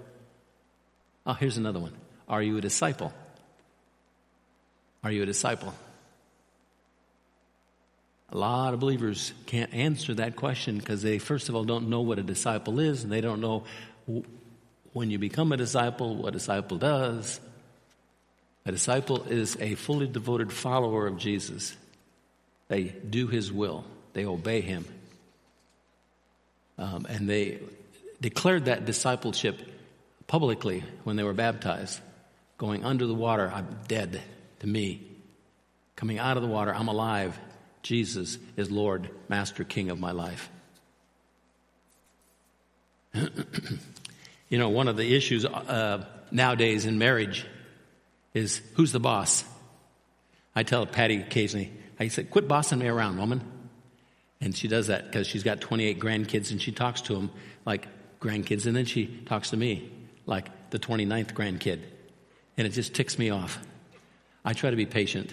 Oh, 1.26 1.34
here's 1.34 1.56
another 1.56 1.80
one. 1.80 1.92
Are 2.28 2.42
you 2.42 2.56
a 2.56 2.60
disciple? 2.60 3.12
Are 5.02 5.10
you 5.10 5.22
a 5.22 5.26
disciple? 5.26 5.74
A 8.30 8.36
lot 8.36 8.74
of 8.74 8.80
believers 8.80 9.32
can't 9.46 9.72
answer 9.72 10.14
that 10.14 10.36
question 10.36 10.78
because 10.78 11.02
they, 11.02 11.18
first 11.18 11.48
of 11.48 11.54
all, 11.54 11.64
don't 11.64 11.88
know 11.88 12.02
what 12.02 12.18
a 12.18 12.22
disciple 12.22 12.78
is, 12.78 13.02
and 13.02 13.10
they 13.10 13.20
don't 13.20 13.40
know 13.40 13.64
when 14.92 15.10
you 15.10 15.18
become 15.18 15.52
a 15.52 15.56
disciple, 15.56 16.16
what 16.16 16.28
a 16.28 16.32
disciple 16.32 16.76
does. 16.76 17.40
A 18.68 18.70
disciple 18.70 19.22
is 19.22 19.56
a 19.60 19.76
fully 19.76 20.06
devoted 20.06 20.52
follower 20.52 21.06
of 21.06 21.16
Jesus. 21.16 21.74
They 22.68 22.82
do 22.84 23.26
his 23.26 23.50
will, 23.50 23.86
they 24.12 24.26
obey 24.26 24.60
him. 24.60 24.84
Um, 26.76 27.06
and 27.08 27.30
they 27.30 27.60
declared 28.20 28.66
that 28.66 28.84
discipleship 28.84 29.58
publicly 30.26 30.84
when 31.04 31.16
they 31.16 31.22
were 31.22 31.32
baptized. 31.32 31.98
Going 32.58 32.84
under 32.84 33.06
the 33.06 33.14
water, 33.14 33.50
I'm 33.50 33.78
dead 33.88 34.20
to 34.60 34.66
me. 34.66 35.00
Coming 35.96 36.18
out 36.18 36.36
of 36.36 36.42
the 36.42 36.48
water, 36.50 36.74
I'm 36.74 36.88
alive. 36.88 37.40
Jesus 37.82 38.36
is 38.58 38.70
Lord, 38.70 39.08
Master, 39.30 39.64
King 39.64 39.88
of 39.88 39.98
my 39.98 40.10
life. 40.10 40.50
you 43.14 44.58
know, 44.58 44.68
one 44.68 44.88
of 44.88 44.98
the 44.98 45.16
issues 45.16 45.46
uh, 45.46 46.04
nowadays 46.30 46.84
in 46.84 46.98
marriage 46.98 47.46
is 48.38 48.62
who's 48.74 48.92
the 48.92 49.00
boss? 49.00 49.44
I 50.54 50.62
tell 50.62 50.86
Patty 50.86 51.20
occasionally, 51.20 51.72
I 52.00 52.08
said, 52.08 52.30
quit 52.30 52.48
bossing 52.48 52.78
me 52.78 52.86
around, 52.86 53.18
woman. 53.18 53.42
And 54.40 54.56
she 54.56 54.68
does 54.68 54.86
that 54.86 55.06
because 55.06 55.26
she's 55.26 55.42
got 55.42 55.60
28 55.60 55.98
grandkids 55.98 56.50
and 56.52 56.62
she 56.62 56.72
talks 56.72 57.00
to 57.02 57.14
them 57.14 57.30
like 57.64 57.86
grandkids. 58.20 58.66
And 58.66 58.74
then 58.74 58.84
she 58.84 59.06
talks 59.26 59.50
to 59.50 59.56
me 59.56 59.90
like 60.26 60.70
the 60.70 60.78
29th 60.78 61.32
grandkid. 61.32 61.80
And 62.56 62.66
it 62.66 62.70
just 62.70 62.94
ticks 62.94 63.18
me 63.18 63.30
off. 63.30 63.58
I 64.44 64.52
try 64.52 64.70
to 64.70 64.76
be 64.76 64.86
patient, 64.86 65.32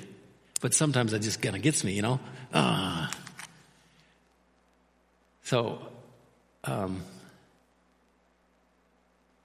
but 0.62 0.74
sometimes 0.74 1.14
it 1.14 1.20
just 1.20 1.41
kind 1.41 1.56
of 1.56 1.62
gets 1.62 1.84
me, 1.84 1.93
you 1.93 2.01
know? 2.01 2.20
Ah. 2.53 3.12
So, 5.43 5.80
um, 6.64 7.03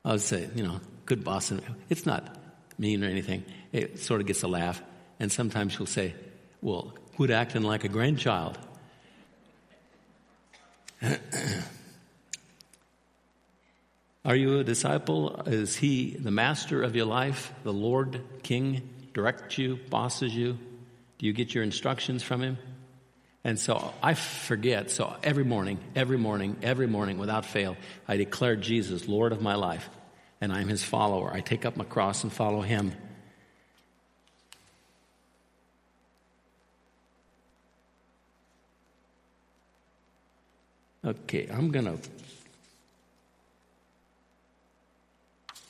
I 0.04 0.12
would 0.12 0.20
say, 0.22 0.48
you 0.54 0.62
know, 0.62 0.80
good 1.04 1.22
bossing. 1.22 1.60
It's 1.90 2.06
not 2.06 2.39
mean 2.80 3.04
or 3.04 3.08
anything. 3.08 3.44
It 3.72 4.00
sort 4.00 4.20
of 4.20 4.26
gets 4.26 4.42
a 4.42 4.48
laugh. 4.48 4.82
And 5.20 5.30
sometimes 5.30 5.74
she'll 5.74 5.86
say, 5.86 6.14
well, 6.62 6.94
quit 7.16 7.30
acting 7.30 7.62
like 7.62 7.84
a 7.84 7.88
grandchild. 7.88 8.58
Are 14.24 14.36
you 14.36 14.58
a 14.58 14.64
disciple? 14.64 15.42
Is 15.46 15.76
he 15.76 16.10
the 16.10 16.30
master 16.30 16.82
of 16.82 16.96
your 16.96 17.06
life, 17.06 17.52
the 17.62 17.72
Lord, 17.72 18.20
King, 18.42 18.88
directs 19.14 19.56
you, 19.58 19.78
bosses 19.88 20.34
you? 20.34 20.58
Do 21.18 21.26
you 21.26 21.32
get 21.32 21.54
your 21.54 21.64
instructions 21.64 22.22
from 22.22 22.42
him? 22.42 22.58
And 23.44 23.58
so 23.58 23.94
I 24.02 24.14
forget. 24.14 24.90
So 24.90 25.16
every 25.22 25.44
morning, 25.44 25.78
every 25.96 26.18
morning, 26.18 26.56
every 26.62 26.86
morning, 26.86 27.18
without 27.18 27.46
fail, 27.46 27.76
I 28.06 28.18
declare 28.18 28.56
Jesus 28.56 29.08
Lord 29.08 29.32
of 29.32 29.40
my 29.40 29.54
life, 29.54 29.88
and 30.40 30.52
I'm 30.52 30.68
his 30.68 30.82
follower. 30.82 31.30
I 31.32 31.40
take 31.40 31.64
up 31.64 31.76
my 31.76 31.84
cross 31.84 32.22
and 32.24 32.32
follow 32.32 32.62
him. 32.62 32.92
Okay, 41.04 41.48
I'm 41.50 41.70
going 41.70 41.86
to 41.86 41.98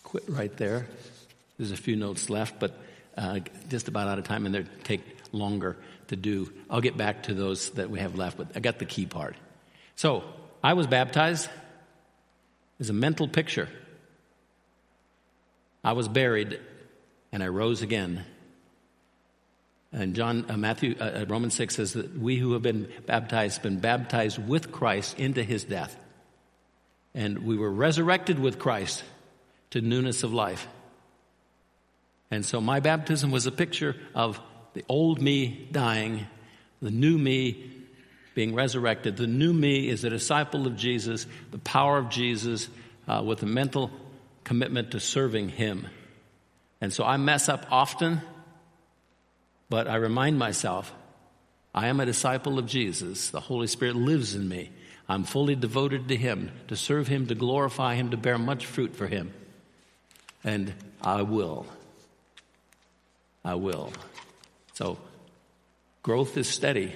quit 0.02 0.24
right 0.28 0.54
there. 0.56 0.86
There's 1.56 1.70
a 1.70 1.76
few 1.76 1.94
notes 1.94 2.28
left, 2.28 2.58
but 2.58 2.76
uh, 3.16 3.40
just 3.68 3.86
about 3.86 4.08
out 4.08 4.18
of 4.18 4.24
time, 4.24 4.44
and 4.44 4.54
they 4.54 4.64
take 4.82 5.02
longer 5.30 5.76
to 6.08 6.16
do. 6.16 6.50
I'll 6.68 6.80
get 6.80 6.96
back 6.96 7.24
to 7.24 7.34
those 7.34 7.70
that 7.70 7.90
we 7.90 8.00
have 8.00 8.16
left, 8.16 8.38
but 8.38 8.48
I 8.56 8.60
got 8.60 8.80
the 8.80 8.86
key 8.86 9.06
part. 9.06 9.36
So, 9.94 10.24
I 10.64 10.74
was 10.74 10.86
baptized 10.86 11.48
as 12.80 12.90
a 12.90 12.92
mental 12.92 13.28
picture. 13.28 13.68
I 15.82 15.92
was 15.92 16.08
buried, 16.08 16.60
and 17.32 17.42
I 17.42 17.48
rose 17.48 17.82
again. 17.82 18.24
And 19.92 20.14
John, 20.14 20.46
uh, 20.48 20.56
Matthew, 20.56 20.96
uh, 21.00 21.04
uh 21.04 21.24
Romans 21.28 21.54
6 21.54 21.76
says 21.76 21.92
that 21.94 22.16
we 22.16 22.36
who 22.36 22.52
have 22.52 22.62
been 22.62 22.88
baptized, 23.06 23.62
been 23.62 23.80
baptized 23.80 24.38
with 24.38 24.70
Christ 24.70 25.18
into 25.18 25.42
his 25.42 25.64
death. 25.64 25.96
And 27.14 27.40
we 27.40 27.58
were 27.58 27.70
resurrected 27.70 28.38
with 28.38 28.58
Christ 28.58 29.02
to 29.70 29.80
newness 29.80 30.22
of 30.22 30.32
life. 30.32 30.68
And 32.30 32.44
so 32.44 32.60
my 32.60 32.78
baptism 32.78 33.32
was 33.32 33.46
a 33.46 33.52
picture 33.52 33.96
of 34.14 34.40
the 34.74 34.84
old 34.88 35.20
me 35.20 35.68
dying, 35.72 36.26
the 36.80 36.92
new 36.92 37.18
me 37.18 37.72
being 38.34 38.54
resurrected. 38.54 39.16
The 39.16 39.26
new 39.26 39.52
me 39.52 39.88
is 39.88 40.04
a 40.04 40.10
disciple 40.10 40.66
of 40.66 40.76
Jesus, 40.76 41.26
the 41.50 41.58
power 41.58 41.98
of 41.98 42.08
Jesus, 42.10 42.68
uh, 43.08 43.22
with 43.24 43.42
a 43.42 43.46
mental 43.46 43.90
commitment 44.50 44.90
to 44.90 44.98
serving 44.98 45.48
him. 45.48 45.86
And 46.80 46.92
so 46.92 47.04
I 47.04 47.18
mess 47.18 47.48
up 47.48 47.66
often, 47.70 48.20
but 49.68 49.86
I 49.86 49.94
remind 49.94 50.40
myself 50.40 50.92
I 51.72 51.86
am 51.86 52.00
a 52.00 52.04
disciple 52.04 52.58
of 52.58 52.66
Jesus. 52.66 53.30
The 53.30 53.38
Holy 53.38 53.68
Spirit 53.68 53.94
lives 53.94 54.34
in 54.34 54.48
me. 54.48 54.70
I'm 55.08 55.22
fully 55.22 55.54
devoted 55.54 56.08
to 56.08 56.16
Him, 56.16 56.50
to 56.66 56.74
serve 56.74 57.06
Him, 57.06 57.28
to 57.28 57.36
glorify 57.36 57.94
Him, 57.94 58.10
to 58.10 58.16
bear 58.16 58.38
much 58.38 58.66
fruit 58.66 58.96
for 58.96 59.06
Him. 59.06 59.32
And 60.42 60.74
I 61.00 61.22
will. 61.22 61.64
I 63.44 63.54
will. 63.54 63.92
So, 64.72 64.98
growth 66.02 66.36
is 66.36 66.48
steady, 66.48 66.92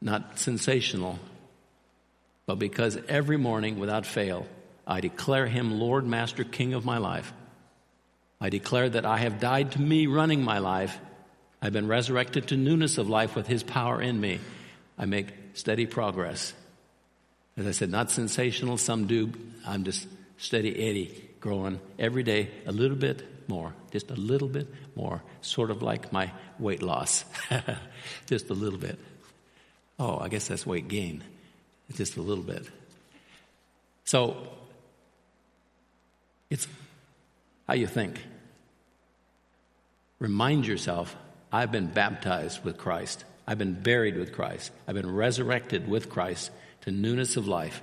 not 0.00 0.38
sensational, 0.38 1.18
but 2.46 2.58
because 2.58 2.96
every 3.06 3.36
morning, 3.36 3.78
without 3.78 4.06
fail, 4.06 4.46
I 4.86 5.00
declare 5.00 5.46
Him 5.46 5.78
Lord, 5.78 6.06
Master, 6.06 6.44
King 6.44 6.74
of 6.74 6.84
my 6.84 6.98
life. 6.98 7.32
I 8.40 8.50
declare 8.50 8.88
that 8.88 9.06
I 9.06 9.18
have 9.18 9.40
died 9.40 9.72
to 9.72 9.80
me 9.80 10.06
running 10.06 10.42
my 10.42 10.58
life. 10.58 10.98
I've 11.60 11.72
been 11.72 11.88
resurrected 11.88 12.48
to 12.48 12.56
newness 12.56 12.98
of 12.98 13.08
life 13.08 13.34
with 13.34 13.46
His 13.46 13.62
power 13.62 14.00
in 14.00 14.20
me. 14.20 14.40
I 14.98 15.06
make 15.06 15.28
steady 15.54 15.86
progress. 15.86 16.52
As 17.56 17.66
I 17.66 17.70
said, 17.70 17.90
not 17.90 18.10
sensational, 18.10 18.76
some 18.76 19.06
do. 19.06 19.32
I'm 19.66 19.84
just 19.84 20.06
steady 20.36 20.88
Eddie, 20.88 21.30
growing 21.40 21.80
every 21.98 22.22
day 22.22 22.50
a 22.66 22.72
little 22.72 22.96
bit 22.96 23.48
more, 23.48 23.72
just 23.90 24.10
a 24.10 24.14
little 24.14 24.48
bit 24.48 24.68
more, 24.94 25.22
sort 25.40 25.70
of 25.70 25.82
like 25.82 26.12
my 26.12 26.30
weight 26.58 26.82
loss, 26.82 27.24
just 28.26 28.50
a 28.50 28.54
little 28.54 28.78
bit. 28.78 28.98
Oh, 29.98 30.18
I 30.18 30.28
guess 30.28 30.48
that's 30.48 30.66
weight 30.66 30.88
gain, 30.88 31.24
just 31.94 32.16
a 32.16 32.22
little 32.22 32.44
bit. 32.44 32.66
So, 34.04 34.36
it's 36.50 36.68
how 37.66 37.74
you 37.74 37.86
think. 37.86 38.22
Remind 40.18 40.66
yourself 40.66 41.16
I've 41.52 41.72
been 41.72 41.86
baptized 41.86 42.64
with 42.64 42.78
Christ. 42.78 43.24
I've 43.46 43.58
been 43.58 43.74
buried 43.74 44.16
with 44.16 44.32
Christ. 44.32 44.72
I've 44.86 44.94
been 44.94 45.10
resurrected 45.10 45.88
with 45.88 46.10
Christ 46.10 46.50
to 46.82 46.90
newness 46.90 47.36
of 47.36 47.46
life. 47.46 47.82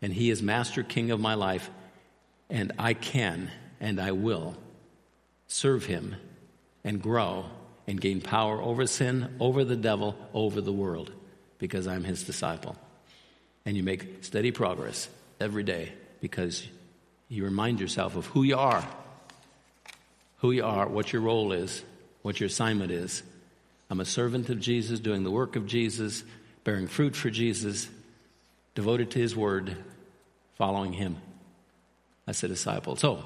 And 0.00 0.12
He 0.12 0.30
is 0.30 0.42
Master 0.42 0.82
King 0.82 1.10
of 1.10 1.20
my 1.20 1.34
life. 1.34 1.70
And 2.48 2.72
I 2.78 2.94
can 2.94 3.50
and 3.80 4.00
I 4.00 4.12
will 4.12 4.56
serve 5.46 5.84
Him 5.84 6.16
and 6.84 7.02
grow 7.02 7.46
and 7.86 8.00
gain 8.00 8.20
power 8.20 8.60
over 8.60 8.86
sin, 8.86 9.34
over 9.40 9.64
the 9.64 9.76
devil, 9.76 10.16
over 10.32 10.60
the 10.60 10.72
world, 10.72 11.12
because 11.58 11.86
I'm 11.86 12.04
His 12.04 12.22
disciple. 12.22 12.76
And 13.64 13.76
you 13.76 13.82
make 13.82 14.24
steady 14.24 14.50
progress 14.50 15.08
every 15.40 15.62
day 15.62 15.92
because 16.20 16.66
you 17.28 17.44
remind 17.44 17.80
yourself 17.80 18.16
of 18.16 18.26
who 18.26 18.42
you 18.42 18.56
are, 18.56 18.86
who 20.38 20.50
you 20.50 20.64
are, 20.64 20.88
what 20.88 21.12
your 21.12 21.22
role 21.22 21.52
is, 21.52 21.82
what 22.22 22.40
your 22.40 22.46
assignment 22.46 22.90
is. 22.90 23.22
I'm 23.90 24.00
a 24.00 24.04
servant 24.04 24.48
of 24.50 24.60
Jesus, 24.60 25.00
doing 25.00 25.24
the 25.24 25.30
work 25.30 25.56
of 25.56 25.66
Jesus, 25.66 26.24
bearing 26.64 26.88
fruit 26.88 27.16
for 27.16 27.30
Jesus, 27.30 27.88
devoted 28.74 29.10
to 29.12 29.18
His 29.18 29.34
Word, 29.34 29.76
following 30.56 30.92
Him. 30.92 31.16
That's 32.26 32.42
a 32.42 32.48
disciple. 32.48 32.96
So, 32.96 33.24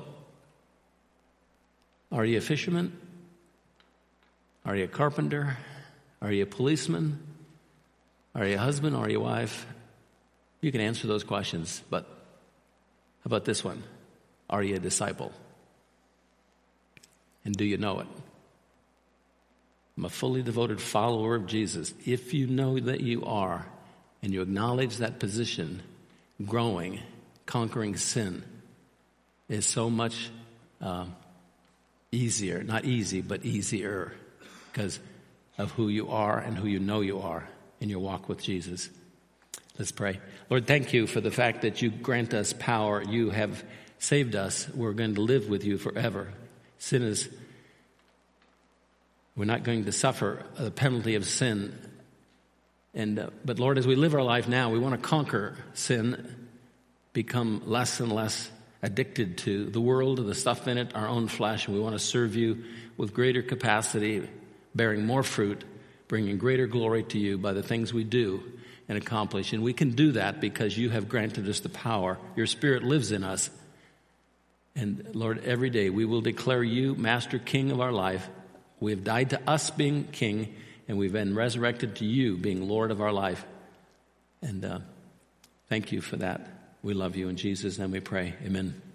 are 2.11 2.25
you 2.25 2.39
a 2.39 2.41
fisherman? 2.41 2.97
Are 4.65 4.77
you 4.77 4.85
a 4.85 4.89
carpenter? 4.89 5.57
Are 6.21 6.31
you 6.31 6.45
a 6.45 6.47
policeman? 6.47 7.19
Are 8.35 8.47
you 8.47 8.55
a 8.55 8.59
husband? 8.59 8.95
Are 8.95 9.11
you 9.11 9.19
a 9.19 9.23
wife? 9.23 9.67
You 10.61 10.71
can 10.71 10.81
answer 10.81 11.09
those 11.09 11.25
questions, 11.25 11.83
but 11.91 12.22
about 13.25 13.45
this 13.45 13.64
one? 13.64 13.83
Are 14.51 14.62
you 14.62 14.77
a 14.77 14.79
disciple? 14.79 15.33
And 17.45 17.57
do 17.57 17.64
you 17.64 17.77
know 17.77 18.01
it? 18.01 18.07
I'm 19.97 20.05
a 20.05 20.09
fully 20.09 20.43
devoted 20.43 20.81
follower 20.81 21.35
of 21.35 21.47
Jesus. 21.47 21.93
If 22.07 22.35
you 22.35 22.47
know 22.47 22.79
that 22.79 23.01
you 23.01 23.25
are, 23.25 23.66
and 24.23 24.33
you 24.33 24.41
acknowledge 24.41 24.99
that 24.99 25.18
position, 25.18 25.83
growing, 26.47 27.01
conquering 27.45 27.97
sin 27.97 28.45
is 29.49 29.66
so 29.66 29.91
much 29.91 30.31
uh, 30.81 31.07
easier. 32.12 32.62
Not 32.62 32.85
easy, 32.85 33.20
but 33.20 33.45
easier 33.45 34.12
because 34.70 35.01
of 35.59 35.73
who 35.73 35.89
you 35.89 36.11
are 36.11 36.39
and 36.39 36.57
who 36.57 36.68
you 36.68 36.79
know 36.79 37.01
you 37.01 37.20
are 37.20 37.49
in 37.81 37.89
your 37.89 37.99
walk 37.99 38.29
with 38.29 38.41
Jesus. 38.43 38.89
Let's 39.79 39.93
pray. 39.93 40.20
Lord, 40.51 40.66
thank 40.66 40.93
you 40.93 41.07
for 41.07 41.20
the 41.20 41.31
fact 41.31 41.62
that 41.62 41.81
you 41.81 41.91
grant 41.91 42.35
us 42.35 42.53
power. 42.53 43.03
You 43.03 43.31
have 43.31 43.64
saved 43.99 44.37
us. 44.37 44.68
We're 44.68 44.93
going 44.93 45.14
to 45.14 45.23
live 45.23 45.49
with 45.49 45.64
you 45.64 45.79
forever. 45.79 46.29
Sin 46.79 47.03
is, 47.03 47.29
we're 49.35 49.47
not 49.47 49.62
going 49.62 49.87
to 49.87 49.93
suffer 49.93 50.45
the 50.59 50.70
penalty 50.70 51.14
of 51.14 51.25
sin. 51.25 51.79
And, 52.93 53.18
uh, 53.18 53.31
but 53.45 53.59
Lord, 53.59 53.79
as 53.79 53.87
we 53.87 53.97
live 53.97 54.14
our 54.14 54.23
life 54.23 54.47
now, 54.47 54.68
we 54.68 54.79
want 54.79 55.01
to 55.01 55.09
conquer 55.09 55.57
sin, 55.73 56.49
become 57.14 57.62
less 57.64 57.99
and 58.01 58.12
less 58.12 58.51
addicted 58.83 59.39
to 59.39 59.66
the 59.66 59.81
world, 59.81 60.18
the 60.18 60.35
stuff 60.35 60.68
in 60.68 60.77
it, 60.77 60.95
our 60.95 61.09
own 61.09 61.29
flesh, 61.29 61.66
and 61.66 61.75
we 61.75 61.81
want 61.81 61.95
to 61.95 62.01
serve 62.01 62.37
you 62.37 62.62
with 62.99 63.14
greater 63.14 63.41
capacity, 63.41 64.29
bearing 64.75 65.07
more 65.07 65.23
fruit, 65.23 65.64
bringing 66.09 66.37
greater 66.37 66.66
glory 66.66 67.05
to 67.05 67.18
you 67.18 67.39
by 67.39 67.55
the 67.55 67.62
things 67.62 67.95
we 67.95 68.05
do 68.05 68.43
and 68.93 69.03
accomplish. 69.03 69.53
And 69.53 69.62
we 69.62 69.72
can 69.72 69.93
do 69.93 70.12
that 70.12 70.40
because 70.40 70.76
you 70.76 70.90
have 70.90 71.09
granted 71.09 71.49
us 71.49 71.61
the 71.61 71.70
power. 71.70 72.18
Your 72.36 72.47
Spirit 72.47 72.82
lives 72.82 73.11
in 73.11 73.24
us. 73.24 73.49
And 74.76 75.14
Lord, 75.14 75.45
every 75.45 75.70
day 75.70 75.88
we 75.90 76.05
will 76.05 76.20
declare 76.20 76.62
you 76.62 76.95
Master 76.95 77.38
King 77.38 77.70
of 77.70 77.80
our 77.80 77.93
life. 77.93 78.28
We 78.80 78.90
have 78.90 79.05
died 79.05 79.30
to 79.30 79.40
us 79.49 79.70
being 79.70 80.05
King, 80.12 80.55
and 80.88 80.99
we've 80.99 81.12
been 81.12 81.34
resurrected 81.34 81.97
to 81.97 82.05
you 82.05 82.36
being 82.36 82.68
Lord 82.68 82.90
of 82.90 83.01
our 83.01 83.12
life. 83.12 83.45
And 84.43 84.64
uh, 84.64 84.78
thank 85.68 85.93
you 85.93 86.01
for 86.01 86.16
that. 86.16 86.47
We 86.82 86.95
love 86.95 87.16
you. 87.16 87.28
In 87.28 87.36
Jesus' 87.36 87.78
name 87.78 87.93
we 87.93 88.01
pray. 88.01 88.34
Amen. 88.45 88.91